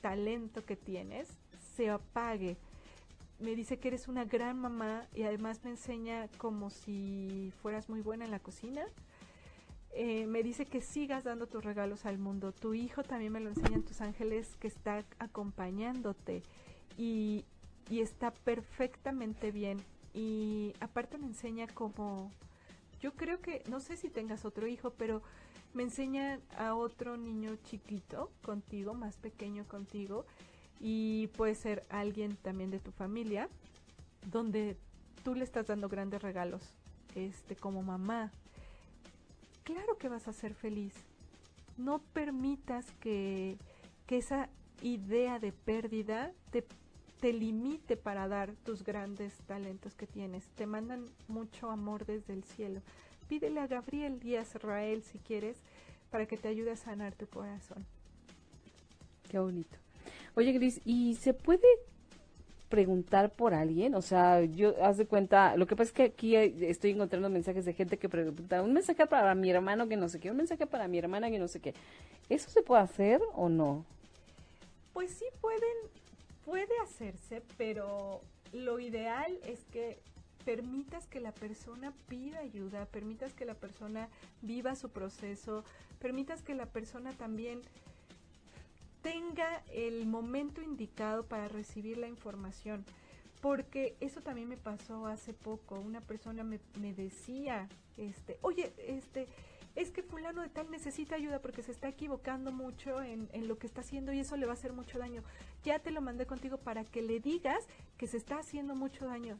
talento 0.00 0.64
que 0.64 0.76
tienes 0.76 1.28
se 1.76 1.90
apague. 1.90 2.56
Me 3.38 3.54
dice 3.54 3.78
que 3.78 3.88
eres 3.88 4.08
una 4.08 4.24
gran 4.24 4.58
mamá 4.58 5.06
y 5.14 5.22
además 5.22 5.64
me 5.64 5.70
enseña 5.70 6.28
como 6.38 6.70
si 6.70 7.52
fueras 7.62 7.88
muy 7.88 8.00
buena 8.02 8.26
en 8.26 8.30
la 8.30 8.38
cocina. 8.38 8.84
Eh, 9.92 10.26
me 10.26 10.42
dice 10.42 10.66
que 10.66 10.82
sigas 10.82 11.24
dando 11.24 11.46
tus 11.46 11.64
regalos 11.64 12.06
al 12.06 12.18
mundo. 12.18 12.52
Tu 12.52 12.74
hijo 12.74 13.02
también 13.02 13.32
me 13.32 13.40
lo 13.40 13.48
enseñan 13.48 13.82
tus 13.82 14.00
ángeles 14.00 14.56
que 14.60 14.68
está 14.68 15.04
acompañándote 15.18 16.42
y, 16.96 17.44
y 17.88 18.00
está 18.00 18.30
perfectamente 18.30 19.50
bien. 19.50 19.78
Y 20.12 20.74
aparte 20.80 21.18
me 21.18 21.26
enseña 21.26 21.66
como 21.68 22.30
yo 23.00 23.14
creo 23.14 23.40
que, 23.40 23.62
no 23.68 23.80
sé 23.80 23.96
si 23.96 24.10
tengas 24.10 24.44
otro 24.44 24.66
hijo, 24.66 24.90
pero 24.90 25.22
me 25.72 25.82
enseña 25.82 26.38
a 26.58 26.74
otro 26.74 27.16
niño 27.16 27.56
chiquito 27.64 28.30
contigo, 28.42 28.92
más 28.94 29.16
pequeño 29.16 29.66
contigo, 29.66 30.26
y 30.80 31.28
puede 31.28 31.54
ser 31.54 31.84
alguien 31.88 32.36
también 32.36 32.70
de 32.70 32.78
tu 32.78 32.92
familia, 32.92 33.48
donde 34.26 34.76
tú 35.24 35.34
le 35.34 35.44
estás 35.44 35.66
dando 35.66 35.88
grandes 35.88 36.22
regalos, 36.22 36.62
este, 37.14 37.56
como 37.56 37.82
mamá. 37.82 38.32
Claro 39.64 39.96
que 39.98 40.08
vas 40.08 40.28
a 40.28 40.32
ser 40.32 40.54
feliz. 40.54 40.94
No 41.78 42.00
permitas 42.00 42.90
que, 43.00 43.56
que 44.06 44.18
esa 44.18 44.50
idea 44.82 45.38
de 45.38 45.52
pérdida 45.52 46.32
te 46.50 46.66
te 47.20 47.32
limite 47.32 47.96
para 47.96 48.28
dar 48.28 48.52
tus 48.64 48.82
grandes 48.82 49.34
talentos 49.46 49.94
que 49.94 50.06
tienes. 50.06 50.46
Te 50.56 50.66
mandan 50.66 51.08
mucho 51.28 51.70
amor 51.70 52.06
desde 52.06 52.32
el 52.32 52.44
cielo. 52.44 52.80
Pídele 53.28 53.60
a 53.60 53.66
Gabriel 53.66 54.18
Díaz 54.18 54.54
Rael 54.62 55.02
si 55.02 55.18
quieres 55.18 55.58
para 56.10 56.26
que 56.26 56.36
te 56.36 56.48
ayude 56.48 56.72
a 56.72 56.76
sanar 56.76 57.14
tu 57.14 57.26
corazón. 57.26 57.86
Qué 59.30 59.38
bonito. 59.38 59.76
Oye, 60.34 60.52
Gris, 60.52 60.80
¿y 60.84 61.14
se 61.16 61.34
puede 61.34 61.66
preguntar 62.68 63.30
por 63.30 63.52
alguien? 63.52 63.94
O 63.94 64.02
sea, 64.02 64.42
yo, 64.42 64.74
haz 64.82 64.96
de 64.96 65.06
cuenta, 65.06 65.56
lo 65.56 65.66
que 65.66 65.76
pasa 65.76 65.88
es 65.88 65.92
que 65.92 66.02
aquí 66.04 66.36
estoy 66.36 66.92
encontrando 66.92 67.28
mensajes 67.28 67.64
de 67.64 67.74
gente 67.74 67.98
que 67.98 68.08
pregunta, 68.08 68.62
un 68.62 68.72
mensaje 68.72 69.06
para 69.06 69.34
mi 69.34 69.50
hermano 69.50 69.88
que 69.88 69.96
no 69.96 70.08
sé 70.08 70.18
qué, 70.18 70.30
un 70.30 70.38
mensaje 70.38 70.66
para 70.66 70.88
mi 70.88 70.98
hermana 70.98 71.30
que 71.30 71.38
no 71.38 71.48
sé 71.48 71.60
qué. 71.60 71.74
¿Eso 72.28 72.48
se 72.50 72.62
puede 72.62 72.82
hacer 72.82 73.20
o 73.34 73.48
no? 73.48 73.84
Pues 74.92 75.10
sí 75.12 75.24
pueden 75.40 75.99
puede 76.44 76.78
hacerse, 76.82 77.42
pero 77.56 78.22
lo 78.52 78.78
ideal 78.80 79.38
es 79.44 79.64
que 79.64 79.98
permitas 80.44 81.06
que 81.06 81.20
la 81.20 81.32
persona 81.32 81.92
pida 82.08 82.40
ayuda, 82.40 82.86
permitas 82.86 83.32
que 83.32 83.44
la 83.44 83.54
persona 83.54 84.08
viva 84.42 84.74
su 84.74 84.90
proceso, 84.90 85.64
permitas 85.98 86.42
que 86.42 86.54
la 86.54 86.66
persona 86.66 87.12
también 87.12 87.62
tenga 89.02 89.62
el 89.72 90.06
momento 90.06 90.62
indicado 90.62 91.24
para 91.24 91.48
recibir 91.48 91.98
la 91.98 92.08
información. 92.08 92.84
Porque 93.40 93.96
eso 94.00 94.20
también 94.20 94.48
me 94.48 94.58
pasó 94.58 95.06
hace 95.06 95.32
poco. 95.32 95.76
Una 95.76 96.02
persona 96.02 96.44
me, 96.44 96.58
decía, 96.94 97.68
este, 97.96 98.38
oye, 98.42 98.72
este, 98.86 99.28
es 99.76 99.90
que 99.90 100.02
fulano 100.02 100.42
de 100.42 100.48
tal 100.48 100.70
necesita 100.70 101.14
ayuda 101.14 101.40
porque 101.40 101.62
se 101.62 101.72
está 101.72 101.88
equivocando 101.88 102.52
mucho 102.52 103.02
en, 103.02 103.28
lo 103.46 103.58
que 103.58 103.66
está 103.66 103.80
haciendo 103.80 104.12
y 104.12 104.20
eso 104.20 104.36
le 104.36 104.46
va 104.46 104.52
a 104.52 104.54
hacer 104.54 104.72
mucho 104.72 104.98
daño. 104.98 105.22
Ya 105.64 105.78
te 105.78 105.90
lo 105.90 106.00
mandé 106.00 106.26
contigo 106.26 106.58
para 106.58 106.84
que 106.84 107.02
le 107.02 107.20
digas 107.20 107.66
que 107.96 108.06
se 108.06 108.16
está 108.16 108.38
haciendo 108.38 108.74
mucho 108.74 109.06
daño. 109.06 109.38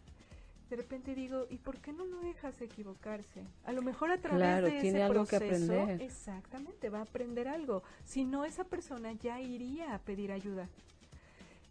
De 0.68 0.76
repente 0.76 1.16
digo, 1.16 1.46
¿y 1.50 1.56
por 1.56 1.78
qué 1.78 1.92
no 1.92 2.04
lo 2.04 2.20
dejas 2.20 2.60
equivocarse? 2.60 3.42
A 3.64 3.72
lo 3.72 3.82
mejor 3.82 4.12
a 4.12 4.18
través 4.18 4.62
de 4.62 4.80
tiene 4.80 4.98
ese 4.98 5.02
algo 5.02 5.24
proceso, 5.24 5.40
que 5.40 5.80
aprender. 5.80 6.02
exactamente, 6.02 6.88
va 6.90 7.00
a 7.00 7.02
aprender 7.02 7.48
algo. 7.48 7.82
Si 8.04 8.24
no, 8.24 8.44
esa 8.44 8.62
persona 8.62 9.12
ya 9.14 9.40
iría 9.40 9.94
a 9.94 9.98
pedir 9.98 10.30
ayuda. 10.30 10.68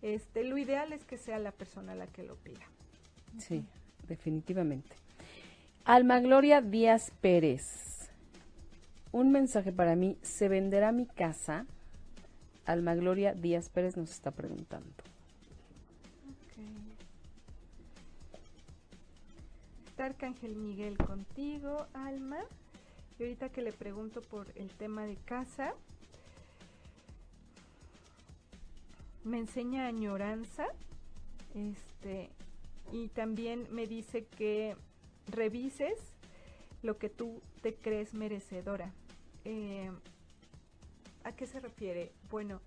Este, 0.01 0.43
lo 0.43 0.57
ideal 0.57 0.91
es 0.91 1.05
que 1.05 1.17
sea 1.17 1.39
la 1.39 1.51
persona 1.51 1.95
la 1.95 2.07
que 2.07 2.23
lo 2.23 2.35
pida. 2.35 2.65
Sí, 3.37 3.63
definitivamente. 4.07 4.97
Alma 5.85 6.19
Gloria 6.19 6.61
Díaz 6.61 7.11
Pérez 7.21 7.89
un 9.11 9.31
mensaje 9.31 9.71
para 9.71 9.95
mí, 9.95 10.17
¿se 10.21 10.47
venderá 10.49 10.91
mi 10.91 11.05
casa? 11.05 11.65
Alma 12.65 12.95
Gloria 12.95 13.33
Díaz 13.33 13.69
Pérez 13.69 13.97
nos 13.97 14.11
está 14.11 14.31
preguntando. 14.31 14.89
Está 19.87 20.05
Arcángel 20.05 20.55
Miguel 20.55 20.97
contigo, 20.97 21.87
Alma. 21.93 22.39
Y 23.17 23.23
ahorita 23.23 23.49
que 23.49 23.61
le 23.61 23.73
pregunto 23.73 24.21
por 24.21 24.47
el 24.55 24.69
tema 24.69 25.05
de 25.05 25.17
casa, 25.17 25.73
me 29.25 29.39
enseña 29.39 29.87
añoranza, 29.87 30.67
este, 31.53 32.29
y 32.93 33.09
también 33.09 33.67
me 33.71 33.87
dice 33.87 34.25
que 34.25 34.77
revises 35.27 35.97
lo 36.81 36.97
que 36.97 37.09
tú 37.09 37.41
te 37.61 37.75
crees 37.75 38.13
merecedora. 38.13 38.93
Eh, 39.45 39.91
¿A 41.23 41.33
qué 41.33 41.47
se 41.47 41.59
refiere? 41.59 42.11
Bueno, 42.29 42.61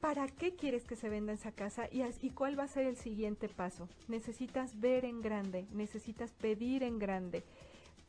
¿para 0.00 0.28
qué 0.28 0.54
quieres 0.54 0.84
que 0.84 0.96
se 0.96 1.08
venda 1.08 1.32
esa 1.32 1.52
casa 1.52 1.88
y, 1.90 2.02
y, 2.20 2.30
cuál 2.30 2.58
va 2.58 2.64
a 2.64 2.68
ser 2.68 2.86
el 2.86 2.96
siguiente 2.96 3.48
paso? 3.48 3.88
Necesitas 4.08 4.78
ver 4.80 5.04
en 5.04 5.22
grande, 5.22 5.66
necesitas 5.72 6.32
pedir 6.32 6.82
en 6.82 6.98
grande, 6.98 7.44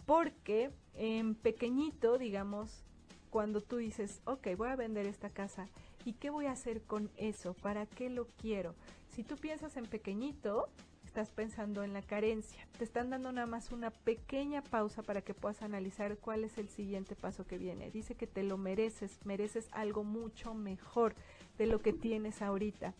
porque 0.05 0.71
en 0.95 1.35
pequeñito, 1.35 2.17
digamos, 2.17 2.83
cuando 3.29 3.61
tú 3.61 3.77
dices, 3.77 4.21
ok, 4.25 4.47
voy 4.57 4.69
a 4.69 4.75
vender 4.75 5.05
esta 5.05 5.29
casa, 5.29 5.67
¿y 6.05 6.13
qué 6.13 6.29
voy 6.29 6.45
a 6.45 6.51
hacer 6.51 6.81
con 6.83 7.11
eso? 7.17 7.53
¿Para 7.53 7.85
qué 7.85 8.09
lo 8.09 8.27
quiero? 8.27 8.75
Si 9.09 9.23
tú 9.23 9.37
piensas 9.37 9.77
en 9.77 9.85
pequeñito, 9.85 10.69
estás 11.17 11.33
pensando 11.33 11.83
en 11.83 11.93
la 11.93 12.03
carencia. 12.03 12.67
Te 12.77 12.83
están 12.83 13.09
dando 13.09 13.31
nada 13.31 13.47
más 13.47 13.71
una 13.71 13.89
pequeña 13.89 14.61
pausa 14.61 15.01
para 15.01 15.21
que 15.21 15.33
puedas 15.33 15.63
analizar 15.63 16.15
cuál 16.17 16.43
es 16.43 16.59
el 16.59 16.69
siguiente 16.69 17.15
paso 17.15 17.47
que 17.47 17.57
viene. 17.57 17.89
Dice 17.89 18.13
que 18.13 18.27
te 18.27 18.43
lo 18.43 18.59
mereces, 18.59 19.17
mereces 19.25 19.67
algo 19.71 20.03
mucho 20.03 20.53
mejor 20.53 21.15
de 21.57 21.65
lo 21.65 21.81
que 21.81 21.91
tienes 21.91 22.43
ahorita. 22.43 22.93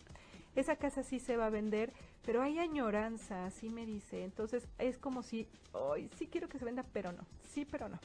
Esa 0.56 0.74
casa 0.74 1.04
sí 1.04 1.20
se 1.20 1.36
va 1.36 1.46
a 1.46 1.50
vender, 1.50 1.92
pero 2.26 2.42
hay 2.42 2.58
añoranza, 2.58 3.46
así 3.46 3.68
me 3.68 3.86
dice. 3.86 4.24
Entonces 4.24 4.66
es 4.78 4.98
como 4.98 5.22
si, 5.22 5.46
hoy 5.70 6.10
sí 6.16 6.26
quiero 6.26 6.48
que 6.48 6.58
se 6.58 6.64
venda, 6.64 6.84
pero 6.92 7.12
no, 7.12 7.24
sí, 7.48 7.64
pero 7.70 7.88
no. 7.88 8.00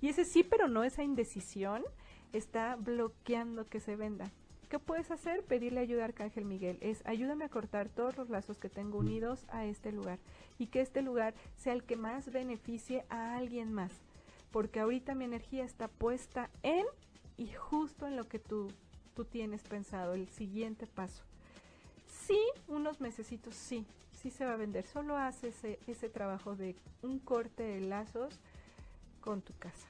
Y 0.00 0.08
ese 0.08 0.24
sí, 0.24 0.42
pero 0.42 0.66
no, 0.66 0.82
esa 0.82 1.04
indecisión 1.04 1.84
está 2.32 2.74
bloqueando 2.74 3.68
que 3.68 3.78
se 3.78 3.94
venda. 3.94 4.28
¿Qué 4.72 4.78
puedes 4.78 5.10
hacer? 5.10 5.44
Pedirle 5.44 5.80
ayuda 5.80 6.00
a 6.00 6.04
Arcángel 6.06 6.46
Miguel. 6.46 6.78
Es 6.80 7.04
ayúdame 7.04 7.44
a 7.44 7.50
cortar 7.50 7.90
todos 7.90 8.16
los 8.16 8.30
lazos 8.30 8.56
que 8.56 8.70
tengo 8.70 9.00
unidos 9.00 9.44
a 9.50 9.66
este 9.66 9.92
lugar 9.92 10.18
y 10.58 10.68
que 10.68 10.80
este 10.80 11.02
lugar 11.02 11.34
sea 11.58 11.74
el 11.74 11.84
que 11.84 11.96
más 11.96 12.32
beneficie 12.32 13.04
a 13.10 13.36
alguien 13.36 13.70
más. 13.70 13.92
Porque 14.50 14.80
ahorita 14.80 15.14
mi 15.14 15.26
energía 15.26 15.62
está 15.62 15.88
puesta 15.88 16.48
en 16.62 16.86
y 17.36 17.48
justo 17.48 18.06
en 18.06 18.16
lo 18.16 18.26
que 18.28 18.38
tú, 18.38 18.68
tú 19.14 19.26
tienes 19.26 19.62
pensado, 19.62 20.14
el 20.14 20.26
siguiente 20.30 20.86
paso. 20.86 21.22
Sí, 22.08 22.40
unos 22.66 22.98
mesecitos 22.98 23.54
sí, 23.54 23.84
sí 24.22 24.30
se 24.30 24.46
va 24.46 24.54
a 24.54 24.56
vender. 24.56 24.86
Solo 24.86 25.18
hace 25.18 25.48
ese, 25.48 25.80
ese 25.86 26.08
trabajo 26.08 26.56
de 26.56 26.76
un 27.02 27.18
corte 27.18 27.62
de 27.62 27.82
lazos 27.82 28.40
con 29.20 29.42
tu 29.42 29.52
casa. 29.58 29.86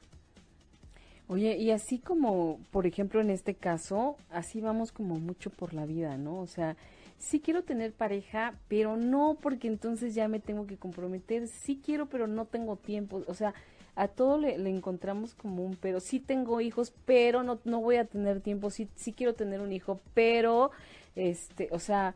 Oye, 1.32 1.56
y 1.56 1.70
así 1.70 1.98
como, 1.98 2.60
por 2.70 2.86
ejemplo, 2.86 3.22
en 3.22 3.30
este 3.30 3.54
caso, 3.54 4.16
así 4.30 4.60
vamos 4.60 4.92
como 4.92 5.14
mucho 5.18 5.48
por 5.48 5.72
la 5.72 5.86
vida, 5.86 6.18
¿no? 6.18 6.38
O 6.38 6.46
sea, 6.46 6.76
sí 7.18 7.40
quiero 7.40 7.62
tener 7.62 7.92
pareja, 7.92 8.54
pero 8.68 8.98
no 8.98 9.38
porque 9.40 9.66
entonces 9.66 10.14
ya 10.14 10.28
me 10.28 10.40
tengo 10.40 10.66
que 10.66 10.76
comprometer. 10.76 11.48
Sí 11.48 11.80
quiero, 11.82 12.04
pero 12.04 12.26
no 12.26 12.44
tengo 12.44 12.76
tiempo. 12.76 13.22
O 13.28 13.32
sea, 13.32 13.54
a 13.96 14.08
todo 14.08 14.36
le, 14.36 14.56
encontramos 14.68 15.34
como 15.34 15.64
un 15.64 15.74
pero. 15.76 16.00
Sí 16.00 16.20
tengo 16.20 16.60
hijos, 16.60 16.92
pero 17.06 17.42
no, 17.42 17.60
no 17.64 17.80
voy 17.80 17.96
a 17.96 18.04
tener 18.04 18.42
tiempo. 18.42 18.68
Sí, 18.68 18.88
sí 18.94 19.14
quiero 19.14 19.32
tener 19.32 19.62
un 19.62 19.72
hijo, 19.72 20.00
pero, 20.12 20.70
este, 21.16 21.68
o 21.70 21.78
sea, 21.78 22.14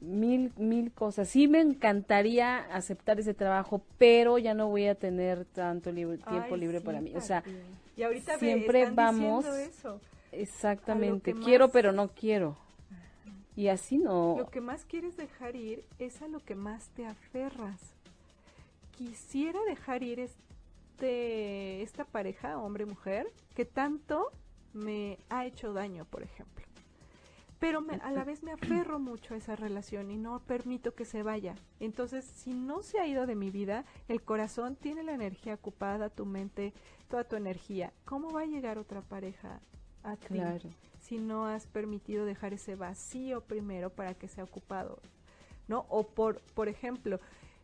mil, 0.00 0.52
mil 0.56 0.90
cosas. 0.90 1.28
Sí 1.28 1.48
me 1.48 1.60
encantaría 1.60 2.60
aceptar 2.74 3.20
ese 3.20 3.34
trabajo, 3.34 3.82
pero 3.98 4.38
ya 4.38 4.54
no 4.54 4.68
voy 4.68 4.86
a 4.86 4.94
tener 4.94 5.44
tanto 5.44 5.92
tiempo 5.92 6.56
libre 6.56 6.80
para 6.80 7.02
mí. 7.02 7.12
O 7.14 7.20
sea, 7.20 7.42
y 7.96 8.02
ahorita 8.02 8.38
siempre 8.38 8.90
vamos. 8.90 9.44
Eso, 9.44 10.00
exactamente, 10.32 11.34
quiero 11.34 11.70
pero 11.70 11.92
no 11.92 12.08
quiero. 12.08 12.56
Y 13.56 13.68
así 13.68 13.98
no. 13.98 14.34
Lo 14.36 14.48
que 14.48 14.60
más 14.60 14.84
quieres 14.84 15.16
dejar 15.16 15.54
ir 15.54 15.84
es 15.98 16.22
a 16.22 16.28
lo 16.28 16.40
que 16.40 16.56
más 16.56 16.88
te 16.88 17.06
aferras. 17.06 17.80
Quisiera 18.96 19.60
dejar 19.68 20.02
ir 20.02 20.20
este, 20.20 21.82
esta 21.82 22.04
pareja, 22.04 22.58
hombre-mujer, 22.58 23.32
que 23.54 23.64
tanto 23.64 24.32
me 24.72 25.18
ha 25.28 25.46
hecho 25.46 25.72
daño, 25.72 26.04
por 26.04 26.22
ejemplo 26.22 26.64
pero 27.64 27.82
a 28.02 28.10
la 28.10 28.24
vez 28.24 28.42
me 28.42 28.52
aferro 28.52 28.98
mucho 28.98 29.32
a 29.32 29.38
esa 29.38 29.56
relación 29.56 30.10
y 30.10 30.18
no 30.18 30.38
permito 30.40 30.94
que 30.94 31.06
se 31.06 31.22
vaya. 31.22 31.54
Entonces, 31.80 32.26
si 32.26 32.52
no 32.52 32.82
se 32.82 33.00
ha 33.00 33.06
ido 33.06 33.26
de 33.26 33.36
mi 33.36 33.50
vida, 33.50 33.86
el 34.06 34.20
corazón 34.20 34.76
tiene 34.76 35.02
la 35.02 35.14
energía 35.14 35.54
ocupada, 35.54 36.10
tu 36.10 36.26
mente, 36.26 36.74
toda 37.08 37.24
tu 37.24 37.36
energía. 37.36 37.92
¿Cómo 38.04 38.30
va 38.30 38.42
a 38.42 38.46
llegar 38.46 38.78
otra 38.78 39.00
pareja 39.02 39.60
a 40.02 40.16
ti 40.16 40.40
si 41.00 41.18
no 41.18 41.46
has 41.46 41.66
permitido 41.66 42.24
dejar 42.24 42.52
ese 42.54 42.76
vacío 42.76 43.42
primero 43.42 43.90
para 43.90 44.14
que 44.14 44.28
sea 44.28 44.44
ocupado? 44.44 45.00
¿No? 45.68 45.86
O 45.88 46.06
por, 46.06 46.40
por 46.54 46.68
ejemplo, 46.68 47.20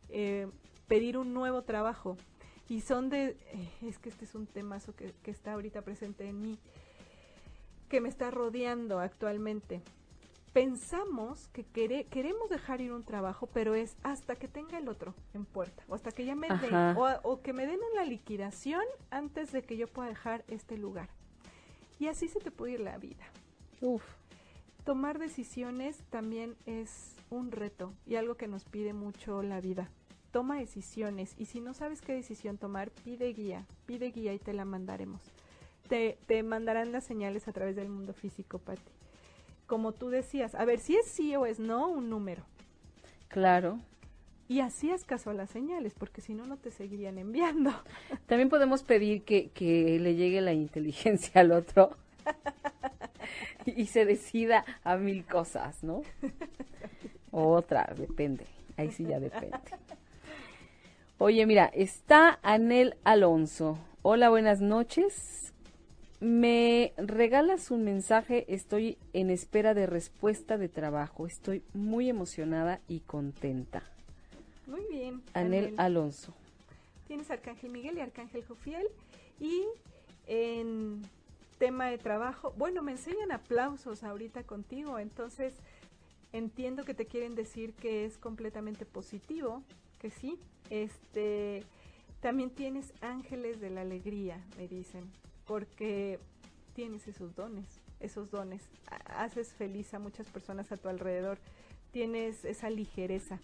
eh, 0.09 0.49
pedir 0.89 1.19
un 1.19 1.35
nuevo 1.35 1.63
trabajo. 1.63 2.17
Y 2.69 2.83
son 2.83 3.09
de, 3.11 3.37
eh, 3.53 3.71
es 3.83 3.99
que 3.99 4.09
este 4.09 4.25
es 4.25 4.35
un 4.35 4.47
temazo 4.47 4.95
que, 4.95 5.13
que 5.23 5.31
está 5.31 5.55
ahorita 5.55 5.83
presente 5.83 6.27
en 6.29 6.41
mí 6.41 6.59
que 7.91 8.01
me 8.01 8.09
está 8.09 8.31
rodeando 8.31 9.01
actualmente. 9.01 9.83
Pensamos 10.53 11.49
que 11.49 11.65
queremos 11.65 12.51
dejar 12.51 12.81
ir 12.81 12.93
un 12.93 13.05
trabajo, 13.05 13.49
pero 13.53 13.75
es 13.75 13.97
hasta 14.03 14.35
que 14.35 14.49
tenga 14.49 14.79
el 14.79 14.89
otro 14.89 15.15
en 15.33 15.45
puerta, 15.45 15.85
o 15.89 15.95
hasta 15.95 16.11
que 16.11 16.25
ya 16.25 16.35
me 16.35 16.49
den, 16.49 16.97
o, 16.97 17.41
que 17.41 17.53
me 17.53 17.67
den 17.67 17.79
una 17.93 18.05
liquidación 18.05 18.83
antes 19.11 19.53
de 19.53 19.63
que 19.63 19.77
yo 19.77 19.87
pueda 19.87 20.09
dejar 20.09 20.45
este 20.49 20.77
lugar. 20.77 21.09
Y 22.01 22.09
así 22.09 22.27
se 22.27 22.41
te 22.41 22.51
puede 22.51 22.73
ir 22.73 22.81
la 22.81 22.99
vida. 22.99 23.25
Uf. 23.81 24.03
Tomar 24.85 25.19
decisiones 25.19 26.03
también 26.11 26.57
es 26.67 27.15
un 27.29 27.53
reto 27.53 27.93
y 28.07 28.17
algo 28.17 28.35
que 28.35 28.49
nos 28.49 28.65
pide 28.65 28.93
mucho 28.93 29.43
la 29.43 29.61
vida. 29.61 29.91
Toma 30.33 30.59
decisiones 30.59 31.35
y 31.39 31.47
si 31.47 31.61
no 31.61 31.75
sabes 31.75 32.01
qué 32.01 32.15
decisión 32.15 32.59
tomar, 32.59 32.91
pide 32.91 33.33
guía, 33.33 33.67
pide 33.87 34.11
guía 34.11 34.33
y 34.33 34.39
te 34.39 34.53
la 34.53 34.65
mandaremos 34.65 35.21
te, 35.91 36.43
mandarán 36.43 36.93
las 36.93 37.05
señales 37.05 37.49
a 37.49 37.53
través 37.53 37.75
del 37.75 37.89
mundo 37.89 38.13
físico, 38.13 38.59
Pati. 38.59 38.93
Como 39.71 39.93
tú 39.93 40.09
decías, 40.11 40.57
a 40.57 40.65
ver 40.65 40.81
si 40.81 40.97
es 40.97 41.07
sí 41.07 41.37
o 41.37 41.47
es 41.47 41.61
no 41.61 41.87
un 41.87 42.11
número. 42.11 42.43
Claro. 43.29 43.79
Y 44.49 44.59
así 44.59 44.91
es 44.91 45.05
caso 45.05 45.31
a 45.31 45.33
las 45.33 45.49
señales, 45.49 45.95
porque 45.97 46.21
si 46.21 46.35
no, 46.35 46.45
no 46.45 46.57
te 46.57 46.73
seguirían 46.73 47.19
enviando. 47.19 47.71
También 48.27 48.49
podemos 48.49 48.83
pedir 48.83 49.23
que, 49.23 49.51
que 49.51 50.01
le 50.01 50.17
llegue 50.17 50.41
la 50.41 50.53
inteligencia 50.53 51.43
al 51.43 51.53
otro 51.53 51.97
y 53.65 53.87
se 53.87 54.05
decida 54.05 54.65
a 54.83 54.97
mil 54.97 55.25
cosas, 55.25 55.85
¿no? 55.85 56.03
otra, 57.31 57.95
depende. 57.97 58.47
Ahí 58.77 58.91
sí 58.91 59.05
ya 59.05 59.21
depende. 59.21 59.57
Oye, 61.19 61.47
mira, 61.47 61.67
está 61.67 62.41
Anel 62.43 62.97
Alonso. 63.05 63.79
Hola, 64.03 64.31
buenas 64.31 64.61
noches. 64.61 65.50
Me 66.21 66.93
regalas 66.99 67.71
un 67.71 67.83
mensaje, 67.83 68.45
estoy 68.53 68.99
en 69.15 69.31
espera 69.31 69.73
de 69.73 69.87
respuesta 69.87 70.59
de 70.59 70.69
trabajo, 70.69 71.27
estoy 71.27 71.63
muy 71.73 72.11
emocionada 72.11 72.81
y 72.89 73.01
contenta. 73.01 73.83
Muy 74.67 74.85
bien. 74.91 75.23
Anel, 75.33 75.75
Alonso. 75.79 76.35
Tienes 77.07 77.31
Arcángel 77.31 77.71
Miguel 77.71 77.97
y 77.97 78.01
Arcángel 78.01 78.45
Jofiel 78.45 78.87
y 79.41 79.65
en 80.27 81.01
tema 81.59 81.89
de 81.89 81.97
trabajo, 81.97 82.55
bueno, 82.59 82.83
me 82.83 82.93
enseñan 82.93 83.33
aplausos 83.33 84.05
ahorita 84.05 84.43
contigo, 84.43 84.99
entonces 84.99 85.55
entiendo 86.35 86.85
que 86.85 86.93
te 86.93 87.07
quieren 87.07 87.35
decir 87.35 87.73
que 87.73 88.05
es 88.05 88.19
completamente 88.19 88.85
positivo, 88.85 89.63
que 89.99 90.11
sí. 90.11 90.39
Este, 90.69 91.65
también 92.21 92.51
tienes 92.51 92.93
ángeles 93.01 93.59
de 93.61 93.71
la 93.71 93.81
alegría, 93.81 94.45
me 94.59 94.69
dicen 94.69 95.11
porque 95.51 96.21
tienes 96.75 97.09
esos 97.09 97.35
dones, 97.35 97.67
esos 97.99 98.31
dones, 98.31 98.63
haces 99.07 99.53
feliz 99.53 99.93
a 99.95 99.99
muchas 99.99 100.29
personas 100.29 100.71
a 100.71 100.77
tu 100.77 100.89
alrededor, 100.89 101.39
tienes 101.91 102.45
esa 102.45 102.71
ligereza. 102.71 103.41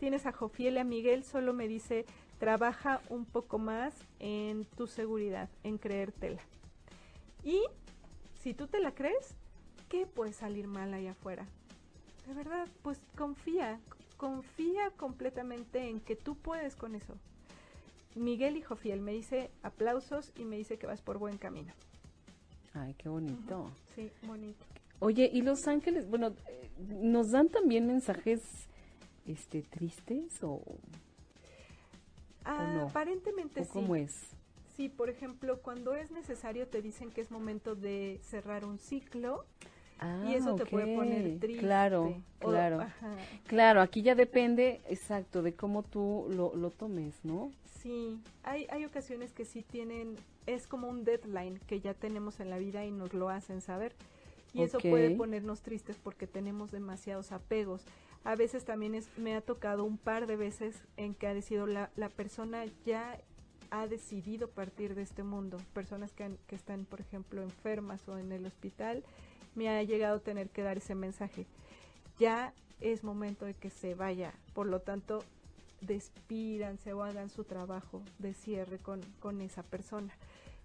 Tienes 0.00 0.26
a 0.26 0.32
Jofiel, 0.32 0.78
a 0.78 0.82
Miguel, 0.82 1.22
solo 1.22 1.52
me 1.52 1.68
dice, 1.68 2.06
trabaja 2.40 3.02
un 3.08 3.24
poco 3.24 3.58
más 3.58 3.94
en 4.18 4.64
tu 4.64 4.88
seguridad, 4.88 5.48
en 5.62 5.78
creértela. 5.78 6.40
Y 7.44 7.62
si 8.42 8.52
tú 8.52 8.66
te 8.66 8.80
la 8.80 8.92
crees, 8.92 9.36
¿qué 9.88 10.08
puede 10.08 10.32
salir 10.32 10.66
mal 10.66 10.92
allá 10.92 11.12
afuera? 11.12 11.46
De 12.26 12.34
verdad, 12.34 12.66
pues 12.82 13.00
confía, 13.16 13.78
confía 14.16 14.90
completamente 14.96 15.88
en 15.88 16.00
que 16.00 16.16
tú 16.16 16.34
puedes 16.34 16.74
con 16.74 16.96
eso. 16.96 17.14
Miguel 18.14 18.56
Hijo 18.56 18.76
Fiel 18.76 19.00
me 19.00 19.12
dice 19.12 19.50
aplausos 19.62 20.32
y 20.36 20.44
me 20.44 20.56
dice 20.56 20.78
que 20.78 20.86
vas 20.86 21.02
por 21.02 21.18
buen 21.18 21.38
camino. 21.38 21.72
Ay, 22.72 22.94
qué 22.94 23.08
bonito. 23.08 23.70
Sí, 23.94 24.10
bonito. 24.22 24.64
Oye, 25.00 25.30
¿y 25.32 25.42
los 25.42 25.66
ángeles, 25.68 26.08
bueno, 26.08 26.34
eh, 26.48 26.70
nos 26.78 27.30
dan 27.30 27.48
también 27.48 27.86
mensajes 27.86 28.40
este 29.26 29.62
tristes 29.62 30.42
o, 30.42 30.62
Aparentemente 32.44 33.64
sí. 33.64 33.70
¿Cómo 33.72 33.96
es? 33.96 34.34
Sí, 34.76 34.88
por 34.88 35.08
ejemplo, 35.08 35.60
cuando 35.62 35.94
es 35.94 36.10
necesario 36.10 36.66
te 36.66 36.82
dicen 36.82 37.10
que 37.10 37.20
es 37.20 37.30
momento 37.30 37.74
de 37.74 38.20
cerrar 38.22 38.64
un 38.64 38.78
ciclo 38.78 39.46
y 40.26 40.34
eso 40.34 40.54
te 40.54 40.66
puede 40.66 40.94
poner 40.94 41.38
triste. 41.38 41.60
Claro, 41.60 42.22
claro. 42.38 42.86
claro, 43.46 43.80
aquí 43.80 44.02
ya 44.02 44.14
depende, 44.14 44.80
exacto, 44.88 45.42
de 45.42 45.54
cómo 45.54 45.82
tú 45.82 46.26
lo, 46.30 46.54
lo 46.54 46.70
tomes, 46.70 47.14
¿no? 47.24 47.50
Sí, 47.80 48.18
hay, 48.42 48.66
hay 48.70 48.84
ocasiones 48.84 49.32
que 49.32 49.44
sí 49.44 49.62
tienen, 49.62 50.16
es 50.46 50.66
como 50.66 50.88
un 50.88 51.04
deadline 51.04 51.58
que 51.66 51.80
ya 51.80 51.94
tenemos 51.94 52.40
en 52.40 52.50
la 52.50 52.58
vida 52.58 52.84
y 52.84 52.90
nos 52.90 53.12
lo 53.12 53.28
hacen 53.28 53.60
saber. 53.60 53.94
Y 54.54 54.62
eso 54.62 54.78
puede 54.78 55.10
ponernos 55.16 55.62
tristes 55.62 55.96
porque 56.00 56.28
tenemos 56.28 56.70
demasiados 56.70 57.32
apegos. 57.32 57.82
A 58.22 58.36
veces 58.36 58.64
también 58.64 58.94
es, 58.94 59.08
me 59.18 59.34
ha 59.34 59.40
tocado 59.40 59.84
un 59.84 59.98
par 59.98 60.28
de 60.28 60.36
veces 60.36 60.76
en 60.96 61.14
que 61.14 61.26
ha 61.26 61.34
decidido 61.34 61.66
la, 61.66 61.90
la 61.96 62.08
persona 62.08 62.64
ya 62.86 63.20
ha 63.70 63.88
decidido 63.88 64.48
partir 64.48 64.94
de 64.94 65.02
este 65.02 65.24
mundo. 65.24 65.58
Personas 65.72 66.12
que, 66.12 66.30
que 66.46 66.54
están, 66.54 66.84
por 66.84 67.00
ejemplo, 67.00 67.42
enfermas 67.42 68.08
o 68.08 68.16
en 68.16 68.30
el 68.30 68.46
hospital 68.46 69.02
me 69.54 69.68
ha 69.68 69.82
llegado 69.82 70.16
a 70.16 70.20
tener 70.20 70.48
que 70.50 70.62
dar 70.62 70.78
ese 70.78 70.94
mensaje. 70.94 71.46
Ya 72.18 72.52
es 72.80 73.04
momento 73.04 73.44
de 73.44 73.54
que 73.54 73.70
se 73.70 73.94
vaya, 73.94 74.32
por 74.52 74.66
lo 74.66 74.80
tanto, 74.80 75.24
despídanse 75.80 76.92
o 76.92 77.02
hagan 77.02 77.30
su 77.30 77.44
trabajo 77.44 78.02
de 78.18 78.34
cierre 78.34 78.78
con, 78.78 79.00
con 79.20 79.40
esa 79.40 79.62
persona. 79.62 80.12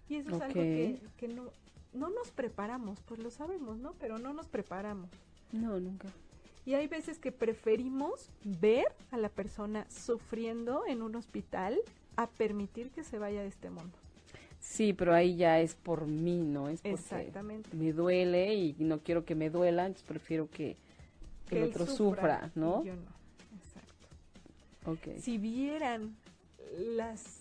Y 0.08 0.16
eso 0.16 0.30
es 0.36 0.42
algo 0.42 0.54
que, 0.54 1.00
que 1.16 1.28
no, 1.28 1.44
no 1.92 2.10
nos 2.10 2.30
preparamos, 2.30 3.00
pues 3.06 3.20
lo 3.20 3.30
sabemos, 3.30 3.78
¿no? 3.78 3.92
Pero 4.00 4.18
no 4.18 4.32
nos 4.32 4.48
preparamos. 4.48 5.10
No, 5.52 5.78
nunca. 5.78 6.08
Y 6.66 6.74
hay 6.74 6.88
veces 6.88 7.18
que 7.18 7.32
preferimos 7.32 8.30
ver 8.44 8.86
a 9.10 9.16
la 9.16 9.28
persona 9.28 9.86
sufriendo 9.90 10.84
en 10.86 11.02
un 11.02 11.16
hospital 11.16 11.78
a 12.16 12.26
permitir 12.26 12.90
que 12.90 13.02
se 13.02 13.18
vaya 13.18 13.40
de 13.40 13.48
este 13.48 13.70
mundo. 13.70 13.96
Sí, 14.60 14.92
pero 14.92 15.14
ahí 15.14 15.36
ya 15.36 15.60
es 15.60 15.74
por 15.74 16.06
mí, 16.06 16.38
¿no? 16.38 16.68
Es 16.68 16.80
porque 16.82 16.94
Exactamente. 16.94 17.70
me 17.76 17.92
duele 17.92 18.54
y 18.54 18.76
no 18.78 19.00
quiero 19.00 19.24
que 19.24 19.34
me 19.34 19.50
duela, 19.50 19.86
entonces 19.86 20.06
prefiero 20.06 20.48
que, 20.50 20.76
Que 21.48 21.58
el 21.62 21.70
otro 21.70 21.86
sufra 21.86 22.50
¿no? 22.54 22.84
yo 22.84 22.94
no. 22.94 23.02
Exacto. 23.58 24.06
Ok. 24.86 25.18
Si 25.20 25.38
vieran 25.38 26.14
las 26.76 27.40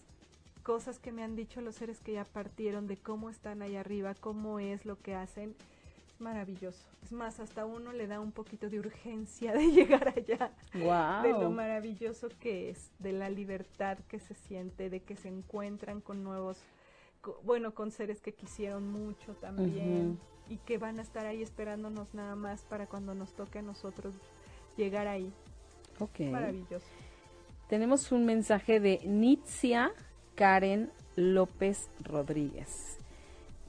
cosas 0.63 0.99
que 0.99 1.11
me 1.11 1.23
han 1.23 1.35
dicho 1.35 1.61
los 1.61 1.75
seres 1.75 1.99
que 1.99 2.13
ya 2.13 2.25
partieron, 2.25 2.87
de 2.87 2.97
cómo 2.97 3.29
están 3.29 3.61
ahí 3.61 3.75
arriba, 3.75 4.13
cómo 4.15 4.59
es 4.59 4.85
lo 4.85 4.97
que 4.99 5.15
hacen, 5.15 5.55
es 6.13 6.21
maravilloso. 6.21 6.85
Es 7.03 7.11
más, 7.11 7.39
hasta 7.39 7.65
uno 7.65 7.91
le 7.91 8.07
da 8.07 8.19
un 8.19 8.31
poquito 8.31 8.69
de 8.69 8.79
urgencia 8.79 9.51
de 9.57 9.71
llegar 9.71 10.07
allá, 10.09 10.51
de 10.73 11.31
lo 11.31 11.39
Wow. 11.41 11.51
maravilloso 11.51 12.29
que 12.39 12.69
es, 12.69 12.91
de 12.99 13.13
la 13.13 13.29
libertad 13.29 13.97
que 14.07 14.19
se 14.19 14.33
siente, 14.35 14.89
de 14.89 15.01
que 15.01 15.15
se 15.15 15.27
encuentran 15.27 16.01
con 16.01 16.23
nuevos, 16.23 16.57
bueno, 17.43 17.73
con 17.73 17.91
seres 17.91 18.21
que 18.21 18.33
quisieron 18.33 18.91
mucho 18.91 19.33
también 19.35 20.19
y 20.47 20.57
que 20.57 20.77
van 20.77 20.99
a 20.99 21.01
estar 21.01 21.25
ahí 21.25 21.41
esperándonos 21.41 22.13
nada 22.13 22.35
más 22.35 22.63
para 22.65 22.87
cuando 22.87 23.13
nos 23.13 23.33
toque 23.33 23.59
a 23.59 23.61
nosotros 23.61 24.15
llegar 24.77 25.07
ahí. 25.07 25.31
Ok. 25.99 26.21
Maravilloso. 26.31 26.87
Tenemos 27.67 28.11
un 28.11 28.25
mensaje 28.25 28.79
de 28.79 29.01
Nitzia 29.05 29.91
Karen 30.35 30.91
López 31.15 31.89
Rodríguez. 32.01 32.97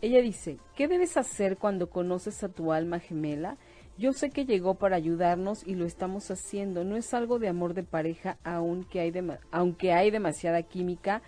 Ella 0.00 0.22
dice, 0.22 0.58
¿qué 0.74 0.88
debes 0.88 1.18
hacer 1.18 1.58
cuando 1.58 1.90
conoces 1.90 2.42
a 2.42 2.48
tu 2.48 2.72
alma 2.72 3.00
gemela? 3.00 3.58
Yo 3.98 4.14
sé 4.14 4.30
que 4.30 4.46
llegó 4.46 4.76
para 4.76 4.96
ayudarnos 4.96 5.66
y 5.66 5.74
lo 5.74 5.84
estamos 5.84 6.30
haciendo. 6.30 6.84
No 6.84 6.96
es 6.96 7.12
algo 7.12 7.38
de 7.38 7.48
amor 7.48 7.74
de 7.74 7.82
pareja, 7.82 8.38
aunque 8.42 9.00
hay, 9.00 9.12
aunque 9.50 9.92
hay 9.92 10.10
demasiada 10.10 10.62
química, 10.62 11.20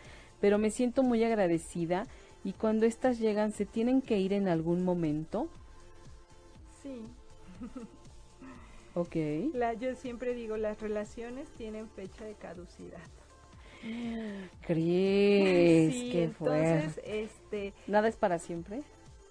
pero 0.42 0.58
me 0.58 0.70
siento 0.70 1.04
muy 1.04 1.22
agradecida 1.22 2.04
y 2.42 2.52
cuando 2.52 2.84
estas 2.84 3.20
llegan, 3.20 3.52
¿se 3.52 3.64
tienen 3.64 4.02
que 4.02 4.18
ir 4.18 4.32
en 4.32 4.48
algún 4.48 4.84
momento? 4.84 5.48
Sí. 6.82 7.06
Ok. 8.94 9.16
La, 9.54 9.72
yo 9.72 9.94
siempre 9.94 10.34
digo, 10.34 10.56
las 10.56 10.80
relaciones 10.80 11.48
tienen 11.56 11.88
fecha 11.88 12.24
de 12.24 12.34
caducidad. 12.34 13.00
¿Crees? 14.66 15.94
sí, 15.94 16.10
Qué 16.12 16.24
entonces, 16.24 16.92
fuerte. 16.94 17.22
este, 17.22 17.74
¿Nada 17.86 18.08
es 18.08 18.16
para 18.16 18.38
siempre? 18.38 18.82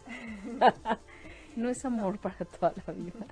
no 1.58 1.70
es 1.70 1.84
amor 1.86 2.18
para 2.20 2.46
toda 2.46 2.74
la 2.88 2.94
vida. 2.94 3.26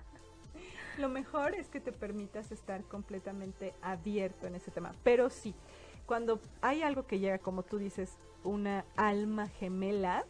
lo 0.97 1.09
mejor 1.09 1.55
es 1.55 1.67
que 1.69 1.80
te 1.80 1.93
permitas 1.93 2.51
estar 2.51 2.84
completamente 2.84 3.73
abierto 3.82 4.47
en 4.47 4.55
ese 4.55 4.69
tema. 4.69 4.93
Pero 5.03 5.30
sí, 5.30 5.55
cuando 6.10 6.39
hay 6.62 6.82
algo 6.82 7.05
que 7.05 7.20
llega, 7.20 7.38
como 7.38 7.62
tú 7.62 7.78
dices, 7.78 8.18
una 8.43 8.84
alma 8.95 9.47
gemela, 9.47 10.26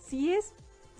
si 0.00 0.32
es, 0.34 0.52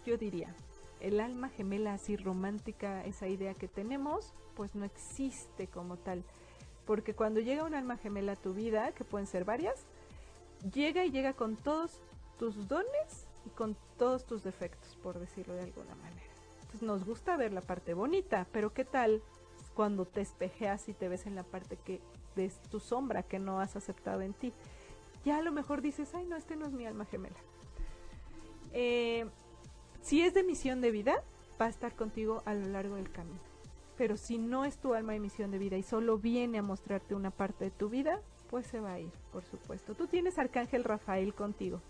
yo 0.07 0.16
diría, 0.16 0.55
el 1.01 1.18
alma 1.18 1.49
gemela 1.49 1.95
así 1.95 2.14
romántica, 2.16 3.05
esa 3.05 3.27
idea 3.27 3.53
que 3.55 3.66
tenemos, 3.66 4.33
pues 4.55 4.77
no 4.77 4.85
existe 4.85 5.66
como 5.66 5.97
tal. 5.97 6.23
Porque 6.87 7.14
cuando 7.14 7.41
llega 7.41 7.64
un 7.64 7.75
alma 7.75 7.97
gemela 7.97 8.35
a 8.35 8.37
tu 8.37 8.55
vida, 8.55 8.93
que 8.93 9.03
pueden 9.03 9.27
ser 9.27 9.45
varias, 9.45 9.87
llega 10.73 11.05
y 11.05 11.11
llega 11.11 11.33
con 11.33 11.57
todos 11.57 11.99
tus 12.39 12.68
dones 12.68 13.27
y 13.45 13.51
con 13.51 13.77
todos 13.99 14.25
tus 14.25 14.45
defectos, 14.45 14.97
por 15.03 15.18
decirlo 15.18 15.55
de 15.55 15.64
alguna 15.64 15.97
manera. 15.97 16.23
Entonces 16.61 16.83
nos 16.83 17.05
gusta 17.05 17.37
ver 17.37 17.53
la 17.53 17.61
parte 17.61 17.93
bonita, 17.93 18.47
pero 18.53 18.73
¿qué 18.73 18.85
tal 18.85 19.20
cuando 19.75 20.05
te 20.05 20.20
espejeas 20.20 20.89
y 20.89 20.95
te 20.95 21.09
ves 21.09 21.27
en 21.27 21.35
la 21.35 21.43
parte 21.43 21.77
que 21.77 22.01
de 22.35 22.51
tu 22.70 22.80
sombra 22.80 23.22
que 23.22 23.39
no 23.39 23.61
has 23.61 23.76
aceptado 23.76 24.20
en 24.22 24.35
ti? 24.35 24.53
Ya 25.24 25.39
a 25.39 25.43
lo 25.43 25.53
mejor 25.53 25.83
dices, 25.83 26.14
ay 26.14 26.24
no, 26.24 26.37
este 26.37 26.57
no 26.57 26.66
es 26.66 26.72
mi 26.72 26.87
alma 26.87 27.05
gemela. 27.05 27.37
Eh, 28.72 29.26
si 30.01 30.22
es 30.22 30.35
de 30.35 30.43
misión 30.43 30.80
de 30.80 30.91
vida, 30.91 31.22
va 31.61 31.66
a 31.66 31.70
estar 31.70 31.95
contigo 31.95 32.43
a 32.45 32.55
lo 32.55 32.66
largo 32.68 32.97
del 32.97 33.11
camino. 33.11 33.41
Pero 33.97 34.16
si 34.16 34.39
no 34.39 34.64
es 34.64 34.78
tu 34.78 34.95
alma 34.95 35.12
de 35.12 35.20
misión 35.20 35.51
de 35.51 35.59
vida 35.59 35.76
y 35.76 35.83
solo 35.83 36.18
viene 36.18 36.59
a 36.59 36.62
mostrarte 36.62 37.14
una 37.14 37.30
parte 37.30 37.66
de 37.66 37.70
tu 37.70 37.89
vida, 37.89 38.20
pues 38.51 38.66
se 38.66 38.80
va 38.80 38.95
a 38.95 39.01
ir, 39.01 39.12
por 39.33 39.45
supuesto. 39.45 39.95
Tú 39.95 40.07
tienes 40.07 40.39
Arcángel 40.39 40.85
Rafael 40.85 41.35
contigo. 41.35 41.80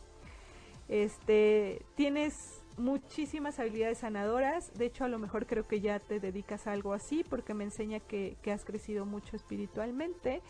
Este, 0.89 1.83
tienes 1.95 2.63
muchísimas 2.77 3.59
habilidades 3.59 3.99
sanadoras. 3.99 4.73
De 4.75 4.87
hecho, 4.87 5.05
a 5.05 5.09
lo 5.09 5.19
mejor 5.19 5.47
creo 5.47 5.67
que 5.67 5.81
ya 5.81 5.99
te 5.99 6.21
dedicas 6.21 6.67
a 6.67 6.73
algo 6.73 6.93
así 6.93 7.25
porque 7.29 7.55
me 7.55 7.65
enseña 7.65 8.01
que, 8.01 8.37
has 8.53 8.65
crecido 8.65 9.07
mucho 9.07 9.37
espiritualmente 9.37 10.43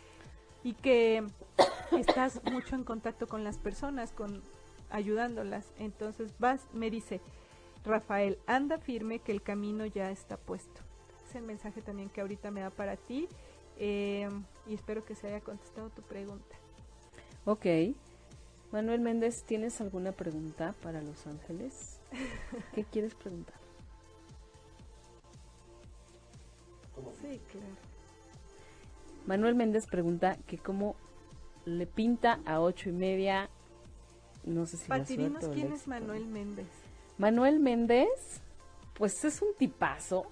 y 0.63 0.73
que 0.73 1.23
estás 1.91 2.41
mucho 2.51 2.75
en 2.75 2.83
contacto 2.83 3.27
con 3.27 3.43
las 3.43 3.57
personas, 3.57 4.11
con 4.11 4.41
ayudándolas. 4.89 5.65
Entonces 5.77 6.33
vas, 6.39 6.61
me 6.73 6.89
dice 6.89 7.21
Rafael, 7.83 8.37
anda 8.47 8.77
firme 8.77 9.19
que 9.19 9.31
el 9.31 9.41
camino 9.41 9.85
ya 9.85 10.11
está 10.11 10.37
puesto. 10.37 10.81
Es 11.29 11.35
el 11.35 11.43
mensaje 11.43 11.81
también 11.81 12.09
que 12.09 12.21
ahorita 12.21 12.51
me 12.51 12.61
da 12.61 12.69
para 12.69 12.95
ti 12.95 13.27
eh, 13.77 14.29
y 14.67 14.73
espero 14.73 15.03
que 15.03 15.15
se 15.15 15.27
haya 15.27 15.41
contestado 15.41 15.89
tu 15.89 16.01
pregunta. 16.01 16.55
Ok. 17.45 17.65
Manuel 18.73 19.01
Méndez, 19.01 19.43
¿tienes 19.43 19.79
alguna 19.81 20.13
pregunta 20.13 20.73
para 20.81 20.99
Los 21.03 21.27
Ángeles? 21.27 21.99
¿Qué 22.73 22.83
quieres 22.91 23.13
preguntar? 23.13 23.53
Sí, 27.21 27.39
claro. 27.51 27.67
Manuel 29.27 29.53
Méndez 29.53 29.85
pregunta 29.85 30.37
que 30.47 30.57
cómo 30.57 30.95
le 31.65 31.85
pinta 31.85 32.39
a 32.47 32.61
ocho 32.61 32.89
y 32.89 32.93
media. 32.93 33.47
No 34.43 34.65
sé 34.65 34.77
si 34.77 34.89
quién 35.05 35.71
es. 35.71 35.87
Manuel 35.87 36.25
Méndez. 36.25 36.67
Manuel 37.19 37.59
Méndez, 37.59 38.41
pues 38.95 39.23
es 39.23 39.39
un 39.43 39.53
tipazo. 39.55 40.25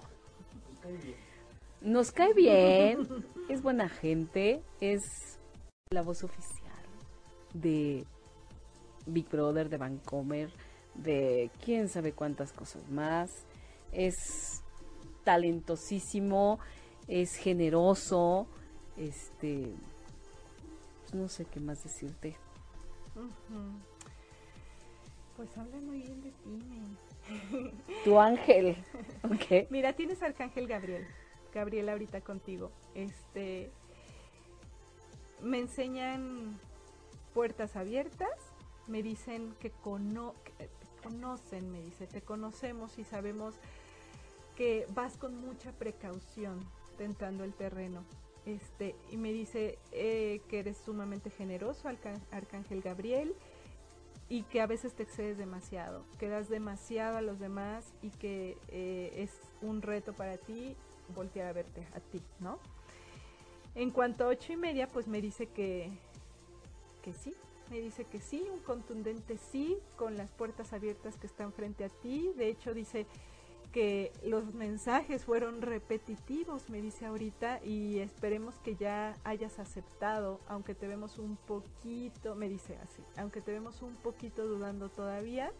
Nos 1.80 2.10
cae 2.10 2.34
bien, 2.34 3.06
es 3.48 3.62
buena 3.62 3.88
gente, 3.88 4.64
es 4.80 5.38
la 5.90 6.02
voz 6.02 6.24
oficial 6.24 6.62
de 7.54 8.04
Big 9.06 9.28
Brother, 9.28 9.68
de 9.68 9.76
Vancomer, 9.76 10.50
de 10.94 11.50
quién 11.64 11.88
sabe 11.88 12.12
cuántas 12.12 12.52
cosas 12.52 12.88
más. 12.88 13.44
Es 13.92 14.62
talentosísimo, 15.24 16.58
es 17.08 17.36
generoso, 17.36 18.46
este, 18.96 19.68
pues 21.02 21.14
no 21.14 21.28
sé 21.28 21.44
qué 21.44 21.60
más 21.60 21.82
decirte. 21.82 22.36
Pues 25.36 25.56
habla 25.58 25.76
muy 25.78 25.98
bien 25.98 26.22
de 26.22 26.30
ti. 26.30 26.58
Tu 28.04 28.18
ángel, 28.18 28.76
¿ok? 29.24 29.68
Mira, 29.70 29.92
tienes 29.92 30.22
Arcángel 30.22 30.66
Gabriel. 30.66 31.06
Gabriel 31.52 31.88
ahorita 31.88 32.20
contigo. 32.22 32.70
Este 32.94 33.70
me 35.42 35.58
enseñan 35.58 36.58
puertas 37.34 37.76
abiertas, 37.76 38.30
me 38.88 39.02
dicen 39.02 39.54
que, 39.60 39.70
cono 39.70 40.34
te 40.58 40.68
conocen, 41.02 41.70
me 41.70 41.82
dice, 41.82 42.06
te 42.06 42.22
conocemos 42.22 42.98
y 42.98 43.04
sabemos 43.04 43.54
que 44.56 44.86
vas 44.94 45.16
con 45.16 45.36
mucha 45.40 45.72
precaución 45.72 46.60
tentando 46.96 47.44
el 47.44 47.54
terreno. 47.54 48.04
Este, 48.44 48.96
y 49.10 49.16
me 49.16 49.32
dice 49.32 49.78
eh, 49.92 50.40
que 50.48 50.58
eres 50.58 50.76
sumamente 50.76 51.30
generoso, 51.30 51.88
Arcángel 51.88 52.82
Gabriel, 52.82 53.34
y 54.28 54.42
que 54.44 54.60
a 54.60 54.66
veces 54.66 54.94
te 54.94 55.02
excedes 55.02 55.36
demasiado, 55.36 56.04
que 56.18 56.28
das 56.28 56.48
demasiado 56.48 57.18
a 57.18 57.22
los 57.22 57.38
demás 57.38 57.92
y 58.02 58.10
que 58.10 58.56
eh, 58.68 59.12
es 59.16 59.30
un 59.60 59.82
reto 59.82 60.12
para 60.14 60.38
ti 60.38 60.74
voltear 61.14 61.48
a 61.48 61.52
verte 61.52 61.86
a 61.94 62.00
ti, 62.00 62.22
¿no? 62.40 62.58
En 63.74 63.90
cuanto 63.90 64.24
a 64.24 64.28
ocho 64.28 64.52
y 64.52 64.56
media, 64.56 64.88
pues 64.88 65.06
me 65.06 65.20
dice 65.20 65.46
que, 65.46 65.90
que 67.02 67.12
sí, 67.12 67.34
me 67.70 67.80
dice 67.80 68.04
que 68.04 68.20
sí, 68.20 68.46
un 68.52 68.60
contundente 68.60 69.38
sí, 69.38 69.78
con 69.96 70.16
las 70.16 70.30
puertas 70.30 70.72
abiertas 70.72 71.16
que 71.16 71.26
están 71.26 71.52
frente 71.52 71.84
a 71.84 71.88
ti. 71.88 72.32
De 72.36 72.48
hecho, 72.48 72.74
dice 72.74 73.06
que 73.72 74.12
los 74.22 74.54
mensajes 74.54 75.24
fueron 75.24 75.62
repetitivos, 75.62 76.68
me 76.68 76.82
dice 76.82 77.06
ahorita, 77.06 77.64
y 77.64 77.98
esperemos 77.98 78.54
que 78.58 78.76
ya 78.76 79.16
hayas 79.24 79.58
aceptado, 79.58 80.40
aunque 80.46 80.74
te 80.74 80.86
vemos 80.86 81.18
un 81.18 81.36
poquito, 81.36 82.34
me 82.34 82.48
dice 82.48 82.76
así, 82.82 83.02
aunque 83.16 83.40
te 83.40 83.50
vemos 83.50 83.80
un 83.80 83.96
poquito 83.96 84.46
dudando 84.46 84.90
todavía, 84.90 85.50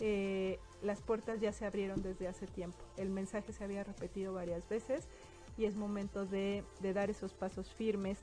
eh, 0.00 0.58
las 0.82 1.02
puertas 1.02 1.40
ya 1.40 1.52
se 1.52 1.66
abrieron 1.66 2.02
desde 2.02 2.26
hace 2.26 2.46
tiempo. 2.46 2.78
El 2.96 3.10
mensaje 3.10 3.52
se 3.52 3.62
había 3.62 3.84
repetido 3.84 4.32
varias 4.32 4.66
veces 4.68 5.06
y 5.58 5.66
es 5.66 5.76
momento 5.76 6.24
de, 6.24 6.64
de 6.80 6.92
dar 6.94 7.10
esos 7.10 7.34
pasos 7.34 7.72
firmes, 7.74 8.18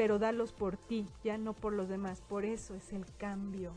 pero 0.00 0.18
darlos 0.18 0.52
por 0.52 0.78
ti, 0.78 1.04
ya 1.22 1.36
no 1.36 1.52
por 1.52 1.74
los 1.74 1.90
demás. 1.90 2.22
Por 2.22 2.46
eso 2.46 2.74
es 2.74 2.90
el 2.94 3.04
cambio 3.18 3.72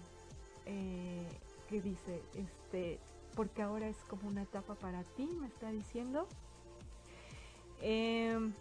eh, 0.66 1.28
que 1.68 1.82
dice, 1.82 2.22
este, 2.34 2.98
porque 3.36 3.62
ahora 3.62 3.90
es 3.90 3.98
como 4.08 4.30
una 4.30 4.44
etapa 4.44 4.74
para 4.76 5.04
ti, 5.04 5.28
me 5.42 5.48
está 5.48 5.70
diciendo. 5.70 6.26
Em, 7.82 8.54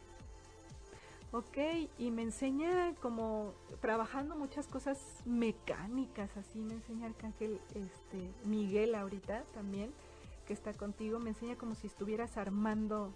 ok, 1.30 1.56
y 1.98 2.10
me 2.10 2.22
enseña 2.22 2.96
como 2.96 3.54
trabajando 3.80 4.34
muchas 4.34 4.66
cosas 4.66 4.98
mecánicas, 5.24 6.36
así 6.36 6.58
me 6.58 6.74
enseña 6.74 7.06
Arcángel 7.06 7.60
este, 7.76 8.28
Miguel 8.44 8.96
ahorita 8.96 9.44
también, 9.54 9.92
que 10.48 10.52
está 10.52 10.72
contigo, 10.72 11.20
me 11.20 11.28
enseña 11.30 11.54
como 11.54 11.76
si 11.76 11.86
estuvieras 11.86 12.36
armando 12.36 13.12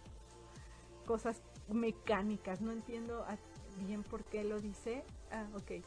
cosas 1.04 1.42
mecánicas, 1.68 2.60
no 2.60 2.70
entiendo 2.70 3.24
bien 3.84 4.02
por 4.02 4.24
qué 4.24 4.44
lo 4.44 4.60
dice, 4.60 5.02
ah, 5.30 5.46
ok, 5.54 5.84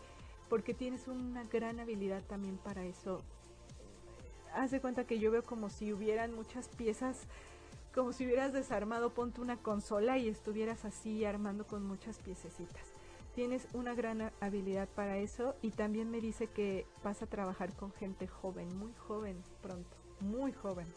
porque 0.49 0.73
tienes 0.73 1.07
una 1.07 1.43
gran 1.43 1.79
habilidad 1.79 2.23
también 2.23 2.57
para 2.57 2.85
eso. 2.85 3.21
Haz 4.53 4.71
de 4.71 4.81
cuenta 4.81 5.05
que 5.05 5.19
yo 5.19 5.31
veo 5.31 5.43
como 5.43 5.69
si 5.69 5.93
hubieran 5.93 6.33
muchas 6.33 6.67
piezas 6.69 7.27
como 7.93 8.13
si 8.13 8.25
hubieras 8.25 8.53
desarmado, 8.53 9.09
ponte 9.09 9.41
una 9.41 9.57
consola 9.57 10.17
y 10.17 10.29
estuvieras 10.29 10.85
así 10.85 11.25
armando 11.25 11.65
con 11.65 11.85
muchas 11.85 12.19
piececitas. 12.19 12.83
Tienes 13.33 13.67
una 13.73 13.95
gran 13.95 14.31
habilidad 14.41 14.87
para 14.89 15.17
eso 15.17 15.55
y 15.61 15.71
también 15.71 16.11
me 16.11 16.21
dice 16.21 16.47
que 16.47 16.85
vas 17.03 17.21
a 17.21 17.27
trabajar 17.27 17.73
con 17.73 17.91
gente 17.93 18.27
joven, 18.27 18.77
muy 18.77 18.93
joven 18.93 19.41
pronto, 19.61 19.97
muy 20.19 20.51
joven. 20.51 20.87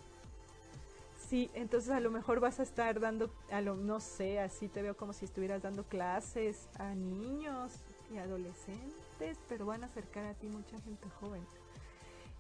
Sí, 1.33 1.51
entonces 1.55 1.91
a 1.93 2.01
lo 2.01 2.11
mejor 2.11 2.41
vas 2.41 2.61
a 2.61 2.63
estar 2.63 3.01
dando, 3.01 3.31
a 3.51 3.63
lo, 3.63 3.75
no 3.75 4.01
sé, 4.01 4.39
así 4.39 4.69
te 4.69 4.83
veo 4.83 4.99
como 4.99 5.15
si 5.15 5.25
estuvieras 5.25 5.63
dando 5.63 5.83
clases 5.85 6.69
a 6.79 6.95
niños 6.95 7.73
y 8.13 8.19
adolescentes, 8.19 9.39
pero 9.49 9.65
van 9.65 9.83
a 9.83 9.87
acercar 9.87 10.27
a 10.27 10.35
ti 10.35 10.47
mucha 10.49 10.79
gente 10.81 11.09
joven. 11.21 11.43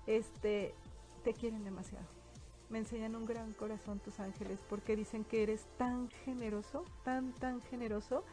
Este, 0.06 0.74
te 1.24 1.32
quieren 1.32 1.64
demasiado 1.64 2.04
me 2.68 2.80
enseñan 2.80 3.16
un 3.16 3.24
gran 3.24 3.54
corazón 3.54 3.98
tus 3.98 4.20
ángeles 4.20 4.58
porque 4.68 4.94
dicen 4.94 5.24
que 5.24 5.42
eres 5.42 5.64
tan 5.78 6.10
generoso, 6.26 6.84
tan, 7.02 7.32
tan 7.32 7.62
generoso, 7.62 8.24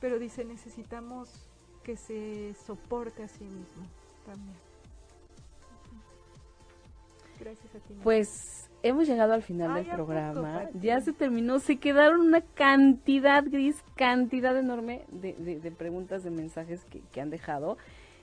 pero 0.00 0.20
dice 0.20 0.44
necesitamos 0.44 1.50
que 1.82 1.96
se 1.96 2.54
soporte 2.64 3.24
a 3.24 3.28
sí 3.28 3.42
mismo 3.42 3.88
también. 4.24 4.56
Gracias 7.40 7.74
a 7.74 7.78
ti. 7.80 7.94
Pues 8.04 8.69
hemos 8.82 9.08
llegado 9.08 9.32
al 9.32 9.42
final 9.42 9.74
del 9.74 9.86
programa. 9.86 10.68
ya 10.74 11.00
se 11.00 11.12
terminó. 11.12 11.58
Se 11.58 11.76
quedaron 11.76 12.20
una 12.20 12.40
cantidad, 12.40 13.44
Gris, 13.46 13.82
cantidad 13.96 14.56
enorme 14.56 15.02
de, 15.08 15.34
de, 15.34 15.70
preguntas, 15.70 16.24
de 16.24 16.30
mensajes 16.30 16.84
que, 16.84 17.00
que 17.12 17.20
han 17.20 17.30
dejado. 17.30 17.76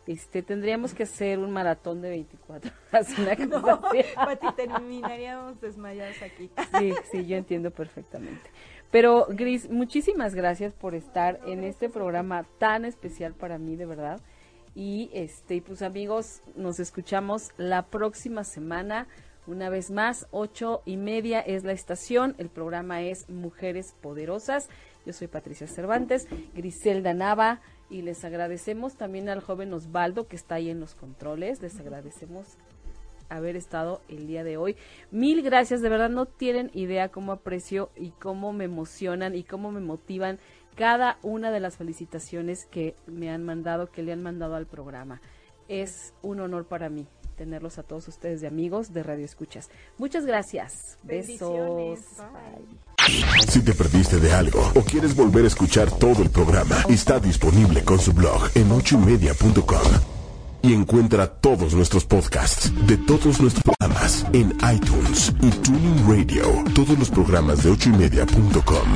Este, 0.07 0.41
tendríamos 0.41 0.93
que 0.93 1.03
hacer 1.03 1.37
un 1.37 1.51
maratón 1.51 2.01
de 2.01 2.09
24 2.09 2.71
horas, 2.91 3.19
una 3.19 3.35
cosa 3.49 3.81
Pati, 4.15 4.47
terminaríamos 4.55 5.59
desmayados 5.59 6.21
aquí. 6.21 6.49
Sí, 6.79 6.93
sí, 7.11 7.25
yo 7.25 7.35
entiendo 7.35 7.71
perfectamente. 7.71 8.49
Pero, 8.89 9.27
Gris, 9.29 9.69
muchísimas 9.69 10.33
gracias 10.33 10.73
por 10.73 10.95
estar 10.95 11.41
en 11.45 11.65
este 11.65 11.89
programa 11.89 12.45
tan 12.57 12.85
especial 12.85 13.33
para 13.33 13.57
mí, 13.57 13.75
de 13.75 13.85
verdad. 13.85 14.21
Y, 14.75 15.09
este, 15.11 15.61
pues 15.61 15.81
amigos, 15.81 16.41
nos 16.55 16.79
escuchamos 16.79 17.51
la 17.57 17.87
próxima 17.87 18.45
semana. 18.45 19.07
Una 19.47 19.69
vez 19.69 19.91
más, 19.91 20.27
ocho 20.31 20.81
y 20.85 20.97
media 20.97 21.39
es 21.39 21.63
la 21.63 21.71
estación. 21.71 22.35
El 22.37 22.49
programa 22.49 23.01
es 23.01 23.29
Mujeres 23.29 23.95
Poderosas. 24.01 24.67
Yo 25.05 25.13
soy 25.13 25.27
Patricia 25.27 25.67
Cervantes, 25.67 26.27
Griselda 26.53 27.13
Nava, 27.13 27.61
y 27.89 28.01
les 28.01 28.25
agradecemos 28.25 28.97
también 28.97 29.29
al 29.29 29.39
joven 29.39 29.73
Osvaldo 29.73 30.27
que 30.27 30.35
está 30.35 30.55
ahí 30.55 30.69
en 30.69 30.81
los 30.81 30.95
controles, 30.95 31.61
les 31.61 31.79
agradecemos 31.79 32.57
haber 33.29 33.55
estado 33.55 34.01
el 34.09 34.27
día 34.27 34.43
de 34.43 34.57
hoy. 34.57 34.75
Mil 35.11 35.41
gracias, 35.43 35.81
de 35.81 35.87
verdad 35.87 36.09
no 36.09 36.25
tienen 36.25 36.69
idea 36.73 37.07
cómo 37.07 37.31
aprecio 37.31 37.89
y 37.95 38.11
cómo 38.11 38.51
me 38.51 38.65
emocionan 38.65 39.33
y 39.33 39.45
cómo 39.45 39.71
me 39.71 39.79
motivan 39.79 40.39
cada 40.75 41.19
una 41.23 41.51
de 41.51 41.61
las 41.61 41.77
felicitaciones 41.77 42.65
que 42.65 42.95
me 43.05 43.29
han 43.29 43.45
mandado, 43.45 43.91
que 43.91 44.03
le 44.03 44.11
han 44.11 44.23
mandado 44.23 44.55
al 44.55 44.67
programa. 44.67 45.21
Es 45.69 46.13
un 46.21 46.41
honor 46.41 46.65
para 46.67 46.89
mí 46.89 47.07
tenerlos 47.37 47.77
a 47.77 47.83
todos 47.83 48.07
ustedes 48.09 48.41
de 48.41 48.47
amigos 48.47 48.93
de 48.93 49.03
Radio 49.03 49.23
Escuchas. 49.23 49.69
Muchas 49.97 50.25
gracias. 50.25 50.97
Besos. 51.03 51.99
Si 53.47 53.61
te 53.61 53.73
perdiste 53.73 54.19
de 54.19 54.33
algo 54.33 54.59
o 54.75 54.81
quieres 54.81 55.15
volver 55.15 55.45
a 55.45 55.47
escuchar 55.47 55.89
todo 55.91 56.21
el 56.23 56.29
programa, 56.29 56.83
está 56.89 57.19
disponible 57.19 57.83
con 57.83 57.99
su 57.99 58.11
blog 58.11 58.49
en 58.55 58.69
ochoymedia.com. 58.71 60.17
Y 60.63 60.73
encuentra 60.73 61.27
todos 61.27 61.73
nuestros 61.73 62.03
podcasts 62.03 62.73
de 62.87 62.97
todos 62.97 63.39
nuestros 63.39 63.63
programas 63.63 64.25
en 64.33 64.57
iTunes 64.73 65.31
y 65.41 65.49
Tuning 65.51 66.07
Radio. 66.09 66.63
Todos 66.73 66.97
los 66.97 67.09
programas 67.09 67.63
de 67.63 67.69
ochoymedia.com 67.69 68.89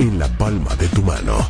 en 0.00 0.18
la 0.18 0.28
palma 0.36 0.74
de 0.76 0.88
tu 0.88 1.02
mano. 1.02 1.48